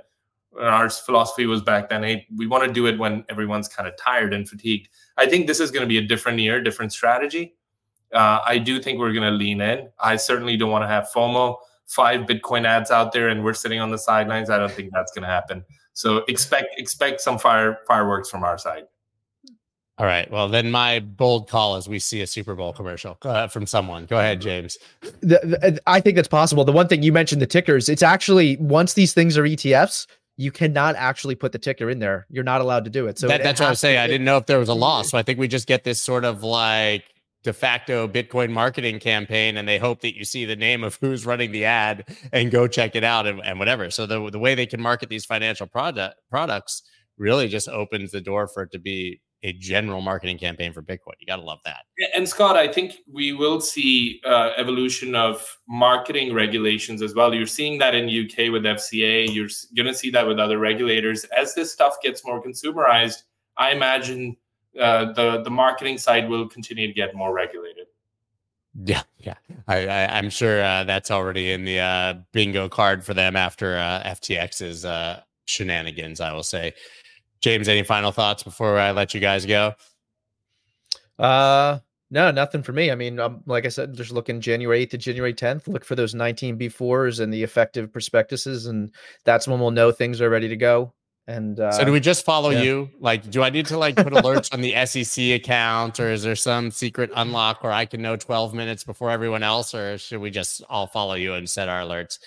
our 0.59 0.89
philosophy 0.89 1.45
was 1.45 1.61
back 1.61 1.89
then 1.89 2.01
hey 2.01 2.25
we 2.35 2.47
want 2.47 2.65
to 2.65 2.73
do 2.73 2.87
it 2.87 2.97
when 2.97 3.23
everyone's 3.29 3.67
kind 3.67 3.87
of 3.87 3.95
tired 3.97 4.33
and 4.33 4.49
fatigued 4.49 4.89
i 5.17 5.25
think 5.25 5.45
this 5.45 5.59
is 5.59 5.69
going 5.69 5.81
to 5.81 5.87
be 5.87 5.99
a 5.99 6.01
different 6.01 6.39
year 6.39 6.59
different 6.59 6.91
strategy 6.91 7.55
uh, 8.13 8.39
i 8.45 8.57
do 8.57 8.81
think 8.81 8.97
we're 8.97 9.13
going 9.13 9.23
to 9.23 9.37
lean 9.37 9.61
in 9.61 9.87
i 9.99 10.15
certainly 10.15 10.57
don't 10.57 10.71
want 10.71 10.83
to 10.83 10.87
have 10.87 11.07
fomo 11.15 11.55
five 11.89 12.21
bitcoin 12.21 12.65
ads 12.65 12.91
out 12.91 13.11
there 13.11 13.29
and 13.29 13.43
we're 13.43 13.53
sitting 13.53 13.79
on 13.79 13.91
the 13.91 13.97
sidelines 13.97 14.49
i 14.49 14.57
don't 14.57 14.71
think 14.71 14.91
that's 14.93 15.11
going 15.11 15.23
to 15.23 15.27
happen 15.27 15.63
so 15.93 16.17
expect 16.27 16.79
expect 16.79 17.19
some 17.19 17.37
fire 17.37 17.79
fireworks 17.87 18.29
from 18.29 18.43
our 18.43 18.57
side 18.57 18.83
all 19.99 20.05
right. 20.05 20.31
Well, 20.31 20.47
then 20.47 20.71
my 20.71 21.01
bold 21.01 21.49
call 21.49 21.75
is 21.75 21.89
we 21.89 21.99
see 21.99 22.21
a 22.21 22.27
Super 22.27 22.55
Bowl 22.55 22.71
commercial 22.71 23.17
uh, 23.23 23.49
from 23.49 23.67
someone. 23.67 24.05
Go 24.05 24.17
ahead, 24.17 24.39
James. 24.39 24.77
The, 25.19 25.39
the, 25.43 25.79
I 25.87 25.99
think 25.99 26.15
that's 26.15 26.29
possible. 26.29 26.63
The 26.63 26.71
one 26.71 26.87
thing 26.87 27.03
you 27.03 27.11
mentioned, 27.11 27.41
the 27.41 27.45
tickers, 27.45 27.89
it's 27.89 28.01
actually 28.01 28.55
once 28.61 28.93
these 28.93 29.13
things 29.13 29.37
are 29.37 29.43
ETFs, 29.43 30.07
you 30.37 30.53
cannot 30.53 30.95
actually 30.95 31.35
put 31.35 31.51
the 31.51 31.59
ticker 31.59 31.89
in 31.89 31.99
there. 31.99 32.25
You're 32.29 32.45
not 32.45 32.61
allowed 32.61 32.85
to 32.85 32.89
do 32.89 33.07
it. 33.07 33.19
So 33.19 33.27
that, 33.27 33.41
it 33.41 33.43
that's 33.43 33.59
what 33.59 33.67
I 33.67 33.69
was 33.71 33.81
saying. 33.81 33.99
I 33.99 34.07
didn't 34.07 34.23
know 34.23 34.37
if 34.37 34.45
there 34.45 34.57
was 34.57 34.69
a 34.69 34.73
law. 34.73 35.01
So 35.01 35.17
I 35.17 35.21
think 35.21 35.37
we 35.37 35.49
just 35.49 35.67
get 35.67 35.83
this 35.83 36.01
sort 36.01 36.23
of 36.23 36.43
like 36.43 37.03
de 37.43 37.53
facto 37.53 38.07
Bitcoin 38.07 38.51
marketing 38.51 38.99
campaign, 38.99 39.57
and 39.57 39.67
they 39.67 39.77
hope 39.77 40.01
that 40.01 40.15
you 40.15 40.25
see 40.25 40.45
the 40.45 40.55
name 40.55 40.83
of 40.83 40.97
who's 41.01 41.25
running 41.25 41.51
the 41.51 41.65
ad 41.65 42.05
and 42.33 42.51
go 42.51 42.67
check 42.67 42.95
it 42.95 43.03
out 43.03 43.25
and, 43.25 43.41
and 43.43 43.59
whatever. 43.59 43.89
So 43.89 44.05
the 44.05 44.29
the 44.29 44.39
way 44.39 44.55
they 44.55 44.65
can 44.65 44.81
market 44.81 45.09
these 45.09 45.25
financial 45.25 45.67
product 45.67 46.19
products 46.29 46.83
really 47.17 47.47
just 47.47 47.69
opens 47.69 48.11
the 48.11 48.21
door 48.21 48.47
for 48.47 48.63
it 48.63 48.71
to 48.71 48.79
be 48.79 49.21
a 49.43 49.53
general 49.53 50.01
marketing 50.01 50.37
campaign 50.37 50.73
for 50.73 50.81
Bitcoin. 50.81 51.13
You 51.19 51.27
got 51.27 51.37
to 51.37 51.43
love 51.43 51.59
that. 51.63 51.83
And 52.15 52.27
Scott, 52.27 52.57
I 52.57 52.67
think 52.67 52.97
we 53.11 53.31
will 53.31 53.61
see 53.61 54.19
uh, 54.25 54.51
evolution 54.57 55.15
of 55.15 55.57
marketing 55.67 56.33
regulations 56.33 57.01
as 57.01 57.13
well. 57.13 57.33
You're 57.33 57.47
seeing 57.47 57.77
that 57.79 57.95
in 57.95 58.05
UK 58.05 58.51
with 58.51 58.63
FCA. 58.63 59.33
You're 59.33 59.47
going 59.77 59.87
to 59.87 59.97
see 59.97 60.09
that 60.11 60.27
with 60.27 60.39
other 60.39 60.57
regulators 60.57 61.23
as 61.25 61.55
this 61.55 61.71
stuff 61.71 61.95
gets 62.03 62.25
more 62.25 62.43
consumerized. 62.43 63.23
I 63.57 63.71
imagine 63.71 64.35
uh, 64.77 65.13
the 65.13 65.41
the 65.43 65.49
marketing 65.49 65.97
side 65.97 66.29
will 66.29 66.47
continue 66.47 66.87
to 66.87 66.93
get 66.93 67.15
more 67.15 67.33
regulated. 67.33 67.87
Yeah, 68.85 69.03
yeah, 69.17 69.35
I, 69.67 69.77
I, 69.77 70.19
am 70.19 70.29
sure 70.29 70.63
uh, 70.63 70.83
that's 70.83 71.09
already 71.09 71.51
in 71.51 71.65
the 71.65 71.79
uh, 71.79 72.13
bingo 72.33 72.69
card 72.69 73.03
for 73.03 73.13
them 73.13 73.35
after 73.35 73.77
uh, 73.77 74.03
FTX's 74.05 74.85
uh, 74.85 75.21
shenanigans. 75.45 76.21
I 76.21 76.33
will 76.33 76.43
say. 76.43 76.73
James, 77.41 77.69
any 77.69 77.83
final 77.83 78.11
thoughts 78.11 78.43
before 78.43 78.77
I 78.77 78.91
let 78.91 79.13
you 79.13 79.21
guys 79.21 79.45
go? 79.45 79.73
Uh, 81.17 81.79
no, 82.11 82.31
nothing 82.31 82.63
for 82.63 82.73
me. 82.73 82.91
I 82.91 82.95
mean, 82.95 83.19
um, 83.19 83.43
like 83.45 83.65
I 83.65 83.69
said, 83.69 83.93
just 83.93 84.11
looking 84.11 84.41
January 84.41 84.85
8th 84.85 84.89
to 84.91 84.97
January 84.97 85.33
10th, 85.33 85.67
look 85.67 85.85
for 85.85 85.95
those 85.95 86.15
19 86.15 86.57
B4s 86.57 87.19
and 87.19 87.33
the 87.33 87.43
effective 87.43 87.91
prospectuses, 87.93 88.65
and 88.65 88.91
that's 89.25 89.47
when 89.47 89.59
we'll 89.59 89.71
know 89.71 89.91
things 89.91 90.19
are 90.21 90.29
ready 90.29 90.47
to 90.47 90.57
go. 90.57 90.93
And 91.29 91.59
uh, 91.59 91.71
so, 91.71 91.85
do 91.85 91.91
we 91.91 91.99
just 91.99 92.25
follow 92.25 92.49
yeah. 92.49 92.63
you? 92.63 92.89
Like, 92.99 93.29
do 93.29 93.43
I 93.43 93.51
need 93.51 93.67
to 93.67 93.77
like 93.77 93.95
put 93.95 94.13
alerts 94.13 94.51
on 94.51 94.61
the 94.61 94.73
SEC 94.85 95.25
account, 95.35 95.99
or 95.99 96.11
is 96.11 96.23
there 96.23 96.35
some 96.35 96.71
secret 96.71 97.11
unlock 97.15 97.61
where 97.61 97.71
I 97.71 97.85
can 97.85 98.01
know 98.01 98.15
12 98.15 98.55
minutes 98.55 98.83
before 98.83 99.11
everyone 99.11 99.43
else, 99.43 99.75
or 99.75 99.99
should 99.99 100.21
we 100.21 100.31
just 100.31 100.63
all 100.69 100.87
follow 100.87 101.13
you 101.13 101.35
and 101.35 101.47
set 101.47 101.69
our 101.69 101.81
alerts? 101.81 102.17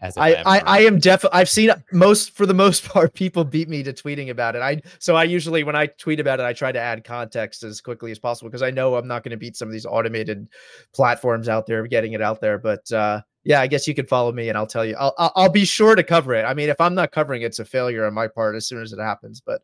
As 0.00 0.16
I, 0.16 0.34
I, 0.44 0.58
I, 0.58 0.78
am 0.80 0.98
definitely 0.98 1.38
I've 1.38 1.48
seen 1.48 1.70
most 1.92 2.32
for 2.32 2.46
the 2.46 2.54
most 2.54 2.84
part 2.88 3.14
people 3.14 3.44
beat 3.44 3.68
me 3.68 3.84
to 3.84 3.92
tweeting 3.92 4.30
about 4.30 4.56
it. 4.56 4.62
I 4.62 4.82
so 4.98 5.14
I 5.14 5.22
usually 5.22 5.62
when 5.62 5.76
I 5.76 5.86
tweet 5.86 6.18
about 6.18 6.40
it 6.40 6.44
I 6.44 6.52
try 6.52 6.72
to 6.72 6.80
add 6.80 7.04
context 7.04 7.62
as 7.62 7.80
quickly 7.80 8.10
as 8.10 8.18
possible 8.18 8.48
because 8.48 8.62
I 8.62 8.70
know 8.70 8.96
I'm 8.96 9.06
not 9.06 9.22
going 9.22 9.30
to 9.30 9.36
beat 9.36 9.56
some 9.56 9.68
of 9.68 9.72
these 9.72 9.86
automated 9.86 10.48
platforms 10.92 11.48
out 11.48 11.66
there 11.66 11.86
getting 11.86 12.12
it 12.12 12.22
out 12.22 12.40
there. 12.40 12.58
But 12.58 12.90
uh, 12.90 13.22
yeah, 13.48 13.62
I 13.62 13.66
guess 13.66 13.88
you 13.88 13.94
can 13.94 14.04
follow 14.04 14.30
me 14.30 14.50
and 14.50 14.58
I'll 14.58 14.66
tell 14.66 14.84
you. 14.84 14.94
I'll 14.98 15.14
I'll 15.16 15.48
be 15.48 15.64
sure 15.64 15.94
to 15.94 16.02
cover 16.02 16.34
it. 16.34 16.42
I 16.42 16.52
mean, 16.52 16.68
if 16.68 16.78
I'm 16.82 16.94
not 16.94 17.12
covering 17.12 17.40
it, 17.40 17.46
it's 17.46 17.58
a 17.58 17.64
failure 17.64 18.04
on 18.04 18.12
my 18.12 18.28
part 18.28 18.54
as 18.54 18.66
soon 18.66 18.82
as 18.82 18.92
it 18.92 19.00
happens. 19.00 19.40
But 19.40 19.62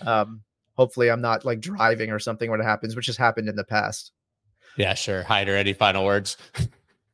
um, 0.00 0.40
hopefully 0.74 1.10
I'm 1.10 1.20
not 1.20 1.44
like 1.44 1.60
driving 1.60 2.10
or 2.10 2.18
something 2.18 2.50
when 2.50 2.62
it 2.62 2.64
happens, 2.64 2.96
which 2.96 3.04
has 3.06 3.18
happened 3.18 3.50
in 3.50 3.54
the 3.54 3.62
past. 3.62 4.12
Yeah, 4.78 4.94
sure. 4.94 5.22
Haider, 5.22 5.54
any 5.54 5.74
final 5.74 6.06
words? 6.06 6.38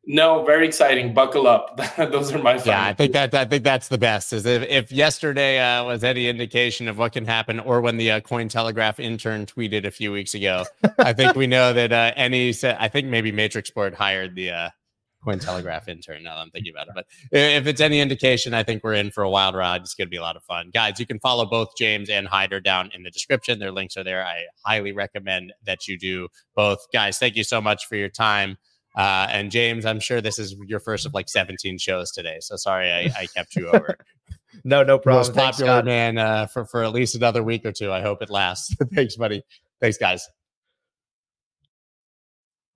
No, 0.04 0.44
very 0.44 0.66
exciting. 0.66 1.14
Buckle 1.14 1.46
up. 1.46 1.80
Those 1.96 2.34
are 2.34 2.38
my. 2.42 2.60
Yeah, 2.64 2.84
I 2.84 2.92
think 2.92 3.12
that 3.12 3.32
I 3.34 3.44
think 3.44 3.62
that's 3.62 3.86
the 3.86 3.98
best. 3.98 4.32
Is 4.32 4.44
if, 4.44 4.62
if 4.64 4.90
yesterday 4.90 5.60
uh, 5.60 5.84
was 5.84 6.02
any 6.02 6.26
indication 6.26 6.88
of 6.88 6.98
what 6.98 7.12
can 7.12 7.24
happen, 7.24 7.60
or 7.60 7.80
when 7.80 7.98
the 7.98 8.10
uh, 8.10 8.20
Cointelegraph 8.20 8.98
intern 8.98 9.46
tweeted 9.46 9.84
a 9.84 9.92
few 9.92 10.10
weeks 10.10 10.34
ago, 10.34 10.64
I 10.98 11.12
think 11.12 11.36
we 11.36 11.46
know 11.46 11.72
that 11.72 11.92
uh, 11.92 12.10
any. 12.16 12.52
I 12.64 12.88
think 12.88 13.06
maybe 13.06 13.30
Matrixport 13.30 13.94
hired 13.94 14.34
the 14.34 14.50
uh, 14.50 14.68
Cointelegraph 15.24 15.88
intern. 15.88 16.22
Now 16.22 16.36
that 16.36 16.42
I'm 16.42 16.50
thinking 16.50 16.72
about 16.74 16.88
it, 16.88 16.94
but 16.94 17.06
if 17.30 17.66
it's 17.66 17.80
any 17.80 18.00
indication, 18.00 18.54
I 18.54 18.62
think 18.62 18.82
we're 18.82 18.94
in 18.94 19.10
for 19.10 19.22
a 19.22 19.30
wild 19.30 19.54
ride. 19.54 19.82
It's 19.82 19.94
going 19.94 20.06
to 20.06 20.10
be 20.10 20.16
a 20.16 20.22
lot 20.22 20.36
of 20.36 20.42
fun, 20.44 20.70
guys. 20.72 20.98
You 20.98 21.06
can 21.06 21.20
follow 21.20 21.46
both 21.46 21.76
James 21.76 22.10
and 22.10 22.28
Haider 22.28 22.62
down 22.62 22.90
in 22.94 23.02
the 23.02 23.10
description. 23.10 23.58
Their 23.58 23.72
links 23.72 23.96
are 23.96 24.04
there. 24.04 24.24
I 24.24 24.44
highly 24.64 24.92
recommend 24.92 25.52
that 25.64 25.88
you 25.88 25.98
do 25.98 26.28
both, 26.54 26.78
guys. 26.92 27.18
Thank 27.18 27.36
you 27.36 27.44
so 27.44 27.60
much 27.60 27.86
for 27.86 27.96
your 27.96 28.08
time. 28.08 28.56
Uh, 28.96 29.26
and 29.30 29.50
James, 29.50 29.86
I'm 29.86 30.00
sure 30.00 30.20
this 30.20 30.38
is 30.38 30.54
your 30.66 30.80
first 30.80 31.06
of 31.06 31.14
like 31.14 31.28
17 31.28 31.78
shows 31.78 32.10
today. 32.10 32.38
So 32.40 32.56
sorry 32.56 32.92
I, 32.92 33.10
I 33.20 33.26
kept 33.26 33.56
you 33.56 33.68
over. 33.68 33.96
no, 34.64 34.82
no 34.82 34.98
problem. 34.98 35.20
Most 35.20 35.34
popular 35.34 35.82
man 35.82 36.18
uh, 36.18 36.46
for, 36.46 36.66
for 36.66 36.82
at 36.82 36.92
least 36.92 37.14
another 37.14 37.42
week 37.42 37.64
or 37.64 37.72
two. 37.72 37.90
I 37.90 38.02
hope 38.02 38.22
it 38.22 38.28
lasts. 38.30 38.76
Thanks, 38.94 39.16
buddy. 39.16 39.42
Thanks, 39.80 39.96
guys. 39.96 40.28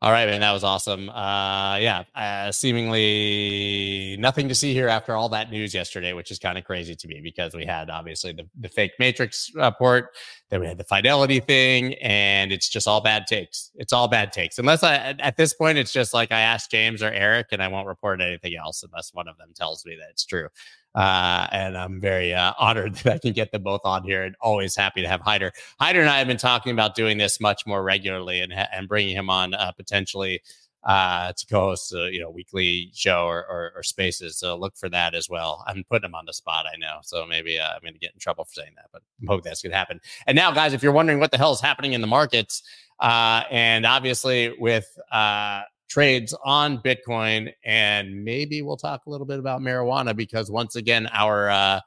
All 0.03 0.13
right, 0.13 0.29
man, 0.29 0.43
that 0.43 0.53
was 0.53 0.63
awesome. 0.63 1.09
Uh, 1.09 1.79
yeah, 1.79 2.05
uh, 2.15 2.53
seemingly 2.53 4.17
nothing 4.21 4.47
to 4.49 4.55
see 4.55 4.75
here 4.75 4.89
after 4.89 5.15
all 5.15 5.31
that 5.31 5.51
news 5.51 5.73
yesterday, 5.73 6.13
which 6.13 6.31
is 6.31 6.39
kind 6.39 6.59
of 6.59 6.65
crazy 6.65 6.95
to 6.95 7.09
me 7.09 7.21
because 7.23 7.55
we 7.55 7.65
had 7.65 7.89
obviously 7.89 8.33
the, 8.33 8.47
the 8.61 8.69
fake 8.69 8.93
Matrix 8.99 9.51
report, 9.55 10.11
then 10.49 10.61
we 10.61 10.67
had 10.67 10.79
the 10.79 10.85
Fidelity 10.85 11.41
thing, 11.41 11.95
and 11.95 12.53
it's 12.53 12.69
just 12.69 12.87
all 12.87 13.01
bad 13.01 13.27
takes. 13.27 13.73
It's 13.75 13.93
all 13.93 14.07
bad 14.07 14.33
takes. 14.33 14.59
Unless 14.59 14.85
I, 14.85 15.17
at 15.19 15.37
this 15.37 15.53
point, 15.53 15.77
it's 15.77 15.93
just 15.93 16.15
like 16.15 16.31
I 16.31 16.41
asked 16.41 16.71
James 16.71 17.03
or 17.03 17.11
Eric, 17.11 17.49
and 17.51 17.63
I 17.63 17.69
won't 17.69 17.89
report 17.89 18.21
anything 18.21 18.55
else 18.57 18.85
unless 18.85 19.13
one 19.13 19.27
of 19.27 19.37
them 19.39 19.49
tells 19.55 19.85
me 19.85 19.97
that 19.97 20.09
it's 20.11 20.25
true. 20.25 20.49
Uh, 20.95 21.47
and 21.53 21.77
I'm 21.77 22.01
very 22.01 22.33
uh, 22.33 22.53
honored 22.59 22.95
that 22.97 23.15
I 23.15 23.19
can 23.19 23.33
get 23.33 23.51
them 23.51 23.63
both 23.63 23.83
on 23.85 24.05
here 24.05 24.23
and 24.23 24.35
always 24.41 24.77
happy 24.77 25.03
to 25.03 25.09
have 25.09 25.21
Haider. 25.21 25.51
Haider 25.81 26.01
and 26.01 26.09
I 26.09 26.19
have 26.19 26.29
been 26.29 26.37
talking 26.37 26.73
about 26.73 26.95
doing 26.95 27.19
this 27.19 27.41
much 27.41 27.67
more 27.67 27.83
regularly 27.83 28.41
and, 28.41 28.53
and 28.53 28.89
bringing 28.89 29.17
him 29.17 29.29
on 29.29 29.53
uh, 29.53 29.73
potentially 29.73 30.41
uh, 30.87 31.33
to 31.33 31.47
co-host 31.47 31.93
a 31.93 32.09
you 32.13 32.21
know 32.21 32.31
weekly 32.31 32.91
show 32.95 33.27
or, 33.27 33.45
or, 33.47 33.73
or, 33.75 33.83
spaces. 33.83 34.39
So 34.39 34.57
look 34.57 34.77
for 34.77 34.89
that 34.89 35.17
as 35.17 35.29
well. 35.29 35.65
I'm 35.67 35.85
putting 35.91 36.07
him 36.07 36.15
on 36.15 36.27
the 36.27 36.33
spot, 36.33 36.65
I 36.73 36.77
know. 36.79 36.99
So 37.03 37.27
maybe 37.27 37.59
uh, 37.59 37.71
I'm 37.75 37.81
going 37.83 37.93
to 37.93 37.99
get 37.99 38.13
in 38.15 38.21
trouble 38.21 38.45
for 38.45 38.53
saying 38.53 38.73
that, 38.77 38.87
but 38.93 39.03
I 39.23 39.27
hope 39.27 39.43
that's 39.43 39.63
going 39.63 39.73
to 39.73 39.77
happen. 39.77 40.01
And 40.29 40.37
now, 40.37 40.53
guys, 40.53 40.73
if 40.73 40.85
you're 40.85 40.93
wondering 40.93 41.19
what 41.19 41.33
the 41.33 41.39
hell 41.39 41.53
is 41.53 41.61
happening 41.61 41.93
in 41.93 42.01
the 42.01 42.07
markets, 42.07 42.63
uh, 43.01 43.43
and 43.51 43.85
obviously 43.85 44.55
with 44.61 44.87
uh, 45.11 45.63
trades 45.89 46.35
on 46.45 46.79
Bitcoin. 46.79 47.53
And 47.65 48.25
maybe 48.25 48.63
we'll 48.63 48.77
talk 48.77 49.07
a 49.07 49.11
little 49.11 49.27
bit 49.27 49.39
about 49.39 49.61
marijuana 49.61 50.15
because 50.15 50.51
once 50.51 50.77
again, 50.77 51.09
our 51.13 51.51
uh, 51.51 51.81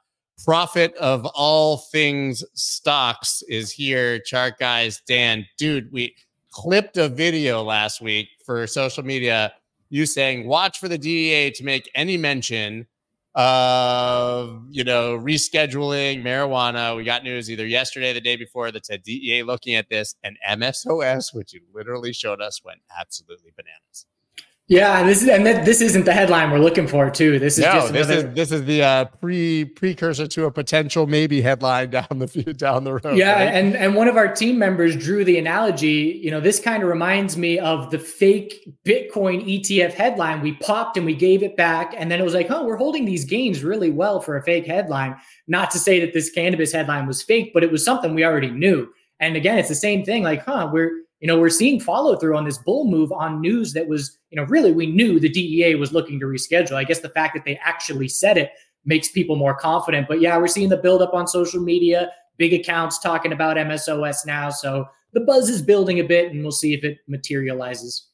prophet 0.44 0.94
of 0.96 1.26
all 1.26 1.78
things 1.92 2.44
stocks 2.54 3.42
is 3.48 3.70
here. 3.70 4.18
Chart 4.20 4.54
guys, 4.58 5.02
Dan, 5.06 5.46
dude, 5.58 5.92
we 5.92 6.14
clipped 6.50 6.96
a 6.96 7.08
video 7.08 7.62
last 7.62 8.00
week 8.00 8.28
for 8.44 8.66
social 8.66 9.04
media. 9.04 9.52
You 9.88 10.06
saying, 10.06 10.46
watch 10.46 10.78
for 10.78 10.88
the 10.88 10.98
DEA 10.98 11.50
to 11.52 11.64
make 11.64 11.90
any 11.94 12.16
mention 12.16 12.86
of 13.36 14.64
you 14.70 14.82
know 14.82 15.16
rescheduling 15.16 16.22
marijuana. 16.22 16.96
We 16.96 17.04
got 17.04 17.22
news 17.24 17.50
either 17.50 17.66
yesterday, 17.66 18.12
the 18.12 18.20
day 18.20 18.36
before 18.36 18.72
that 18.72 18.86
said 18.86 19.02
DEA 19.02 19.44
looking 19.44 19.76
at 19.76 19.88
this, 19.88 20.14
and 20.24 20.36
MSOS, 20.48 21.34
which 21.34 21.52
you 21.52 21.60
literally 21.72 22.12
showed 22.12 22.40
us, 22.40 22.64
went 22.64 22.80
absolutely 22.98 23.52
bananas. 23.56 24.06
Yeah, 24.70 25.02
this 25.02 25.20
is 25.20 25.28
and 25.28 25.44
th- 25.44 25.64
this 25.64 25.80
isn't 25.80 26.04
the 26.04 26.12
headline 26.12 26.52
we're 26.52 26.60
looking 26.60 26.86
for 26.86 27.10
too. 27.10 27.40
This 27.40 27.58
is 27.58 27.64
no, 27.64 27.72
just 27.72 27.92
this 27.92 28.06
another, 28.06 28.28
is 28.28 28.34
this 28.36 28.52
is 28.52 28.64
the 28.66 28.82
uh, 28.84 29.04
pre 29.06 29.64
precursor 29.64 30.28
to 30.28 30.44
a 30.44 30.50
potential 30.52 31.08
maybe 31.08 31.40
headline 31.40 31.90
down 31.90 32.06
the 32.10 32.54
down 32.56 32.84
the 32.84 32.94
road. 32.94 33.16
Yeah, 33.16 33.32
right? 33.32 33.52
and 33.52 33.74
and 33.74 33.96
one 33.96 34.06
of 34.06 34.16
our 34.16 34.32
team 34.32 34.60
members 34.60 34.96
drew 34.96 35.24
the 35.24 35.38
analogy. 35.38 36.20
You 36.22 36.30
know, 36.30 36.38
this 36.38 36.60
kind 36.60 36.84
of 36.84 36.88
reminds 36.88 37.36
me 37.36 37.58
of 37.58 37.90
the 37.90 37.98
fake 37.98 38.64
Bitcoin 38.86 39.44
ETF 39.44 39.92
headline. 39.92 40.40
We 40.40 40.52
popped 40.52 40.96
and 40.96 41.04
we 41.04 41.16
gave 41.16 41.42
it 41.42 41.56
back, 41.56 41.92
and 41.96 42.08
then 42.08 42.20
it 42.20 42.24
was 42.24 42.34
like, 42.34 42.48
oh, 42.48 42.64
we're 42.64 42.76
holding 42.76 43.06
these 43.06 43.24
gains 43.24 43.64
really 43.64 43.90
well 43.90 44.20
for 44.20 44.36
a 44.36 44.42
fake 44.44 44.68
headline. 44.68 45.16
Not 45.48 45.72
to 45.72 45.80
say 45.80 45.98
that 45.98 46.12
this 46.12 46.30
cannabis 46.30 46.70
headline 46.70 47.08
was 47.08 47.24
fake, 47.24 47.50
but 47.52 47.64
it 47.64 47.72
was 47.72 47.84
something 47.84 48.14
we 48.14 48.24
already 48.24 48.52
knew. 48.52 48.88
And 49.18 49.34
again, 49.34 49.58
it's 49.58 49.68
the 49.68 49.74
same 49.74 50.04
thing. 50.04 50.22
Like, 50.22 50.44
huh, 50.44 50.70
we're 50.72 50.92
you 51.20 51.26
know 51.26 51.38
we're 51.38 51.50
seeing 51.50 51.78
follow 51.78 52.16
through 52.16 52.36
on 52.36 52.44
this 52.44 52.58
bull 52.58 52.90
move 52.90 53.12
on 53.12 53.40
news 53.40 53.72
that 53.74 53.86
was 53.86 54.18
you 54.30 54.36
know 54.36 54.44
really 54.44 54.72
we 54.72 54.86
knew 54.86 55.20
the 55.20 55.28
DEA 55.28 55.74
was 55.76 55.92
looking 55.92 56.18
to 56.20 56.26
reschedule. 56.26 56.72
I 56.72 56.84
guess 56.84 57.00
the 57.00 57.10
fact 57.10 57.34
that 57.34 57.44
they 57.44 57.58
actually 57.62 58.08
said 58.08 58.38
it 58.38 58.50
makes 58.84 59.10
people 59.10 59.36
more 59.36 59.54
confident. 59.54 60.08
But 60.08 60.20
yeah, 60.20 60.36
we're 60.38 60.46
seeing 60.48 60.68
the 60.68 60.76
buildup 60.76 61.14
on 61.14 61.26
social 61.26 61.60
media, 61.60 62.10
big 62.38 62.54
accounts 62.54 62.98
talking 62.98 63.32
about 63.32 63.56
MSOS 63.56 64.26
now. 64.26 64.50
So 64.50 64.86
the 65.12 65.20
buzz 65.20 65.48
is 65.50 65.62
building 65.62 66.00
a 66.00 66.04
bit, 66.04 66.32
and 66.32 66.42
we'll 66.42 66.52
see 66.52 66.72
if 66.72 66.84
it 66.84 66.98
materializes. 67.08 68.06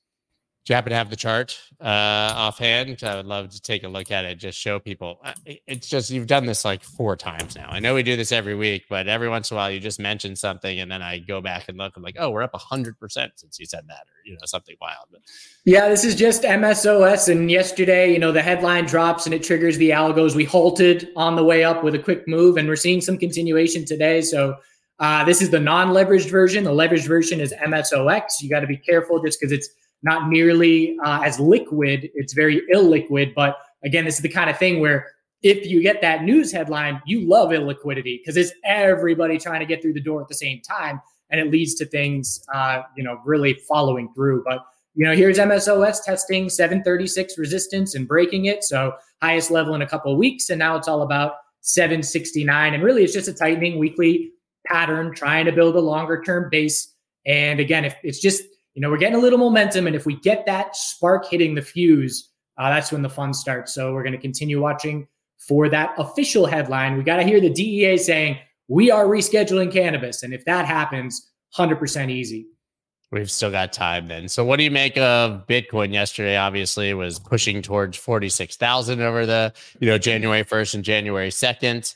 Do 0.66 0.72
you 0.72 0.74
happen 0.74 0.90
to 0.90 0.96
have 0.96 1.10
the 1.10 1.16
chart 1.16 1.60
uh, 1.80 1.84
offhand? 1.84 3.04
I 3.04 3.14
would 3.14 3.26
love 3.26 3.50
to 3.50 3.62
take 3.62 3.84
a 3.84 3.88
look 3.88 4.10
at 4.10 4.24
it. 4.24 4.34
Just 4.34 4.58
show 4.58 4.80
people. 4.80 5.20
Uh, 5.24 5.32
it's 5.46 5.88
just 5.88 6.10
you've 6.10 6.26
done 6.26 6.44
this 6.44 6.64
like 6.64 6.82
four 6.82 7.14
times 7.14 7.54
now. 7.54 7.68
I 7.70 7.78
know 7.78 7.94
we 7.94 8.02
do 8.02 8.16
this 8.16 8.32
every 8.32 8.56
week, 8.56 8.86
but 8.90 9.06
every 9.06 9.28
once 9.28 9.52
in 9.52 9.56
a 9.56 9.58
while 9.58 9.70
you 9.70 9.78
just 9.78 10.00
mention 10.00 10.34
something, 10.34 10.80
and 10.80 10.90
then 10.90 11.02
I 11.02 11.20
go 11.20 11.40
back 11.40 11.68
and 11.68 11.78
look. 11.78 11.96
I'm 11.96 12.02
like, 12.02 12.16
oh, 12.18 12.30
we're 12.30 12.42
up 12.42 12.50
hundred 12.52 12.98
percent 12.98 13.34
since 13.36 13.60
you 13.60 13.66
said 13.66 13.84
that, 13.86 14.00
or 14.08 14.18
you 14.24 14.32
know, 14.32 14.40
something 14.44 14.74
wild. 14.80 15.06
But 15.12 15.20
yeah, 15.64 15.88
this 15.88 16.04
is 16.04 16.16
just 16.16 16.42
MSOS. 16.42 17.28
And 17.30 17.48
yesterday, 17.48 18.12
you 18.12 18.18
know, 18.18 18.32
the 18.32 18.42
headline 18.42 18.86
drops 18.86 19.24
and 19.24 19.32
it 19.32 19.44
triggers 19.44 19.78
the 19.78 19.90
algos. 19.90 20.34
We 20.34 20.42
halted 20.42 21.10
on 21.14 21.36
the 21.36 21.44
way 21.44 21.62
up 21.62 21.84
with 21.84 21.94
a 21.94 22.00
quick 22.00 22.26
move, 22.26 22.56
and 22.56 22.66
we're 22.66 22.74
seeing 22.74 23.00
some 23.00 23.18
continuation 23.18 23.84
today. 23.84 24.20
So. 24.20 24.56
Uh, 24.98 25.22
this 25.26 25.42
is 25.42 25.50
the 25.50 25.60
non-leveraged 25.60 26.30
version. 26.30 26.64
The 26.64 26.70
leveraged 26.70 27.06
version 27.06 27.38
is 27.38 27.52
MSOX. 27.52 28.40
You 28.40 28.48
got 28.48 28.60
to 28.60 28.66
be 28.66 28.78
careful 28.78 29.22
just 29.22 29.38
because 29.38 29.52
it's 29.52 29.68
not 30.02 30.28
nearly 30.28 30.96
uh, 31.04 31.22
as 31.24 31.40
liquid. 31.40 32.10
It's 32.14 32.32
very 32.32 32.62
illiquid. 32.72 33.34
But 33.34 33.56
again, 33.84 34.04
this 34.04 34.16
is 34.16 34.22
the 34.22 34.28
kind 34.28 34.50
of 34.50 34.58
thing 34.58 34.80
where 34.80 35.06
if 35.42 35.66
you 35.66 35.82
get 35.82 36.00
that 36.02 36.24
news 36.24 36.52
headline, 36.52 37.00
you 37.06 37.28
love 37.28 37.50
illiquidity 37.50 38.18
because 38.20 38.36
it's 38.36 38.52
everybody 38.64 39.38
trying 39.38 39.60
to 39.60 39.66
get 39.66 39.82
through 39.82 39.92
the 39.92 40.00
door 40.00 40.20
at 40.22 40.28
the 40.28 40.34
same 40.34 40.60
time, 40.60 41.00
and 41.30 41.40
it 41.40 41.50
leads 41.50 41.74
to 41.74 41.86
things, 41.86 42.44
uh, 42.52 42.82
you 42.96 43.04
know, 43.04 43.20
really 43.24 43.54
following 43.68 44.12
through. 44.14 44.42
But 44.44 44.64
you 44.94 45.04
know, 45.04 45.14
here's 45.14 45.38
MSOS 45.38 46.02
testing 46.04 46.48
736 46.48 47.36
resistance 47.36 47.94
and 47.94 48.08
breaking 48.08 48.46
it, 48.46 48.64
so 48.64 48.94
highest 49.22 49.50
level 49.50 49.74
in 49.74 49.82
a 49.82 49.86
couple 49.86 50.10
of 50.10 50.18
weeks, 50.18 50.50
and 50.50 50.58
now 50.58 50.74
it's 50.76 50.88
all 50.88 51.02
about 51.02 51.34
769, 51.60 52.74
and 52.74 52.82
really 52.82 53.04
it's 53.04 53.12
just 53.12 53.28
a 53.28 53.34
tightening 53.34 53.78
weekly 53.78 54.30
pattern, 54.66 55.14
trying 55.14 55.44
to 55.44 55.52
build 55.52 55.76
a 55.76 55.80
longer 55.80 56.22
term 56.22 56.48
base. 56.50 56.92
And 57.26 57.60
again, 57.60 57.84
if 57.84 57.96
it's 58.02 58.20
just 58.20 58.42
you 58.76 58.82
know, 58.82 58.90
we're 58.90 58.98
getting 58.98 59.16
a 59.16 59.20
little 59.20 59.38
momentum. 59.38 59.86
And 59.86 59.96
if 59.96 60.04
we 60.04 60.16
get 60.20 60.44
that 60.44 60.76
spark 60.76 61.26
hitting 61.26 61.54
the 61.54 61.62
fuse, 61.62 62.30
uh, 62.58 62.68
that's 62.68 62.92
when 62.92 63.00
the 63.00 63.08
fun 63.08 63.32
starts. 63.32 63.72
So 63.72 63.94
we're 63.94 64.02
going 64.02 64.12
to 64.12 64.20
continue 64.20 64.60
watching 64.60 65.08
for 65.38 65.70
that 65.70 65.94
official 65.96 66.44
headline. 66.44 66.98
We 66.98 67.02
got 67.02 67.16
to 67.16 67.22
hear 67.22 67.40
the 67.40 67.48
DEA 67.48 67.96
saying, 67.96 68.38
we 68.68 68.90
are 68.90 69.06
rescheduling 69.06 69.72
cannabis. 69.72 70.22
And 70.22 70.34
if 70.34 70.44
that 70.44 70.66
happens, 70.66 71.30
100% 71.56 72.10
easy. 72.10 72.48
We've 73.10 73.30
still 73.30 73.50
got 73.50 73.72
time 73.72 74.08
then. 74.08 74.28
So 74.28 74.44
what 74.44 74.56
do 74.56 74.64
you 74.64 74.70
make 74.70 74.98
of 74.98 75.46
Bitcoin 75.46 75.94
yesterday? 75.94 76.36
Obviously 76.36 76.92
was 76.92 77.18
pushing 77.18 77.62
towards 77.62 77.96
46,000 77.96 79.00
over 79.00 79.24
the, 79.24 79.54
you 79.80 79.88
know, 79.88 79.96
January 79.96 80.44
1st 80.44 80.74
and 80.74 80.84
January 80.84 81.30
2nd 81.30 81.94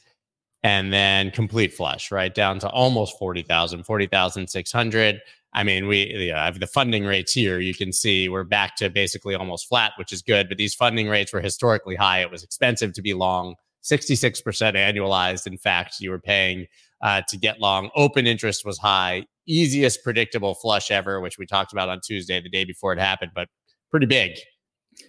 and 0.62 0.93
then 0.93 1.31
complete 1.31 1.74
flush, 1.74 2.11
right? 2.11 2.35
Down 2.35 2.59
to 2.61 2.70
almost 2.70 3.18
40,000, 3.18 3.85
40,600. 3.85 5.20
I 5.53 5.64
mean, 5.64 5.88
we 5.88 6.28
have 6.34 6.61
the 6.61 6.66
funding 6.66 7.05
rates 7.05 7.32
here. 7.32 7.59
You 7.59 7.74
can 7.74 7.92
see 7.92 8.28
we're 8.28 8.44
back 8.44 8.76
to 8.76 8.88
basically 8.88 9.34
almost 9.34 9.68
flat, 9.68 9.92
which 9.96 10.12
is 10.12 10.22
good. 10.22 10.48
But 10.48 10.59
these 10.59 10.74
funding 10.74 11.09
rates 11.09 11.32
were 11.32 11.40
historically 11.40 11.96
high. 11.96 12.20
It 12.20 12.30
was 12.30 12.44
expensive 12.44 12.92
to 12.92 13.03
be 13.03 13.14
long. 13.14 13.57
66% 13.82 14.42
annualized. 14.44 15.46
In 15.46 15.59
fact, 15.59 15.96
you 16.01 16.11
were 16.11 16.20
paying 16.20 16.66
uh, 17.03 17.22
to 17.28 17.36
get 17.36 17.61
long. 17.61 17.90
Open 17.96 18.26
interest 18.26 18.64
was 18.64 18.78
high. 18.78 19.24
Easiest 19.46 20.05
predictable 20.05 20.55
flush 20.55 20.90
ever, 20.90 21.20
which 21.20 21.38
we 21.38 21.46
talked 21.46 21.72
about 21.72 21.88
on 21.88 22.01
Tuesday, 22.05 22.40
the 22.40 22.51
day 22.51 22.64
before 22.64 22.92
it 22.92 22.98
happened, 22.98 23.32
but 23.34 23.48
pretty 23.90 24.07
big. 24.07 24.32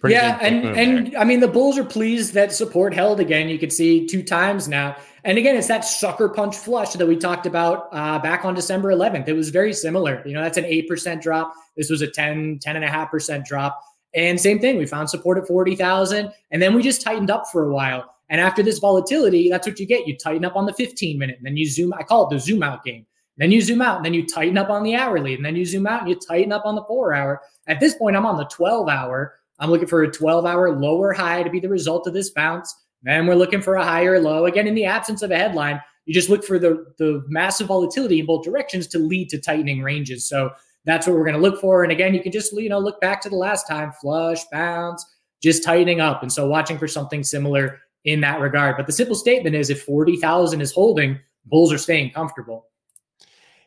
Pretty 0.00 0.14
yeah, 0.14 0.38
and 0.40 0.64
and 0.76 1.12
there. 1.12 1.20
I 1.20 1.24
mean 1.24 1.40
the 1.40 1.48
Bulls 1.48 1.78
are 1.78 1.84
pleased 1.84 2.34
that 2.34 2.52
support 2.52 2.94
held 2.94 3.20
again. 3.20 3.48
You 3.48 3.58
could 3.58 3.72
see 3.72 4.06
two 4.06 4.22
times 4.22 4.68
now. 4.68 4.96
And 5.24 5.38
again, 5.38 5.56
it's 5.56 5.68
that 5.68 5.84
sucker 5.84 6.28
punch 6.28 6.56
flush 6.56 6.94
that 6.94 7.06
we 7.06 7.16
talked 7.16 7.46
about 7.46 7.88
uh, 7.92 8.18
back 8.18 8.44
on 8.44 8.54
December 8.54 8.92
11th. 8.92 9.28
It 9.28 9.34
was 9.34 9.50
very 9.50 9.72
similar. 9.72 10.20
You 10.26 10.34
know, 10.34 10.42
that's 10.42 10.58
an 10.58 10.64
8% 10.64 11.22
drop. 11.22 11.54
This 11.76 11.90
was 11.90 12.02
a 12.02 12.08
10, 12.08 12.58
10.5% 12.58 13.44
drop. 13.44 13.80
And 14.14 14.38
same 14.40 14.58
thing, 14.58 14.78
we 14.78 14.86
found 14.86 15.08
support 15.08 15.38
at 15.38 15.46
40,000. 15.46 16.32
And 16.50 16.60
then 16.60 16.74
we 16.74 16.82
just 16.82 17.02
tightened 17.02 17.30
up 17.30 17.46
for 17.52 17.66
a 17.66 17.72
while. 17.72 18.12
And 18.28 18.40
after 18.40 18.62
this 18.62 18.78
volatility, 18.78 19.48
that's 19.48 19.66
what 19.66 19.78
you 19.78 19.86
get. 19.86 20.08
You 20.08 20.16
tighten 20.16 20.44
up 20.44 20.56
on 20.56 20.66
the 20.66 20.72
15 20.72 21.18
minute, 21.18 21.36
and 21.36 21.46
then 21.46 21.56
you 21.56 21.66
zoom. 21.66 21.92
I 21.92 22.02
call 22.02 22.26
it 22.26 22.30
the 22.30 22.40
zoom 22.40 22.62
out 22.62 22.82
game. 22.82 23.06
Then 23.36 23.50
you 23.50 23.60
zoom 23.60 23.82
out, 23.82 23.96
and 23.96 24.04
then 24.04 24.14
you 24.14 24.26
tighten 24.26 24.56
up 24.58 24.70
on 24.70 24.82
the 24.82 24.94
hourly, 24.94 25.34
and 25.34 25.44
then 25.44 25.54
you 25.54 25.64
zoom 25.66 25.86
out 25.86 26.00
and 26.00 26.08
you 26.08 26.16
tighten 26.16 26.50
up 26.50 26.64
on 26.64 26.74
the 26.74 26.84
four 26.84 27.12
hour. 27.12 27.42
At 27.66 27.78
this 27.78 27.94
point, 27.94 28.16
I'm 28.16 28.26
on 28.26 28.38
the 28.38 28.44
12 28.46 28.88
hour. 28.88 29.34
I'm 29.62 29.70
looking 29.70 29.86
for 29.86 30.02
a 30.02 30.10
12 30.10 30.44
hour 30.44 30.76
lower 30.76 31.12
high 31.12 31.44
to 31.44 31.50
be 31.50 31.60
the 31.60 31.68
result 31.68 32.08
of 32.08 32.14
this 32.14 32.30
bounce. 32.30 32.74
Then 33.04 33.26
we're 33.26 33.36
looking 33.36 33.62
for 33.62 33.76
a 33.76 33.84
higher 33.84 34.20
low. 34.20 34.46
Again, 34.46 34.66
in 34.66 34.74
the 34.74 34.84
absence 34.84 35.22
of 35.22 35.30
a 35.30 35.38
headline, 35.38 35.80
you 36.04 36.12
just 36.12 36.28
look 36.28 36.44
for 36.44 36.58
the, 36.58 36.84
the 36.98 37.24
massive 37.28 37.68
volatility 37.68 38.18
in 38.18 38.26
both 38.26 38.44
directions 38.44 38.88
to 38.88 38.98
lead 38.98 39.28
to 39.30 39.40
tightening 39.40 39.80
ranges. 39.82 40.28
So 40.28 40.50
that's 40.84 41.06
what 41.06 41.14
we're 41.14 41.24
going 41.24 41.36
to 41.36 41.40
look 41.40 41.60
for. 41.60 41.84
And 41.84 41.92
again, 41.92 42.12
you 42.12 42.20
can 42.20 42.32
just 42.32 42.52
you 42.52 42.68
know 42.68 42.80
look 42.80 43.00
back 43.00 43.20
to 43.22 43.28
the 43.28 43.36
last 43.36 43.68
time, 43.68 43.92
flush, 44.00 44.40
bounce, 44.50 45.06
just 45.40 45.62
tightening 45.62 46.00
up. 46.00 46.22
And 46.22 46.32
so 46.32 46.46
watching 46.48 46.76
for 46.76 46.88
something 46.88 47.22
similar 47.22 47.78
in 48.04 48.20
that 48.22 48.40
regard. 48.40 48.76
But 48.76 48.86
the 48.86 48.92
simple 48.92 49.14
statement 49.14 49.54
is 49.54 49.70
if 49.70 49.82
40,000 49.82 50.60
is 50.60 50.72
holding, 50.72 51.20
bulls 51.46 51.72
are 51.72 51.78
staying 51.78 52.10
comfortable. 52.10 52.66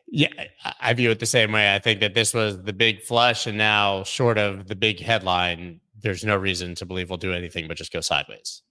Yeah, 0.08 0.28
I 0.80 0.92
view 0.92 1.10
it 1.10 1.18
the 1.18 1.26
same 1.26 1.52
way. 1.52 1.74
I 1.74 1.78
think 1.80 2.00
that 2.00 2.14
this 2.14 2.32
was 2.32 2.62
the 2.62 2.72
big 2.72 3.02
flush, 3.02 3.46
and 3.46 3.58
now, 3.58 4.04
short 4.04 4.38
of 4.38 4.68
the 4.68 4.76
big 4.76 5.00
headline, 5.00 5.80
there's 6.00 6.24
no 6.24 6.36
reason 6.36 6.74
to 6.76 6.86
believe 6.86 7.10
we'll 7.10 7.16
do 7.16 7.32
anything 7.32 7.68
but 7.68 7.76
just 7.76 7.92
go 7.92 8.00
sideways. 8.00 8.62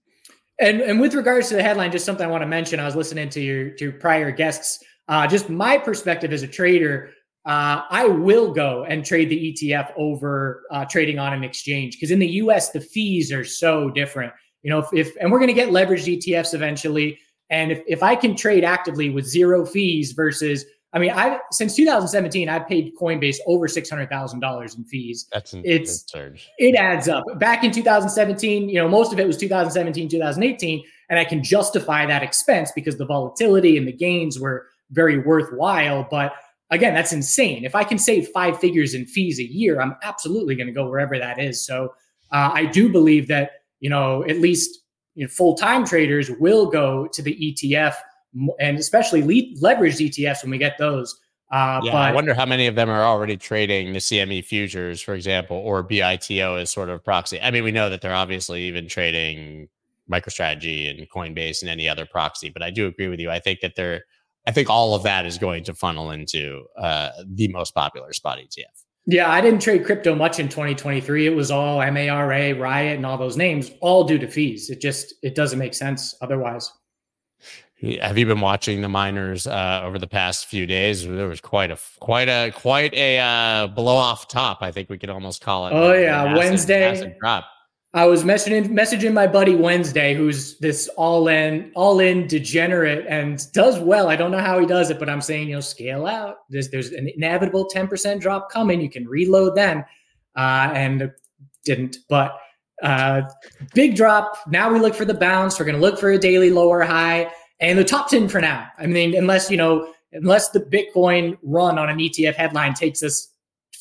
And 0.58 0.80
and 0.80 1.00
with 1.00 1.14
regards 1.14 1.48
to 1.48 1.54
the 1.54 1.62
headline, 1.62 1.92
just 1.92 2.06
something 2.06 2.26
I 2.26 2.30
want 2.30 2.42
to 2.42 2.46
mention. 2.46 2.80
I 2.80 2.86
was 2.86 2.96
listening 2.96 3.28
to 3.30 3.40
your 3.40 3.70
to 3.70 3.92
prior 3.92 4.30
guests. 4.30 4.82
Uh, 5.08 5.26
just 5.26 5.48
my 5.48 5.78
perspective 5.78 6.32
as 6.32 6.42
a 6.42 6.48
trader, 6.48 7.10
uh, 7.44 7.82
I 7.90 8.06
will 8.06 8.52
go 8.52 8.84
and 8.84 9.04
trade 9.04 9.28
the 9.28 9.52
ETF 9.52 9.92
over 9.96 10.62
uh, 10.70 10.84
trading 10.86 11.18
on 11.18 11.32
an 11.32 11.44
exchange 11.44 11.96
because 11.96 12.10
in 12.10 12.18
the 12.18 12.26
U.S. 12.26 12.70
the 12.70 12.80
fees 12.80 13.32
are 13.32 13.44
so 13.44 13.90
different. 13.90 14.32
You 14.62 14.70
know, 14.70 14.78
if, 14.78 14.86
if 14.92 15.16
and 15.20 15.30
we're 15.30 15.38
going 15.38 15.48
to 15.48 15.54
get 15.54 15.68
leveraged 15.68 16.18
ETFs 16.18 16.54
eventually, 16.54 17.18
and 17.50 17.70
if 17.70 17.82
if 17.86 18.02
I 18.02 18.16
can 18.16 18.34
trade 18.34 18.64
actively 18.64 19.10
with 19.10 19.26
zero 19.26 19.66
fees 19.66 20.12
versus 20.12 20.64
I 20.96 20.98
mean, 20.98 21.10
I 21.10 21.40
since 21.52 21.76
2017, 21.76 22.48
I've 22.48 22.66
paid 22.66 22.96
Coinbase 22.96 23.36
over 23.46 23.68
six 23.68 23.90
hundred 23.90 24.08
thousand 24.08 24.40
dollars 24.40 24.76
in 24.76 24.84
fees. 24.84 25.28
That's 25.30 25.52
an, 25.52 25.60
it's 25.62 26.10
surge. 26.10 26.48
It 26.56 26.74
adds 26.74 27.06
up. 27.06 27.22
Back 27.38 27.64
in 27.64 27.70
2017, 27.70 28.70
you 28.70 28.76
know, 28.76 28.88
most 28.88 29.12
of 29.12 29.20
it 29.20 29.26
was 29.26 29.36
2017, 29.36 30.08
2018, 30.08 30.82
and 31.10 31.18
I 31.18 31.24
can 31.26 31.44
justify 31.44 32.06
that 32.06 32.22
expense 32.22 32.72
because 32.74 32.96
the 32.96 33.04
volatility 33.04 33.76
and 33.76 33.86
the 33.86 33.92
gains 33.92 34.40
were 34.40 34.68
very 34.90 35.18
worthwhile. 35.18 36.08
But 36.10 36.32
again, 36.70 36.94
that's 36.94 37.12
insane. 37.12 37.66
If 37.66 37.74
I 37.74 37.84
can 37.84 37.98
save 37.98 38.28
five 38.28 38.58
figures 38.58 38.94
in 38.94 39.04
fees 39.04 39.38
a 39.38 39.44
year, 39.44 39.82
I'm 39.82 39.96
absolutely 40.02 40.54
going 40.54 40.68
to 40.68 40.72
go 40.72 40.88
wherever 40.88 41.18
that 41.18 41.38
is. 41.38 41.62
So 41.62 41.92
uh, 42.32 42.52
I 42.54 42.64
do 42.64 42.90
believe 42.90 43.28
that 43.28 43.50
you 43.80 43.90
know 43.90 44.24
at 44.24 44.38
least 44.38 44.80
you 45.14 45.26
know, 45.26 45.28
full 45.28 45.56
time 45.56 45.84
traders 45.84 46.30
will 46.30 46.64
go 46.64 47.06
to 47.08 47.20
the 47.20 47.36
ETF 47.36 47.96
and 48.58 48.78
especially 48.78 49.22
le- 49.22 49.54
leveraged 49.60 50.00
ETFs 50.08 50.42
when 50.42 50.50
we 50.50 50.58
get 50.58 50.78
those. 50.78 51.18
Uh, 51.52 51.80
yeah, 51.84 51.92
but, 51.92 51.98
I 51.98 52.12
wonder 52.12 52.34
how 52.34 52.46
many 52.46 52.66
of 52.66 52.74
them 52.74 52.90
are 52.90 53.04
already 53.04 53.36
trading 53.36 53.92
the 53.92 54.00
CME 54.00 54.44
futures, 54.44 55.00
for 55.00 55.14
example, 55.14 55.56
or 55.56 55.82
BITO 55.82 56.56
as 56.56 56.70
sort 56.70 56.88
of 56.88 57.04
proxy. 57.04 57.40
I 57.40 57.50
mean, 57.50 57.62
we 57.62 57.70
know 57.70 57.88
that 57.88 58.00
they're 58.00 58.14
obviously 58.14 58.64
even 58.64 58.88
trading 58.88 59.68
MicroStrategy 60.10 60.90
and 60.90 61.08
Coinbase 61.08 61.62
and 61.62 61.70
any 61.70 61.88
other 61.88 62.04
proxy, 62.04 62.50
but 62.50 62.62
I 62.62 62.70
do 62.70 62.86
agree 62.86 63.08
with 63.08 63.20
you. 63.20 63.30
I 63.30 63.38
think 63.38 63.60
that 63.60 63.76
they're, 63.76 64.02
I 64.46 64.52
think 64.52 64.68
all 64.68 64.94
of 64.94 65.04
that 65.04 65.24
is 65.24 65.38
going 65.38 65.62
to 65.64 65.74
funnel 65.74 66.10
into 66.10 66.64
uh, 66.76 67.10
the 67.24 67.48
most 67.48 67.74
popular 67.74 68.12
spot 68.12 68.38
ETF. 68.38 68.64
Yeah, 69.08 69.30
I 69.30 69.40
didn't 69.40 69.60
trade 69.60 69.84
crypto 69.84 70.16
much 70.16 70.40
in 70.40 70.48
2023. 70.48 71.26
It 71.26 71.30
was 71.30 71.52
all 71.52 71.78
MARA, 71.78 72.54
Riot, 72.56 72.96
and 72.96 73.06
all 73.06 73.16
those 73.16 73.36
names, 73.36 73.70
all 73.80 74.02
due 74.02 74.18
to 74.18 74.26
fees. 74.26 74.68
It 74.68 74.80
just 74.80 75.14
it 75.22 75.36
doesn't 75.36 75.60
make 75.60 75.74
sense 75.74 76.16
otherwise. 76.20 76.72
Have 78.00 78.16
you 78.16 78.24
been 78.24 78.40
watching 78.40 78.80
the 78.80 78.88
miners 78.88 79.46
uh, 79.46 79.82
over 79.84 79.98
the 79.98 80.06
past 80.06 80.46
few 80.46 80.66
days? 80.66 81.06
There 81.06 81.28
was 81.28 81.42
quite 81.42 81.70
a 81.70 81.78
quite 82.00 82.28
a 82.28 82.50
quite 82.52 82.94
a 82.94 83.18
uh, 83.18 83.66
blow 83.66 83.96
off 83.96 84.28
top. 84.28 84.62
I 84.62 84.72
think 84.72 84.88
we 84.88 84.96
could 84.96 85.10
almost 85.10 85.42
call 85.42 85.66
it. 85.66 85.72
Oh 85.72 85.92
yeah, 85.92 86.34
Wednesday 86.34 86.92
massive 86.92 87.18
drop. 87.18 87.44
I 87.92 88.06
was 88.06 88.24
messaging 88.24 88.68
messaging 88.68 89.12
my 89.12 89.26
buddy 89.26 89.54
Wednesday, 89.54 90.14
who's 90.14 90.58
this 90.58 90.88
all 90.96 91.28
in 91.28 91.70
all 91.74 92.00
in 92.00 92.26
degenerate 92.26 93.04
and 93.10 93.46
does 93.52 93.78
well. 93.78 94.08
I 94.08 94.16
don't 94.16 94.30
know 94.30 94.40
how 94.40 94.58
he 94.58 94.64
does 94.64 94.90
it, 94.90 94.98
but 94.98 95.10
I'm 95.10 95.20
saying 95.20 95.48
you 95.48 95.56
know 95.56 95.60
scale 95.60 96.06
out. 96.06 96.36
There's 96.48 96.70
there's 96.70 96.92
an 96.92 97.10
inevitable 97.14 97.66
ten 97.66 97.88
percent 97.88 98.22
drop 98.22 98.50
coming. 98.50 98.80
You 98.80 98.88
can 98.88 99.06
reload 99.06 99.54
then, 99.54 99.84
uh, 100.34 100.70
and 100.72 101.12
didn't. 101.66 101.98
But 102.08 102.38
uh, 102.82 103.22
big 103.74 103.96
drop. 103.96 104.38
Now 104.48 104.72
we 104.72 104.78
look 104.78 104.94
for 104.94 105.04
the 105.04 105.14
bounce. 105.14 105.58
We're 105.58 105.66
going 105.66 105.76
to 105.76 105.82
look 105.82 105.98
for 105.98 106.10
a 106.10 106.18
daily 106.18 106.48
lower 106.48 106.82
high 106.82 107.30
and 107.60 107.78
the 107.78 107.84
top 107.84 108.08
10 108.08 108.28
for 108.28 108.40
now. 108.40 108.68
I 108.78 108.86
mean, 108.86 109.14
unless, 109.14 109.50
you 109.50 109.56
know, 109.56 109.92
unless 110.12 110.50
the 110.50 110.60
Bitcoin 110.60 111.38
run 111.42 111.78
on 111.78 111.88
an 111.88 111.98
ETF 111.98 112.34
headline 112.34 112.74
takes 112.74 113.02
us 113.02 113.32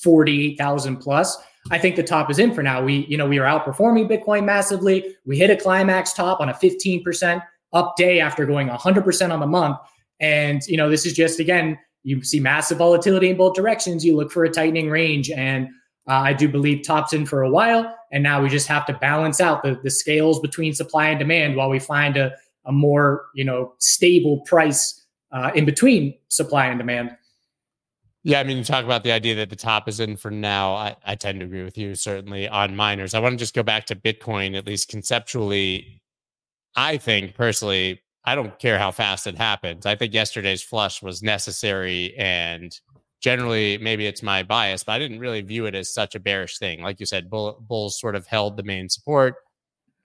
48,000 0.01 0.97
plus, 0.97 1.38
I 1.71 1.80
think 1.80 1.95
the 1.95 2.03
top 2.03 2.30
is 2.30 2.39
in 2.39 2.53
for 2.53 2.61
now. 2.61 2.84
We, 2.84 3.05
you 3.07 3.17
know, 3.17 3.26
we 3.26 3.39
are 3.39 3.45
outperforming 3.45 4.09
Bitcoin 4.09 4.45
massively. 4.45 5.15
We 5.26 5.38
hit 5.38 5.49
a 5.49 5.55
climax 5.55 6.13
top 6.13 6.39
on 6.39 6.49
a 6.49 6.53
15% 6.53 7.41
up 7.73 7.95
day 7.97 8.19
after 8.19 8.45
going 8.45 8.69
100% 8.69 9.32
on 9.32 9.39
the 9.39 9.47
month. 9.47 9.78
And, 10.19 10.61
you 10.67 10.78
know, 10.78 10.89
this 10.89 11.05
is 11.05 11.13
just, 11.13 11.39
again, 11.39 11.78
you 12.03 12.23
see 12.23 12.39
massive 12.39 12.78
volatility 12.78 13.30
in 13.30 13.38
both 13.38 13.55
directions. 13.55 14.05
You 14.05 14.15
look 14.15 14.32
for 14.32 14.45
a 14.45 14.49
tightening 14.49 14.89
range. 14.89 15.32
And 15.32 15.67
uh, 16.07 16.13
I 16.13 16.34
do 16.34 16.47
believe 16.47 16.86
tops 16.86 17.13
in 17.13 17.26
for 17.26 17.41
a 17.41 17.49
while. 17.49 17.93
And 18.11 18.21
now 18.21 18.41
we 18.41 18.47
just 18.47 18.67
have 18.67 18.86
to 18.86 18.93
balance 18.93 19.41
out 19.41 19.63
the, 19.63 19.80
the 19.84 19.89
scales 19.89 20.39
between 20.39 20.73
supply 20.73 21.09
and 21.09 21.19
demand 21.19 21.55
while 21.55 21.69
we 21.69 21.80
find 21.80 22.15
a, 22.15 22.32
a 22.66 22.72
more 22.72 23.26
you 23.34 23.43
know 23.43 23.74
stable 23.80 24.41
price 24.41 25.05
uh, 25.32 25.51
in 25.55 25.66
between 25.66 26.16
supply 26.30 26.68
and 26.68 26.80
demand. 26.80 27.16
Yeah, 28.24 28.39
I 28.39 28.43
mean, 28.43 28.57
you 28.57 28.63
talk 28.63 28.84
about 28.84 29.03
the 29.03 29.11
idea 29.11 29.36
that 29.36 29.51
the 29.51 29.55
top 29.55 29.88
is 29.88 29.99
in 29.99 30.18
for 30.18 30.32
now. 30.32 30.74
I, 30.74 30.95
I 31.05 31.13
tend 31.13 31.41
to 31.41 31.45
agree 31.45 31.63
with 31.63 31.78
you 31.78 31.93
certainly 31.93 32.47
on 32.47 32.76
miners. 32.76 33.13
I 33.13 33.20
want 33.20 33.34
to 33.34 33.38
just 33.38 33.53
go 33.53 33.61
back 33.61 33.86
to 33.86 33.95
Bitcoin, 33.95 34.57
at 34.57 34.66
least 34.66 34.89
conceptually. 34.89 36.01
I 36.76 36.97
think 36.97 37.36
personally, 37.36 38.01
I 38.24 38.34
don't 38.34 38.57
care 38.57 38.80
how 38.80 38.89
fast 38.89 39.28
it 39.28 39.38
happens. 39.38 39.86
I 39.86 39.95
think 39.95 40.11
yesterday's 40.11 40.63
flush 40.63 41.03
was 41.03 41.22
necessary 41.22 42.16
and 42.18 42.76
generally 43.22 43.78
maybe 43.78 44.07
it's 44.07 44.24
my 44.24 44.41
bias, 44.41 44.84
but 44.84 44.93
I 44.93 44.99
didn't 44.99 45.20
really 45.20 45.41
view 45.41 45.68
it 45.68 45.76
as 45.76 45.93
such 45.93 46.16
a 46.16 46.20
bearish 46.20 46.57
thing. 46.57 46.82
Like 46.82 46.99
you 46.99 47.05
said, 47.05 47.30
bull, 47.30 47.63
bulls 47.68 47.99
sort 47.99 48.16
of 48.16 48.26
held 48.26 48.57
the 48.57 48.63
main 48.63 48.89
support. 48.89 49.36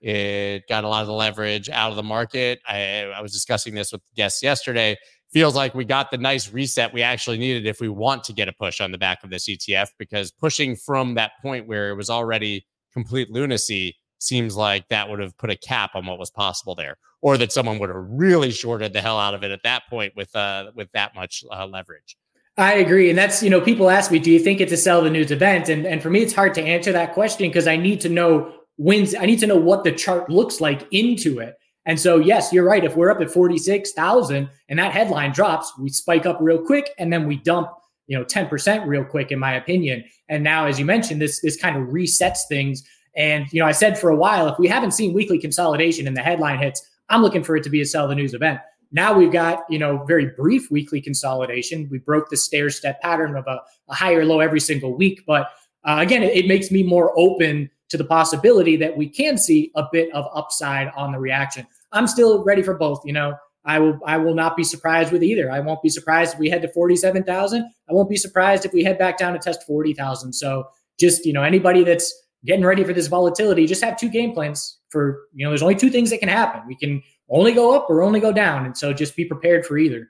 It 0.01 0.67
got 0.67 0.83
a 0.83 0.87
lot 0.87 1.01
of 1.01 1.07
the 1.07 1.13
leverage 1.13 1.69
out 1.69 1.91
of 1.91 1.95
the 1.95 2.03
market. 2.03 2.59
I, 2.67 3.03
I 3.15 3.21
was 3.21 3.31
discussing 3.31 3.75
this 3.75 3.91
with 3.91 4.01
guests 4.15 4.41
yesterday. 4.41 4.97
Feels 5.31 5.55
like 5.55 5.75
we 5.75 5.85
got 5.85 6.11
the 6.11 6.17
nice 6.17 6.51
reset 6.51 6.93
we 6.93 7.03
actually 7.03 7.37
needed 7.37 7.65
if 7.65 7.79
we 7.79 7.87
want 7.87 8.23
to 8.25 8.33
get 8.33 8.49
a 8.49 8.53
push 8.53 8.81
on 8.81 8.91
the 8.91 8.97
back 8.97 9.23
of 9.23 9.29
this 9.29 9.47
ETF, 9.47 9.89
because 9.97 10.31
pushing 10.31 10.75
from 10.75 11.13
that 11.15 11.33
point 11.41 11.67
where 11.67 11.89
it 11.89 11.95
was 11.95 12.09
already 12.09 12.65
complete 12.91 13.29
lunacy 13.31 13.95
seems 14.17 14.55
like 14.55 14.87
that 14.89 15.09
would 15.09 15.19
have 15.19 15.37
put 15.37 15.49
a 15.49 15.55
cap 15.55 15.91
on 15.95 16.05
what 16.05 16.19
was 16.19 16.29
possible 16.29 16.75
there, 16.75 16.97
or 17.21 17.37
that 17.37 17.51
someone 17.51 17.79
would 17.79 17.89
have 17.89 18.03
really 18.09 18.51
shorted 18.51 18.91
the 18.93 19.01
hell 19.01 19.19
out 19.19 19.33
of 19.33 19.43
it 19.43 19.51
at 19.51 19.63
that 19.63 19.83
point 19.89 20.13
with 20.15 20.35
uh 20.35 20.71
with 20.75 20.91
that 20.93 21.15
much 21.15 21.43
uh, 21.51 21.65
leverage. 21.65 22.17
I 22.57 22.73
agree. 22.73 23.09
And 23.09 23.17
that's, 23.17 23.41
you 23.41 23.49
know, 23.49 23.61
people 23.61 23.89
ask 23.89 24.11
me, 24.11 24.19
do 24.19 24.29
you 24.29 24.39
think 24.39 24.59
it's 24.59 24.73
a 24.73 24.77
sell 24.77 25.01
the 25.01 25.09
news 25.09 25.31
event? 25.31 25.69
And 25.69 25.85
and 25.85 26.01
for 26.01 26.09
me, 26.09 26.21
it's 26.21 26.33
hard 26.33 26.53
to 26.55 26.61
answer 26.61 26.91
that 26.91 27.13
question 27.13 27.47
because 27.47 27.67
I 27.67 27.77
need 27.77 28.01
to 28.01 28.09
know 28.09 28.53
wins. 28.77 29.15
I 29.15 29.25
need 29.25 29.39
to 29.39 29.47
know 29.47 29.57
what 29.57 29.83
the 29.83 29.91
chart 29.91 30.29
looks 30.29 30.61
like 30.61 30.87
into 30.91 31.39
it. 31.39 31.55
And 31.85 31.99
so, 31.99 32.17
yes, 32.17 32.53
you're 32.53 32.65
right. 32.65 32.83
If 32.83 32.95
we're 32.95 33.09
up 33.09 33.21
at 33.21 33.31
46,000 33.31 34.49
and 34.69 34.79
that 34.79 34.91
headline 34.91 35.31
drops, 35.31 35.71
we 35.79 35.89
spike 35.89 36.25
up 36.25 36.37
real 36.39 36.63
quick 36.63 36.91
and 36.99 37.11
then 37.11 37.27
we 37.27 37.37
dump, 37.37 37.69
you 38.07 38.17
know, 38.17 38.23
10% 38.23 38.85
real 38.85 39.03
quick, 39.03 39.31
in 39.31 39.39
my 39.39 39.53
opinion. 39.53 40.03
And 40.29 40.43
now, 40.43 40.67
as 40.67 40.77
you 40.77 40.85
mentioned, 40.85 41.21
this, 41.21 41.41
this 41.41 41.59
kind 41.59 41.77
of 41.77 41.87
resets 41.87 42.39
things. 42.47 42.83
And, 43.15 43.51
you 43.51 43.59
know, 43.59 43.65
I 43.65 43.71
said 43.71 43.97
for 43.97 44.09
a 44.09 44.15
while, 44.15 44.47
if 44.47 44.59
we 44.59 44.67
haven't 44.67 44.91
seen 44.91 45.13
weekly 45.13 45.39
consolidation 45.39 46.07
and 46.07 46.15
the 46.15 46.21
headline 46.21 46.59
hits, 46.59 46.87
I'm 47.09 47.21
looking 47.21 47.43
for 47.43 47.55
it 47.55 47.63
to 47.63 47.69
be 47.69 47.81
a 47.81 47.85
sell 47.85 48.07
the 48.07 48.15
news 48.15 48.33
event. 48.33 48.59
Now 48.91 49.13
we've 49.13 49.31
got, 49.31 49.63
you 49.69 49.79
know, 49.79 50.03
very 50.05 50.27
brief 50.27 50.69
weekly 50.69 51.01
consolidation. 51.01 51.87
We 51.89 51.97
broke 51.97 52.29
the 52.29 52.37
stair 52.37 52.69
step 52.69 53.01
pattern 53.01 53.35
of 53.35 53.47
a, 53.47 53.61
a 53.89 53.93
higher 53.93 54.25
low 54.25 54.39
every 54.39 54.59
single 54.59 54.95
week. 54.95 55.23
But 55.25 55.47
uh, 55.83 55.97
again, 55.99 56.23
it, 56.23 56.35
it 56.35 56.47
makes 56.47 56.71
me 56.71 56.83
more 56.83 57.17
open 57.17 57.69
to 57.91 57.97
the 57.97 58.05
possibility 58.05 58.77
that 58.77 58.97
we 58.97 59.07
can 59.07 59.37
see 59.37 59.71
a 59.75 59.83
bit 59.91 60.11
of 60.13 60.25
upside 60.33 60.87
on 60.95 61.11
the 61.11 61.19
reaction. 61.19 61.67
I'm 61.91 62.07
still 62.07 62.43
ready 62.43 62.63
for 62.63 62.73
both. 62.73 63.01
You 63.05 63.13
know, 63.13 63.35
I 63.65 63.79
will 63.79 63.99
I 64.05 64.17
will 64.17 64.33
not 64.33 64.55
be 64.55 64.63
surprised 64.63 65.11
with 65.11 65.23
either. 65.23 65.51
I 65.51 65.59
won't 65.59 65.83
be 65.83 65.89
surprised 65.89 66.33
if 66.33 66.39
we 66.39 66.49
head 66.49 66.61
to 66.63 66.69
47,000. 66.69 67.63
I 67.63 67.93
won't 67.93 68.09
be 68.09 68.15
surprised 68.15 68.65
if 68.65 68.73
we 68.73 68.83
head 68.83 68.97
back 68.97 69.17
down 69.17 69.33
to 69.33 69.39
test 69.39 69.63
40,000. 69.67 70.33
So 70.33 70.65
just, 70.99 71.25
you 71.25 71.33
know, 71.33 71.43
anybody 71.43 71.83
that's 71.83 72.13
getting 72.45 72.65
ready 72.65 72.83
for 72.83 72.93
this 72.93 73.07
volatility, 73.07 73.67
just 73.67 73.83
have 73.83 73.97
two 73.97 74.09
game 74.09 74.33
plans 74.33 74.79
for, 74.89 75.27
you 75.33 75.45
know, 75.45 75.51
there's 75.51 75.61
only 75.61 75.75
two 75.75 75.89
things 75.89 76.09
that 76.09 76.19
can 76.19 76.29
happen. 76.29 76.61
We 76.67 76.75
can 76.75 77.03
only 77.29 77.51
go 77.51 77.75
up 77.75 77.89
or 77.89 78.01
only 78.01 78.19
go 78.19 78.31
down. 78.31 78.65
And 78.65 78.75
so 78.75 78.93
just 78.93 79.15
be 79.15 79.25
prepared 79.25 79.65
for 79.65 79.77
either. 79.77 80.09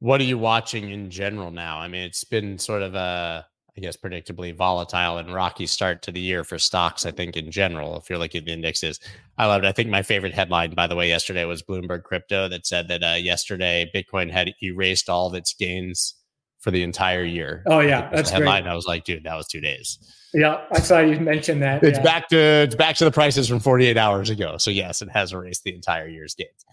What 0.00 0.20
are 0.20 0.24
you 0.24 0.38
watching 0.38 0.90
in 0.90 1.10
general 1.10 1.50
now? 1.50 1.78
I 1.78 1.88
mean, 1.88 2.02
it's 2.02 2.24
been 2.24 2.58
sort 2.58 2.82
of 2.82 2.94
a 2.94 3.46
I 3.76 3.80
guess, 3.80 3.96
predictably 3.96 4.54
volatile 4.54 5.18
and 5.18 5.32
rocky 5.32 5.66
start 5.66 6.02
to 6.02 6.12
the 6.12 6.20
year 6.20 6.44
for 6.44 6.58
stocks, 6.58 7.06
I 7.06 7.10
think, 7.10 7.36
in 7.36 7.50
general, 7.50 7.96
if 7.96 8.10
you're 8.10 8.18
looking 8.18 8.40
at 8.40 8.44
the 8.46 8.52
indexes. 8.52 9.00
I 9.38 9.46
loved 9.46 9.64
it. 9.64 9.68
I 9.68 9.72
think 9.72 9.88
my 9.88 10.02
favorite 10.02 10.34
headline, 10.34 10.74
by 10.74 10.86
the 10.86 10.96
way, 10.96 11.08
yesterday 11.08 11.44
was 11.44 11.62
Bloomberg 11.62 12.02
Crypto 12.02 12.48
that 12.48 12.66
said 12.66 12.88
that 12.88 13.02
uh, 13.02 13.14
yesterday 13.14 13.90
Bitcoin 13.94 14.30
had 14.30 14.52
erased 14.62 15.08
all 15.08 15.26
of 15.26 15.34
its 15.34 15.54
gains 15.54 16.14
for 16.60 16.70
the 16.70 16.82
entire 16.82 17.24
year. 17.24 17.62
Oh, 17.66 17.80
yeah. 17.80 18.10
That's 18.12 18.30
headline. 18.30 18.64
Great. 18.64 18.72
I 18.72 18.74
was 18.74 18.86
like, 18.86 19.04
dude, 19.04 19.24
that 19.24 19.34
was 19.34 19.46
two 19.46 19.60
days. 19.60 19.98
Yeah, 20.32 20.64
I 20.72 20.80
saw 20.80 21.00
you 21.00 21.18
mention 21.18 21.60
that. 21.60 21.82
It's 21.82 21.98
yeah. 21.98 22.04
back 22.04 22.28
to 22.28 22.36
it's 22.36 22.76
back 22.76 22.96
to 22.96 23.04
the 23.04 23.10
prices 23.10 23.48
from 23.48 23.58
48 23.58 23.96
hours 23.96 24.30
ago. 24.30 24.58
So 24.58 24.70
yes, 24.70 25.02
it 25.02 25.10
has 25.10 25.32
erased 25.32 25.64
the 25.64 25.74
entire 25.74 26.06
year's 26.06 26.34
gains. 26.34 26.64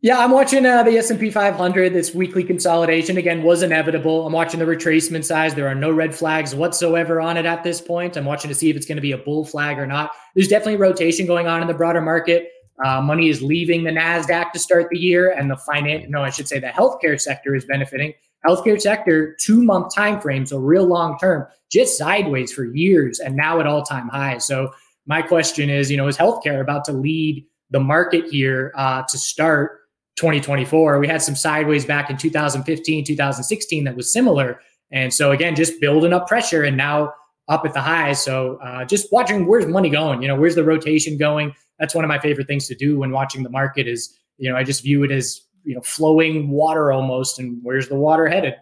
Yeah, 0.00 0.18
I'm 0.18 0.30
watching 0.30 0.64
uh, 0.64 0.82
the 0.82 0.96
S&P 0.98 1.30
500. 1.30 1.92
This 1.92 2.14
weekly 2.14 2.42
consolidation 2.42 3.16
again 3.16 3.42
was 3.42 3.62
inevitable. 3.62 4.26
I'm 4.26 4.32
watching 4.32 4.60
the 4.60 4.66
retracement 4.66 5.24
size. 5.24 5.54
There 5.54 5.68
are 5.68 5.74
no 5.74 5.90
red 5.90 6.14
flags 6.14 6.54
whatsoever 6.54 7.20
on 7.20 7.36
it 7.36 7.44
at 7.44 7.64
this 7.64 7.80
point. 7.80 8.16
I'm 8.16 8.24
watching 8.24 8.48
to 8.48 8.54
see 8.54 8.70
if 8.70 8.76
it's 8.76 8.86
going 8.86 8.96
to 8.96 9.02
be 9.02 9.12
a 9.12 9.18
bull 9.18 9.44
flag 9.44 9.78
or 9.78 9.86
not. 9.86 10.12
There's 10.34 10.48
definitely 10.48 10.76
rotation 10.76 11.26
going 11.26 11.46
on 11.46 11.62
in 11.62 11.68
the 11.68 11.74
broader 11.74 12.00
market. 12.00 12.48
Uh, 12.84 13.00
money 13.00 13.28
is 13.28 13.40
leaving 13.40 13.84
the 13.84 13.90
Nasdaq 13.90 14.52
to 14.52 14.58
start 14.58 14.88
the 14.90 14.98
year, 14.98 15.30
and 15.30 15.50
the 15.50 15.56
finance 15.56 16.06
no, 16.08 16.22
I 16.22 16.30
should 16.30 16.48
say 16.48 16.58
the 16.58 16.66
healthcare 16.68 17.20
sector 17.20 17.54
is 17.54 17.64
benefiting. 17.64 18.12
Healthcare 18.46 18.80
sector 18.80 19.36
two 19.40 19.62
month 19.62 19.94
time 19.94 20.20
frame, 20.20 20.44
so 20.44 20.58
real 20.58 20.84
long 20.84 21.16
term, 21.18 21.46
just 21.70 21.96
sideways 21.96 22.52
for 22.52 22.64
years, 22.64 23.20
and 23.20 23.36
now 23.36 23.60
at 23.60 23.66
all 23.66 23.82
time 23.82 24.08
highs. 24.08 24.44
So 24.44 24.72
my 25.06 25.22
question 25.22 25.70
is, 25.70 25.90
you 25.90 25.96
know, 25.96 26.08
is 26.08 26.16
healthcare 26.16 26.60
about 26.60 26.84
to 26.86 26.92
lead? 26.92 27.46
The 27.70 27.80
market 27.80 28.26
here 28.30 28.72
uh, 28.76 29.02
to 29.08 29.18
start 29.18 29.80
2024. 30.16 30.98
We 30.98 31.08
had 31.08 31.22
some 31.22 31.34
sideways 31.34 31.84
back 31.84 32.10
in 32.10 32.16
2015, 32.16 33.04
2016 33.04 33.84
that 33.84 33.96
was 33.96 34.12
similar. 34.12 34.60
And 34.90 35.12
so 35.12 35.32
again, 35.32 35.56
just 35.56 35.80
building 35.80 36.12
up 36.12 36.28
pressure 36.28 36.62
and 36.62 36.76
now 36.76 37.12
up 37.48 37.64
at 37.64 37.74
the 37.74 37.80
highs. 37.80 38.22
So 38.22 38.56
uh, 38.62 38.84
just 38.84 39.12
watching 39.12 39.46
where's 39.46 39.66
money 39.66 39.90
going, 39.90 40.22
you 40.22 40.28
know, 40.28 40.36
where's 40.36 40.54
the 40.54 40.64
rotation 40.64 41.18
going? 41.18 41.52
That's 41.78 41.94
one 41.94 42.04
of 42.04 42.08
my 42.08 42.18
favorite 42.18 42.46
things 42.46 42.68
to 42.68 42.74
do 42.74 42.98
when 42.98 43.10
watching 43.10 43.42
the 43.42 43.50
market 43.50 43.88
is, 43.88 44.16
you 44.38 44.50
know, 44.50 44.56
I 44.56 44.62
just 44.62 44.82
view 44.82 45.02
it 45.02 45.10
as, 45.10 45.40
you 45.64 45.74
know, 45.74 45.82
flowing 45.82 46.50
water 46.50 46.92
almost. 46.92 47.38
And 47.38 47.58
where's 47.62 47.88
the 47.88 47.96
water 47.96 48.28
headed? 48.28 48.54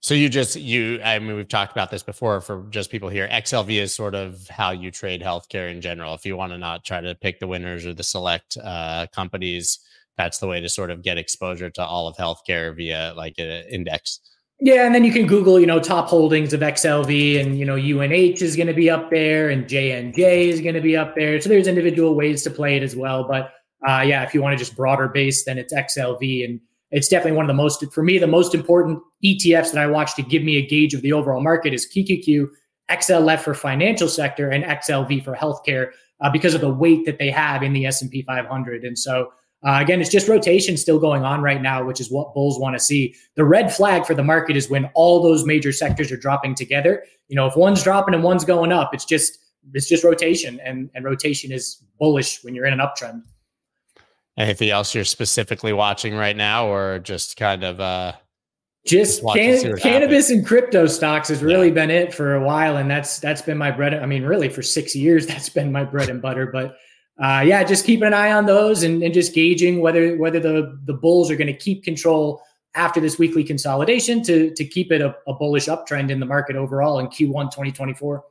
So 0.00 0.14
you 0.14 0.28
just 0.28 0.56
you 0.56 1.00
I 1.02 1.18
mean 1.18 1.36
we've 1.36 1.48
talked 1.48 1.72
about 1.72 1.90
this 1.90 2.02
before 2.02 2.40
for 2.40 2.66
just 2.70 2.90
people 2.90 3.08
here. 3.08 3.28
XLV 3.28 3.70
is 3.70 3.92
sort 3.94 4.14
of 4.14 4.46
how 4.48 4.70
you 4.70 4.90
trade 4.90 5.22
healthcare 5.22 5.70
in 5.70 5.80
general. 5.80 6.14
If 6.14 6.24
you 6.24 6.36
want 6.36 6.52
to 6.52 6.58
not 6.58 6.84
try 6.84 7.00
to 7.00 7.14
pick 7.14 7.40
the 7.40 7.46
winners 7.46 7.84
or 7.86 7.94
the 7.94 8.04
select 8.04 8.56
uh, 8.62 9.06
companies, 9.12 9.80
that's 10.16 10.38
the 10.38 10.46
way 10.46 10.60
to 10.60 10.68
sort 10.68 10.90
of 10.90 11.02
get 11.02 11.18
exposure 11.18 11.70
to 11.70 11.84
all 11.84 12.08
of 12.08 12.16
healthcare 12.16 12.74
via 12.76 13.14
like 13.16 13.34
an 13.38 13.64
index. 13.68 14.20
Yeah, 14.58 14.86
and 14.86 14.94
then 14.94 15.04
you 15.04 15.12
can 15.12 15.26
Google, 15.26 15.60
you 15.60 15.66
know, 15.66 15.78
top 15.78 16.08
holdings 16.08 16.54
of 16.54 16.60
XLV, 16.60 17.40
and 17.40 17.58
you 17.58 17.66
know, 17.66 17.74
UNH 17.74 18.40
is 18.40 18.56
going 18.56 18.68
to 18.68 18.74
be 18.74 18.88
up 18.88 19.10
there, 19.10 19.50
and 19.50 19.66
JNJ 19.66 20.16
is 20.16 20.62
going 20.62 20.74
to 20.74 20.80
be 20.80 20.96
up 20.96 21.14
there. 21.14 21.38
So 21.40 21.50
there's 21.50 21.66
individual 21.66 22.14
ways 22.14 22.42
to 22.44 22.50
play 22.50 22.76
it 22.76 22.82
as 22.82 22.96
well. 22.96 23.28
But 23.28 23.52
uh, 23.86 24.00
yeah, 24.00 24.22
if 24.22 24.32
you 24.32 24.40
want 24.40 24.54
to 24.54 24.58
just 24.58 24.74
broader 24.74 25.08
base, 25.08 25.44
then 25.44 25.58
it's 25.58 25.74
XLV, 25.74 26.44
and 26.44 26.60
it's 26.96 27.08
definitely 27.08 27.36
one 27.36 27.44
of 27.44 27.48
the 27.48 27.62
most, 27.62 27.84
for 27.92 28.02
me, 28.02 28.16
the 28.16 28.26
most 28.26 28.54
important 28.54 29.02
ETFs 29.22 29.70
that 29.70 29.76
I 29.76 29.86
watch 29.86 30.14
to 30.14 30.22
give 30.22 30.42
me 30.42 30.56
a 30.56 30.66
gauge 30.66 30.94
of 30.94 31.02
the 31.02 31.12
overall 31.12 31.42
market 31.42 31.74
is 31.74 31.86
QQQ, 31.86 32.48
XLF 32.90 33.40
for 33.40 33.52
financial 33.52 34.08
sector, 34.08 34.48
and 34.48 34.64
XLV 34.64 35.22
for 35.22 35.36
healthcare 35.36 35.90
uh, 36.22 36.30
because 36.30 36.54
of 36.54 36.62
the 36.62 36.72
weight 36.72 37.04
that 37.04 37.18
they 37.18 37.30
have 37.30 37.62
in 37.62 37.74
the 37.74 37.84
S&P 37.84 38.22
500. 38.22 38.82
And 38.82 38.98
so, 38.98 39.30
uh, 39.62 39.78
again, 39.78 40.00
it's 40.00 40.08
just 40.08 40.26
rotation 40.26 40.78
still 40.78 40.98
going 40.98 41.22
on 41.22 41.42
right 41.42 41.60
now, 41.60 41.84
which 41.84 42.00
is 42.00 42.10
what 42.10 42.32
bulls 42.32 42.58
want 42.58 42.74
to 42.74 42.80
see. 42.80 43.14
The 43.34 43.44
red 43.44 43.70
flag 43.74 44.06
for 44.06 44.14
the 44.14 44.24
market 44.24 44.56
is 44.56 44.70
when 44.70 44.86
all 44.94 45.22
those 45.22 45.44
major 45.44 45.72
sectors 45.72 46.10
are 46.10 46.16
dropping 46.16 46.54
together. 46.54 47.04
You 47.28 47.36
know, 47.36 47.44
if 47.44 47.56
one's 47.56 47.82
dropping 47.82 48.14
and 48.14 48.24
one's 48.24 48.46
going 48.46 48.72
up, 48.72 48.94
it's 48.94 49.04
just 49.04 49.38
it's 49.74 49.88
just 49.88 50.02
rotation, 50.02 50.60
and 50.64 50.88
and 50.94 51.04
rotation 51.04 51.52
is 51.52 51.82
bullish 51.98 52.42
when 52.42 52.54
you're 52.54 52.64
in 52.64 52.72
an 52.72 52.78
uptrend. 52.78 53.20
Anything 54.38 54.70
else 54.70 54.94
you're 54.94 55.04
specifically 55.04 55.72
watching 55.72 56.14
right 56.14 56.36
now, 56.36 56.66
or 56.68 56.98
just 56.98 57.36
kind 57.36 57.64
of 57.64 57.80
uh, 57.80 58.12
just 58.86 59.22
can- 59.32 59.76
cannabis 59.78 60.30
and 60.30 60.46
crypto 60.46 60.86
stocks 60.86 61.28
has 61.28 61.42
really 61.42 61.68
yeah. 61.68 61.74
been 61.74 61.90
it 61.90 62.14
for 62.14 62.34
a 62.34 62.44
while, 62.44 62.76
and 62.76 62.90
that's 62.90 63.18
that's 63.18 63.42
been 63.42 63.58
my 63.58 63.70
bread. 63.70 63.94
I 63.94 64.06
mean, 64.06 64.22
really 64.24 64.48
for 64.48 64.62
six 64.62 64.94
years, 64.94 65.26
that's 65.28 65.48
been 65.48 65.72
my 65.72 65.84
bread 65.84 66.08
and 66.08 66.22
butter. 66.22 66.46
But 66.46 66.76
uh, 67.18 67.42
yeah, 67.46 67.64
just 67.64 67.86
keeping 67.86 68.06
an 68.06 68.14
eye 68.14 68.32
on 68.32 68.46
those 68.46 68.82
and, 68.82 69.02
and 69.02 69.12
just 69.12 69.34
gauging 69.34 69.80
whether 69.80 70.16
whether 70.16 70.38
the 70.38 70.78
the 70.84 70.94
bulls 70.94 71.30
are 71.30 71.36
going 71.36 71.46
to 71.46 71.56
keep 71.56 71.82
control 71.82 72.42
after 72.74 73.00
this 73.00 73.18
weekly 73.18 73.42
consolidation 73.42 74.22
to 74.22 74.54
to 74.54 74.64
keep 74.64 74.92
it 74.92 75.00
a, 75.00 75.16
a 75.26 75.34
bullish 75.34 75.66
uptrend 75.66 76.10
in 76.10 76.20
the 76.20 76.26
market 76.26 76.56
overall 76.56 76.98
in 76.98 77.06
Q1 77.06 77.50
2024. 77.50 78.22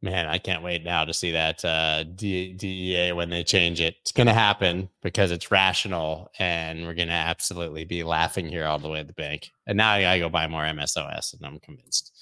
Man, 0.00 0.26
I 0.26 0.38
can't 0.38 0.62
wait 0.62 0.84
now 0.84 1.04
to 1.04 1.12
see 1.12 1.32
that 1.32 1.64
uh, 1.64 2.04
D- 2.04 2.52
DEA 2.52 3.12
when 3.12 3.30
they 3.30 3.42
change 3.42 3.80
it. 3.80 3.96
It's 4.02 4.12
going 4.12 4.28
to 4.28 4.32
happen 4.32 4.88
because 5.02 5.32
it's 5.32 5.50
rational, 5.50 6.30
and 6.38 6.86
we're 6.86 6.94
going 6.94 7.08
to 7.08 7.14
absolutely 7.14 7.84
be 7.84 8.04
laughing 8.04 8.46
here 8.48 8.64
all 8.64 8.78
the 8.78 8.88
way 8.88 9.00
to 9.00 9.06
the 9.06 9.12
bank. 9.12 9.50
And 9.66 9.76
now 9.76 9.90
I 9.90 10.02
got 10.02 10.12
to 10.14 10.20
go 10.20 10.28
buy 10.28 10.46
more 10.46 10.62
MSOS, 10.62 11.34
and 11.34 11.44
I'm 11.44 11.58
convinced. 11.58 12.12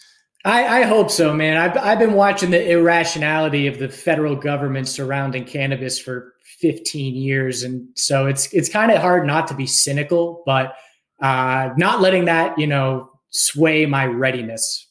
I, 0.47 0.81
I, 0.81 0.83
hope 0.85 1.11
so, 1.11 1.35
man. 1.35 1.57
I've, 1.59 1.77
I've 1.77 1.99
been 1.99 2.15
watching 2.15 2.51
the 2.51 2.71
irrationality 2.71 3.67
of 3.67 3.79
the 3.79 3.89
federal 3.89 4.37
government 4.37 4.89
surrounding 4.89 5.45
cannabis 5.45 5.99
for 5.99 6.35
15 6.61 7.15
years, 7.15 7.63
and 7.63 7.89
so 7.95 8.27
it's 8.27 8.51
it's 8.55 8.69
kind 8.71 8.91
of 8.91 9.03
hard 9.03 9.27
not 9.27 9.49
to 9.49 9.55
be 9.55 9.67
cynical, 9.67 10.43
but 10.47 10.77
uh, 11.21 11.71
not 11.77 12.01
letting 12.01 12.27
that 12.27 12.59
you 12.59 12.67
know 12.67 13.11
sway 13.31 13.85
my 13.85 14.07
readiness 14.07 14.86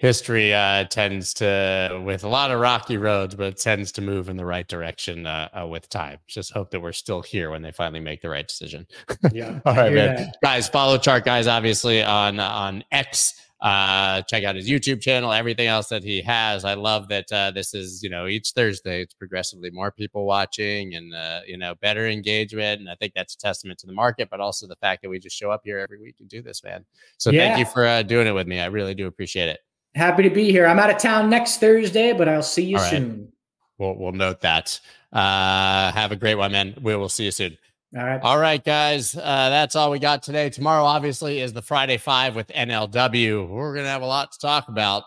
history 0.00 0.54
uh, 0.54 0.84
tends 0.84 1.34
to, 1.34 2.02
with 2.02 2.24
a 2.24 2.28
lot 2.28 2.50
of 2.50 2.58
rocky 2.58 2.96
roads, 2.96 3.34
but 3.34 3.48
it 3.48 3.58
tends 3.58 3.92
to 3.92 4.00
move 4.00 4.30
in 4.30 4.36
the 4.38 4.46
right 4.46 4.66
direction 4.66 5.26
uh, 5.26 5.48
uh, 5.60 5.66
with 5.66 5.90
time. 5.90 6.18
Just 6.26 6.54
hope 6.54 6.70
that 6.70 6.80
we're 6.80 6.92
still 6.92 7.20
here 7.20 7.50
when 7.50 7.60
they 7.60 7.70
finally 7.70 8.00
make 8.00 8.22
the 8.22 8.28
right 8.28 8.46
decision. 8.46 8.86
Yeah. 9.32 9.60
All 9.64 9.76
right, 9.76 9.92
man. 9.92 10.16
That. 10.16 10.36
Guys, 10.42 10.68
follow 10.68 10.96
Chart 10.96 11.24
Guys 11.24 11.46
obviously 11.46 12.02
on 12.02 12.40
on 12.40 12.82
X. 12.90 13.34
Uh, 13.60 14.22
check 14.22 14.42
out 14.44 14.56
his 14.56 14.68
YouTube 14.68 15.00
channel, 15.00 15.30
everything 15.30 15.66
else 15.66 15.88
that 15.88 16.02
he 16.02 16.22
has. 16.22 16.64
I 16.64 16.74
love 16.74 17.08
that 17.08 17.30
uh, 17.30 17.50
this 17.50 17.74
is, 17.74 18.02
you 18.02 18.08
know, 18.08 18.26
each 18.26 18.52
Thursday 18.52 19.02
it's 19.02 19.12
progressively 19.12 19.70
more 19.70 19.92
people 19.92 20.24
watching 20.24 20.94
and, 20.94 21.14
uh, 21.14 21.40
you 21.46 21.58
know, 21.58 21.74
better 21.76 22.08
engagement. 22.08 22.80
And 22.80 22.88
I 22.88 22.94
think 22.94 23.12
that's 23.14 23.34
a 23.34 23.38
testament 23.38 23.78
to 23.80 23.86
the 23.86 23.92
market, 23.92 24.28
but 24.30 24.40
also 24.40 24.66
the 24.66 24.76
fact 24.76 25.02
that 25.02 25.10
we 25.10 25.18
just 25.18 25.36
show 25.36 25.50
up 25.50 25.60
here 25.64 25.78
every 25.78 26.00
week 26.00 26.16
and 26.20 26.28
do 26.28 26.42
this, 26.42 26.64
man. 26.64 26.86
So 27.18 27.30
yeah. 27.30 27.48
thank 27.48 27.58
you 27.58 27.70
for 27.70 27.86
uh, 27.86 28.02
doing 28.02 28.26
it 28.26 28.32
with 28.32 28.46
me. 28.46 28.60
I 28.60 28.66
really 28.66 28.94
do 28.94 29.06
appreciate 29.06 29.48
it. 29.48 29.60
Happy 29.94 30.22
to 30.22 30.30
be 30.30 30.50
here. 30.50 30.66
I'm 30.66 30.78
out 30.78 30.90
of 30.90 30.98
town 30.98 31.30
next 31.30 31.58
Thursday, 31.58 32.12
but 32.12 32.28
I'll 32.28 32.42
see 32.42 32.64
you 32.64 32.76
right. 32.76 32.90
soon. 32.90 33.32
We'll, 33.78 33.96
we'll 33.96 34.12
note 34.12 34.40
that. 34.42 34.78
Uh, 35.12 35.90
have 35.92 36.12
a 36.12 36.16
great 36.16 36.36
one, 36.36 36.52
man. 36.52 36.76
We 36.80 36.94
will 36.94 37.08
see 37.08 37.24
you 37.24 37.32
soon. 37.32 37.58
All 37.96 38.04
right. 38.04 38.20
All 38.22 38.38
right, 38.38 38.64
guys. 38.64 39.16
Uh, 39.16 39.20
that's 39.50 39.74
all 39.74 39.90
we 39.90 39.98
got 39.98 40.22
today. 40.22 40.48
Tomorrow, 40.48 40.84
obviously, 40.84 41.40
is 41.40 41.52
the 41.52 41.62
Friday 41.62 41.96
Five 41.96 42.36
with 42.36 42.46
NLW. 42.48 43.48
We're 43.48 43.74
going 43.74 43.84
to 43.84 43.90
have 43.90 44.02
a 44.02 44.06
lot 44.06 44.30
to 44.32 44.38
talk 44.38 44.68
about. 44.68 45.02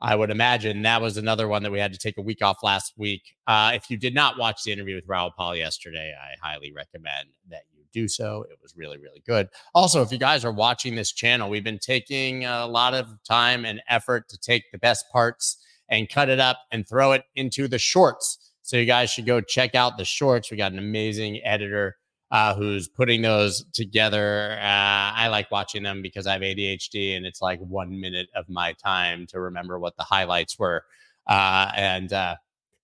I 0.00 0.14
would 0.14 0.30
imagine 0.30 0.82
that 0.82 1.02
was 1.02 1.16
another 1.16 1.48
one 1.48 1.62
that 1.64 1.72
we 1.72 1.80
had 1.80 1.92
to 1.92 1.98
take 1.98 2.18
a 2.18 2.22
week 2.22 2.40
off 2.40 2.62
last 2.62 2.94
week. 2.96 3.34
Uh, 3.46 3.72
if 3.74 3.90
you 3.90 3.96
did 3.96 4.14
not 4.14 4.38
watch 4.38 4.62
the 4.62 4.72
interview 4.72 4.94
with 4.94 5.08
Raoul 5.08 5.32
Pal 5.36 5.56
yesterday, 5.56 6.14
I 6.16 6.34
highly 6.46 6.72
recommend 6.72 7.28
that 7.50 7.62
do 7.92 8.08
so. 8.08 8.44
It 8.50 8.58
was 8.62 8.76
really, 8.76 8.98
really 8.98 9.22
good. 9.26 9.48
Also, 9.74 10.02
if 10.02 10.12
you 10.12 10.18
guys 10.18 10.44
are 10.44 10.52
watching 10.52 10.94
this 10.94 11.12
channel, 11.12 11.50
we've 11.50 11.64
been 11.64 11.78
taking 11.78 12.44
a 12.44 12.66
lot 12.66 12.94
of 12.94 13.08
time 13.24 13.64
and 13.64 13.82
effort 13.88 14.28
to 14.28 14.38
take 14.38 14.70
the 14.72 14.78
best 14.78 15.06
parts 15.12 15.64
and 15.88 16.08
cut 16.08 16.28
it 16.28 16.40
up 16.40 16.58
and 16.70 16.88
throw 16.88 17.12
it 17.12 17.24
into 17.34 17.68
the 17.68 17.78
shorts. 17.78 18.52
So 18.62 18.76
you 18.76 18.86
guys 18.86 19.10
should 19.10 19.26
go 19.26 19.40
check 19.40 19.74
out 19.74 19.98
the 19.98 20.04
shorts. 20.04 20.50
We 20.50 20.56
got 20.56 20.72
an 20.72 20.78
amazing 20.78 21.40
editor 21.44 21.96
uh, 22.30 22.54
who's 22.54 22.86
putting 22.88 23.22
those 23.22 23.64
together. 23.72 24.52
Uh, 24.60 25.12
I 25.14 25.28
like 25.28 25.50
watching 25.50 25.82
them 25.82 26.02
because 26.02 26.26
I 26.26 26.34
have 26.34 26.42
ADHD 26.42 27.16
and 27.16 27.26
it's 27.26 27.42
like 27.42 27.58
one 27.60 28.00
minute 28.00 28.28
of 28.36 28.48
my 28.48 28.72
time 28.74 29.26
to 29.28 29.40
remember 29.40 29.78
what 29.78 29.96
the 29.96 30.04
highlights 30.04 30.58
were. 30.58 30.84
Uh, 31.26 31.72
and 31.74 32.12
uh, 32.12 32.36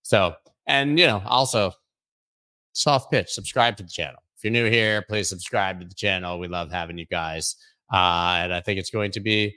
so, 0.02 0.34
and 0.66 0.98
you 0.98 1.06
know, 1.06 1.22
also 1.26 1.72
soft 2.72 3.10
pitch, 3.10 3.28
subscribe 3.30 3.76
to 3.76 3.84
the 3.84 3.88
channel 3.88 4.20
if 4.36 4.44
you're 4.44 4.52
new 4.52 4.70
here, 4.70 5.02
please 5.08 5.28
subscribe 5.28 5.80
to 5.80 5.86
the 5.86 5.94
channel. 5.94 6.38
We 6.38 6.48
love 6.48 6.70
having 6.70 6.98
you 6.98 7.06
guys. 7.06 7.56
Uh, 7.92 8.40
and 8.42 8.52
I 8.52 8.60
think 8.60 8.78
it's 8.78 8.90
going 8.90 9.12
to 9.12 9.20
be 9.20 9.54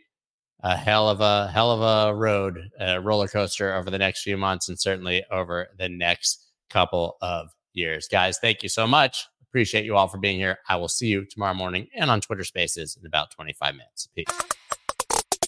a 0.61 0.75
hell 0.75 1.09
of 1.09 1.21
a 1.21 1.47
hell 1.47 1.71
of 1.71 1.82
a 1.82 2.15
road, 2.15 2.69
a 2.80 2.99
roller 2.99 3.27
coaster 3.27 3.73
over 3.73 3.89
the 3.89 3.97
next 3.97 4.23
few 4.23 4.38
months 4.38 4.69
and 4.69 4.80
certainly 4.80 5.23
over 5.32 5.67
the 5.77 5.89
next 5.89 6.47
couple 6.69 7.17
of 7.21 7.49
years. 7.73 8.07
Guys, 8.07 8.39
thank 8.39 8.63
you 8.63 8.69
so 8.69 8.88
much. 8.88 9.25
Appreciate 9.49 9.84
you 9.84 9.95
all 9.95 10.07
for 10.07 10.17
being 10.17 10.38
here. 10.38 10.59
I 10.67 10.75
will 10.75 10.88
see 10.88 11.07
you 11.07 11.25
tomorrow 11.25 11.53
morning 11.55 11.88
and 11.95 12.09
on 12.09 12.21
Twitter 12.21 12.43
Spaces 12.43 12.97
in 12.99 13.05
about 13.05 13.32
25 13.32 13.73
minutes. 13.73 14.07
Peace. 14.15 14.27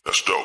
Let's 0.06 0.22
go. 0.22 0.44